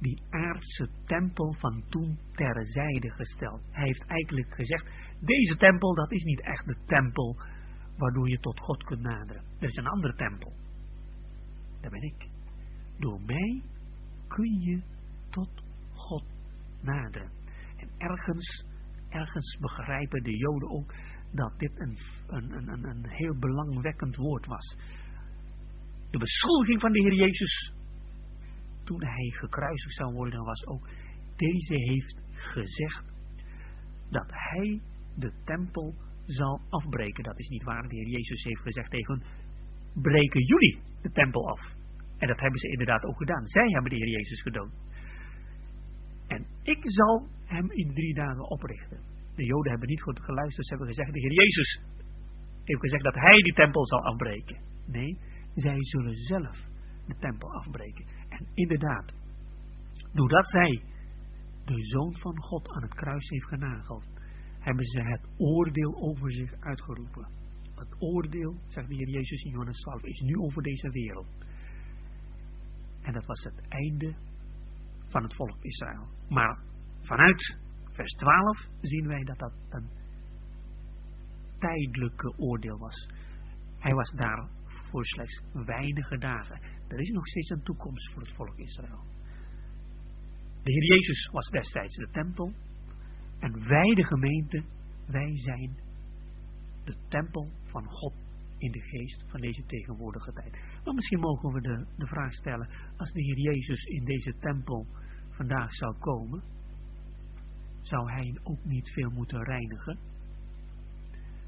die 0.00 0.22
aardse 0.30 0.88
tempel 1.06 1.54
van 1.58 1.84
toen 1.88 2.18
terzijde 2.32 3.10
gesteld. 3.10 3.62
Hij 3.70 3.86
heeft 3.86 4.04
eigenlijk 4.06 4.54
gezegd, 4.54 4.86
deze 5.20 5.56
tempel 5.56 5.94
dat 5.94 6.12
is 6.12 6.24
niet 6.24 6.40
echt 6.40 6.66
de 6.66 6.76
tempel 6.86 7.36
waardoor 7.96 8.28
je 8.28 8.38
tot 8.38 8.60
God 8.60 8.82
kunt 8.82 9.00
naderen. 9.00 9.42
Er 9.58 9.68
is 9.68 9.76
een 9.76 9.86
andere 9.86 10.14
tempel. 10.14 10.52
Dat 11.80 11.90
ben 11.90 12.02
ik. 12.02 12.37
Door 12.98 13.20
mij 13.20 13.62
kun 14.28 14.60
je 14.60 14.82
tot 15.30 15.48
God 15.94 16.24
naderen. 16.80 17.30
En 17.76 17.88
ergens, 17.98 18.64
ergens 19.08 19.58
begrijpen 19.60 20.22
de 20.22 20.36
Joden 20.36 20.70
ook 20.70 20.94
dat 21.32 21.58
dit 21.58 21.80
een, 21.80 21.98
een, 22.26 22.68
een, 22.68 22.84
een 22.84 23.08
heel 23.08 23.38
belangwekkend 23.38 24.16
woord 24.16 24.46
was. 24.46 24.76
De 26.10 26.18
beschuldiging 26.18 26.80
van 26.80 26.92
de 26.92 27.00
Heer 27.00 27.14
Jezus 27.14 27.72
toen 28.84 29.04
hij 29.04 29.30
gekruisigd 29.30 29.94
zou 29.94 30.14
worden 30.14 30.44
was 30.44 30.66
ook, 30.66 30.88
deze 31.36 31.74
heeft 31.74 32.20
gezegd 32.32 33.04
dat 34.10 34.26
hij 34.28 34.80
de 35.16 35.32
tempel 35.44 35.94
zal 36.24 36.60
afbreken. 36.68 37.24
Dat 37.24 37.38
is 37.38 37.48
niet 37.48 37.62
waar. 37.62 37.88
De 37.88 37.94
Heer 37.94 38.08
Jezus 38.08 38.42
heeft 38.42 38.60
gezegd 38.60 38.90
tegen 38.90 39.22
breken 39.94 40.42
jullie 40.42 40.78
de 41.02 41.10
tempel 41.10 41.48
af. 41.48 41.77
En 42.18 42.28
dat 42.28 42.40
hebben 42.40 42.58
ze 42.60 42.68
inderdaad 42.68 43.04
ook 43.04 43.16
gedaan. 43.16 43.46
Zij 43.46 43.68
hebben 43.68 43.90
de 43.90 43.96
Heer 43.96 44.08
Jezus 44.08 44.42
gedood. 44.42 44.72
En 46.26 46.46
ik 46.62 46.78
zal 46.82 47.26
hem 47.44 47.70
in 47.70 47.94
drie 47.94 48.14
dagen 48.14 48.50
oprichten. 48.50 49.00
De 49.34 49.44
Joden 49.44 49.70
hebben 49.70 49.88
niet 49.88 50.02
goed 50.02 50.20
geluisterd. 50.20 50.66
Ze 50.66 50.74
hebben 50.74 50.94
gezegd, 50.94 51.12
de 51.12 51.20
Heer 51.20 51.32
Jezus 51.32 51.80
heeft 52.64 52.80
gezegd 52.80 53.02
dat 53.02 53.14
hij 53.14 53.42
die 53.42 53.52
tempel 53.54 53.86
zal 53.86 54.04
afbreken. 54.04 54.56
Nee, 54.86 55.18
zij 55.54 55.76
zullen 55.78 56.14
zelf 56.14 56.56
de 57.06 57.16
tempel 57.18 57.52
afbreken. 57.52 58.06
En 58.28 58.46
inderdaad, 58.54 59.12
doordat 60.12 60.48
zij 60.48 60.82
de 61.64 61.84
Zoon 61.84 62.16
van 62.16 62.38
God 62.40 62.68
aan 62.68 62.82
het 62.82 62.94
kruis 62.94 63.28
heeft 63.28 63.46
genageld, 63.46 64.04
hebben 64.58 64.86
ze 64.86 65.00
het 65.00 65.28
oordeel 65.36 65.94
over 65.96 66.32
zich 66.32 66.52
uitgeroepen. 66.60 67.28
Het 67.74 67.94
oordeel, 67.98 68.58
zegt 68.66 68.88
de 68.88 68.94
Heer 68.94 69.08
Jezus 69.08 69.42
in 69.42 69.50
Johannes 69.50 69.80
12, 69.80 70.02
is 70.02 70.20
nu 70.20 70.36
over 70.36 70.62
deze 70.62 70.90
wereld. 70.90 71.26
En 73.08 73.14
dat 73.14 73.26
was 73.26 73.44
het 73.44 73.68
einde 73.68 74.14
van 75.08 75.22
het 75.22 75.34
volk 75.34 75.56
Israël. 75.60 76.08
Maar 76.28 76.58
vanuit 77.00 77.56
vers 77.92 78.12
12 78.12 78.66
zien 78.80 79.06
wij 79.06 79.24
dat 79.24 79.38
dat 79.38 79.52
een 79.68 79.88
tijdelijke 81.58 82.38
oordeel 82.38 82.78
was. 82.78 83.08
Hij 83.78 83.92
was 83.92 84.10
daar 84.10 84.48
voor 84.62 85.04
slechts 85.06 85.42
weinige 85.52 86.18
dagen. 86.18 86.60
Er 86.88 87.00
is 87.00 87.08
nog 87.08 87.26
steeds 87.26 87.48
een 87.48 87.62
toekomst 87.62 88.12
voor 88.12 88.22
het 88.22 88.34
volk 88.34 88.56
Israël. 88.56 89.04
De 90.62 90.72
Heer 90.72 90.84
Jezus 90.84 91.28
was 91.32 91.48
destijds 91.48 91.96
de 91.96 92.08
tempel. 92.10 92.52
En 93.38 93.68
wij 93.68 93.94
de 93.94 94.04
gemeente, 94.04 94.64
wij 95.06 95.36
zijn 95.36 95.80
de 96.84 96.96
tempel 97.08 97.50
van 97.64 97.84
God 97.84 98.14
in 98.58 98.72
de 98.72 98.80
geest 98.80 99.24
van 99.28 99.40
deze 99.40 99.64
tegenwoordige 99.66 100.32
tijd. 100.32 100.67
Maar 100.84 100.94
misschien 100.94 101.20
mogen 101.20 101.52
we 101.52 101.60
de, 101.60 101.86
de 101.96 102.06
vraag 102.06 102.32
stellen, 102.34 102.68
als 102.96 103.12
de 103.12 103.22
Heer 103.22 103.38
Jezus 103.38 103.84
in 103.84 104.04
deze 104.04 104.34
tempel 104.38 104.86
vandaag 105.30 105.74
zou 105.74 105.98
komen, 105.98 106.42
zou 107.82 108.10
Hij 108.10 108.40
ook 108.42 108.64
niet 108.64 108.90
veel 108.90 109.10
moeten 109.10 109.42
reinigen? 109.42 109.98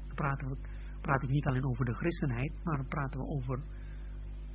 Dan 0.07 0.15
praten 0.15 0.47
we, 0.47 0.57
praat 1.01 1.23
ik 1.23 1.29
niet 1.29 1.45
alleen 1.45 1.65
over 1.65 1.85
de 1.85 1.93
christenheid, 1.93 2.63
maar 2.63 2.77
dan 2.77 2.87
praten 2.87 3.19
we 3.19 3.25
over 3.25 3.63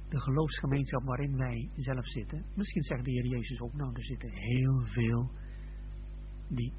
de 0.09 0.21
geloofsgemeenschap 0.21 1.03
waarin 1.05 1.37
wij 1.37 1.71
zelf 1.77 2.07
zitten. 2.07 2.45
Misschien 2.55 2.83
zegt 2.83 3.05
de 3.05 3.11
Heer 3.11 3.27
Jezus 3.27 3.61
ook, 3.61 3.73
nou 3.73 3.95
er 3.95 4.05
zitten 4.05 4.31
heel 4.31 4.87
veel 4.87 5.31
die 6.49 6.73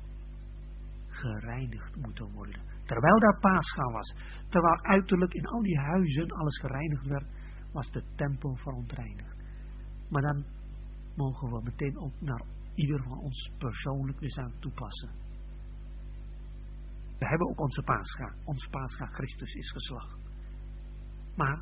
gereinigd 1.08 1.96
moeten 1.96 2.32
worden. 2.32 2.62
Terwijl 2.86 3.20
daar 3.20 3.40
paascha 3.40 3.92
was, 3.92 4.16
terwijl 4.50 4.84
uiterlijk 4.84 5.34
in 5.34 5.46
al 5.46 5.62
die 5.62 5.80
huizen 5.80 6.32
alles 6.32 6.60
gereinigd 6.60 7.06
werd, 7.06 7.26
was 7.72 7.92
de 7.92 8.04
tempel 8.16 8.56
verontreinigd. 8.56 9.36
Maar 10.10 10.22
dan 10.22 10.46
mogen 11.16 11.50
we 11.50 11.62
meteen 11.64 11.98
ook 11.98 12.22
naar 12.22 12.42
ieder 12.76 13.04
van 13.04 13.20
ons 13.20 13.52
persoonlijk 13.58 14.20
dus 14.20 14.38
aan 14.38 14.54
toepassen. 14.60 15.10
We 17.18 17.28
hebben 17.28 17.48
ook 17.48 17.60
onze 17.60 17.82
paascha. 17.82 18.34
Ons 18.44 18.68
paascha 18.68 19.06
Christus 19.06 19.54
is 19.54 19.72
geslacht. 19.72 20.18
Maar 21.36 21.62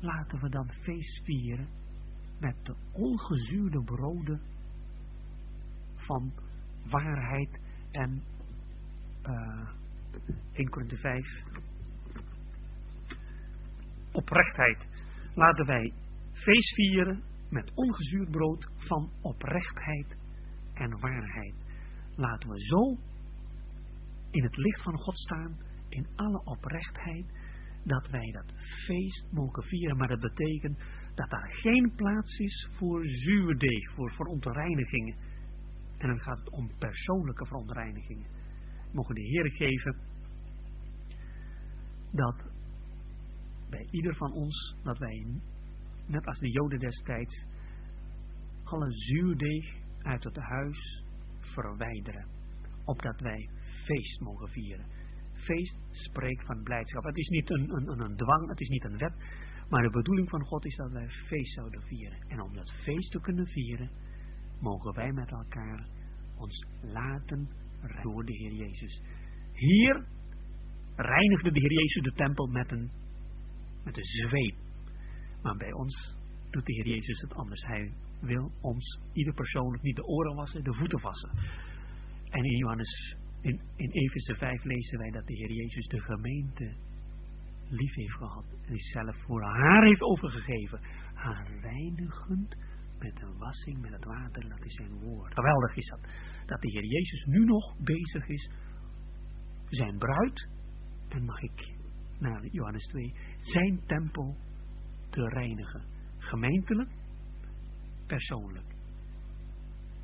laten 0.00 0.40
we 0.40 0.48
dan 0.48 0.72
feest 0.72 1.24
vieren 1.24 1.68
met 2.38 2.56
de 2.62 2.74
ongezuurde 2.92 3.82
broden 3.82 4.40
van 5.96 6.32
waarheid 6.90 7.60
en 7.90 8.22
uh, 9.26 9.68
1 10.52 10.68
Korinthe 10.68 10.96
5 10.96 11.42
oprechtheid. 14.12 14.78
Laten 15.34 15.66
wij 15.66 15.92
feest 16.32 16.74
vieren 16.74 17.22
met 17.50 17.72
ongezuurd 17.74 18.30
brood 18.30 18.68
van 18.76 19.10
oprechtheid 19.20 20.16
en 20.74 21.00
waarheid. 21.00 21.54
Laten 22.16 22.48
we 22.48 22.64
zo 22.64 22.96
in 24.30 24.42
het 24.42 24.56
licht 24.56 24.82
van 24.82 24.98
God 24.98 25.18
staan 25.18 25.56
in 25.88 26.06
alle 26.16 26.44
oprechtheid 26.44 27.26
dat 27.84 28.10
wij 28.10 28.30
dat 28.30 28.52
feest 28.86 29.26
mogen 29.32 29.62
vieren. 29.62 29.96
Maar 29.96 30.08
dat 30.08 30.20
betekent 30.20 30.78
dat 31.14 31.30
daar 31.30 31.50
geen 31.52 31.92
plaats 31.96 32.38
is 32.38 32.68
voor 32.78 33.04
zuurdeeg, 33.04 33.94
voor 33.94 34.10
verontreinigingen. 34.10 35.16
En 35.98 36.08
dan 36.08 36.20
gaat 36.20 36.38
het 36.38 36.50
om 36.50 36.70
persoonlijke 36.78 37.46
verontreinigingen. 37.46 38.26
Mogen 38.92 39.14
de 39.14 39.20
Heer 39.20 39.50
geven 39.50 39.96
dat 42.10 42.51
bij 43.72 43.86
ieder 43.90 44.14
van 44.14 44.32
ons, 44.32 44.76
dat 44.82 44.98
wij, 44.98 45.26
net 46.06 46.26
als 46.26 46.38
de 46.38 46.50
Joden 46.50 46.78
destijds, 46.78 47.46
alle 48.64 48.92
zuurdeeg 48.92 49.74
uit 50.02 50.24
het 50.24 50.36
huis 50.36 51.04
verwijderen. 51.40 52.26
Opdat 52.84 53.20
wij 53.20 53.48
feest 53.84 54.20
mogen 54.20 54.48
vieren 54.48 54.86
feest 55.44 55.76
spreekt 55.90 56.46
van 56.46 56.62
blijdschap. 56.62 57.04
Het 57.04 57.16
is 57.16 57.28
niet 57.28 57.50
een, 57.50 57.70
een, 57.74 58.00
een 58.00 58.16
dwang, 58.16 58.48
het 58.48 58.60
is 58.60 58.68
niet 58.68 58.84
een 58.84 58.98
wet, 58.98 59.12
Maar 59.68 59.82
de 59.82 59.90
bedoeling 59.90 60.28
van 60.28 60.44
God 60.44 60.64
is 60.64 60.76
dat 60.76 60.90
wij 60.90 61.08
feest 61.08 61.52
zouden 61.52 61.82
vieren. 61.82 62.18
En 62.28 62.40
om 62.40 62.54
dat 62.54 62.70
feest 62.70 63.10
te 63.10 63.20
kunnen 63.20 63.46
vieren, 63.46 63.90
mogen 64.60 64.94
wij 64.94 65.12
met 65.12 65.30
elkaar 65.30 65.86
ons 66.36 66.66
laten 66.80 67.48
door 68.02 68.24
de 68.24 68.32
Heer 68.32 68.52
Jezus. 68.52 69.02
Hier 69.52 70.04
reinigde 70.96 71.52
de 71.52 71.60
Heer 71.60 71.72
Jezus 71.72 72.02
de 72.02 72.12
tempel 72.12 72.46
met 72.46 72.70
een, 72.72 72.90
met 73.84 73.96
een 73.96 74.04
zweep. 74.04 74.54
Maar 75.42 75.56
bij 75.56 75.72
ons 75.72 76.16
doet 76.50 76.66
de 76.66 76.72
Heer 76.72 76.86
Jezus 76.86 77.20
het 77.20 77.34
anders. 77.34 77.62
Hij 77.62 77.92
wil 78.20 78.52
ons, 78.60 79.00
ieder 79.12 79.34
persoonlijk, 79.34 79.82
niet 79.82 79.96
de 79.96 80.04
oren 80.04 80.34
wassen, 80.34 80.64
de 80.64 80.74
voeten 80.74 81.00
wassen. 81.00 81.30
En 82.30 82.44
in 82.44 82.56
Johannes, 82.56 83.16
in, 83.40 83.60
in 83.76 83.90
Efeze 83.90 84.34
5 84.34 84.64
lezen 84.64 84.98
wij 84.98 85.10
dat 85.10 85.26
de 85.26 85.34
Heer 85.34 85.52
Jezus 85.52 85.86
de 85.86 86.00
gemeente 86.00 86.74
lief 87.68 87.94
heeft 87.94 88.16
gehad. 88.16 88.44
En 88.66 88.78
zelf 88.78 89.16
voor 89.16 89.42
haar 89.42 89.84
heeft 89.84 90.00
overgegeven. 90.00 90.80
Haar 91.14 91.46
reinigend 91.60 92.56
met 92.98 93.22
een 93.22 93.38
wassing 93.38 93.80
met 93.80 93.92
het 93.92 94.04
water, 94.04 94.48
dat 94.48 94.64
is 94.64 94.74
zijn 94.74 94.98
woord. 94.98 95.34
Geweldig 95.34 95.76
is 95.76 95.88
dat. 95.88 96.00
Dat 96.46 96.60
de 96.60 96.70
Heer 96.70 96.84
Jezus 96.84 97.24
nu 97.24 97.44
nog 97.44 97.76
bezig 97.78 98.28
is, 98.28 98.50
zijn 99.68 99.98
bruid, 99.98 100.48
en 101.08 101.24
mag 101.24 101.42
ik 101.42 101.74
naar 102.22 102.46
Johannes 102.46 102.86
2, 102.86 103.14
zijn 103.40 103.80
tempel 103.86 104.36
te 105.10 105.28
reinigen. 105.28 105.82
Gemeentelijk, 106.18 106.90
persoonlijk. 108.06 108.74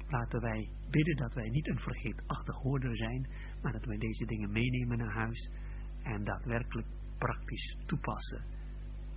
Laten 0.09 0.40
wij 0.40 0.69
bidden 0.90 1.16
dat 1.16 1.35
wij 1.35 1.49
niet 1.49 1.69
een 1.69 1.78
vergeetachtig 1.78 2.57
hoorder 2.57 2.97
zijn, 2.97 3.27
maar 3.62 3.73
dat 3.73 3.85
wij 3.85 3.99
deze 3.99 4.24
dingen 4.24 4.53
meenemen 4.53 4.99
naar 4.99 5.15
huis 5.15 5.51
en 6.03 6.24
daadwerkelijk 6.24 6.86
praktisch 7.19 7.77
toepassen 7.86 8.45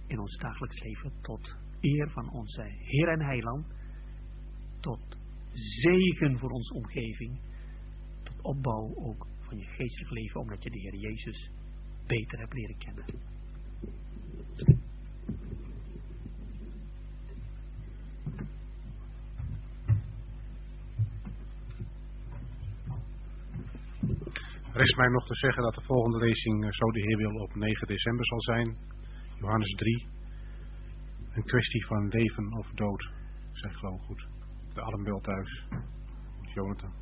in 0.07 0.19
ons 0.19 0.38
dagelijks 0.38 0.80
leven 0.84 1.11
tot 1.22 1.56
eer 1.80 2.10
van 2.10 2.30
onze 2.30 2.61
Heer 2.61 3.07
en 3.07 3.22
Heiland, 3.22 3.65
tot 4.80 5.18
zegen 5.53 6.40
voor 6.40 6.49
onze 6.49 6.73
omgeving, 6.73 7.40
tot 8.23 8.41
opbouw 8.41 8.95
ook 8.95 9.28
van 9.40 9.57
je 9.57 9.65
geestelijk 9.65 10.11
leven, 10.11 10.40
omdat 10.40 10.64
je 10.64 10.69
de 10.69 10.80
Heer 10.80 10.95
Jezus 10.95 11.52
beter 12.15 12.39
hebt 12.39 12.53
leren 12.53 12.77
kennen. 12.77 13.05
Rest 24.73 24.95
mij 24.97 25.07
nog 25.07 25.27
te 25.27 25.35
zeggen 25.35 25.63
dat 25.63 25.73
de 25.73 25.81
volgende 25.81 26.17
lezing, 26.17 26.63
eh, 26.63 26.71
zo 26.71 26.91
de 26.91 27.01
Heer 27.01 27.17
wil, 27.17 27.35
op 27.35 27.55
9 27.55 27.88
december 27.88 28.25
zal 28.25 28.41
zijn. 28.41 28.77
Johannes 29.39 29.71
3. 29.75 30.07
Een 31.33 31.43
kwestie 31.43 31.85
van 31.85 32.07
leven 32.07 32.57
of 32.57 32.67
dood, 32.73 33.09
zegt 33.51 33.75
geloof 33.75 34.01
goed. 34.01 34.27
De 34.73 34.81
Allenbel 34.81 35.19
thuis. 35.19 35.65
Jonathan. 36.53 36.93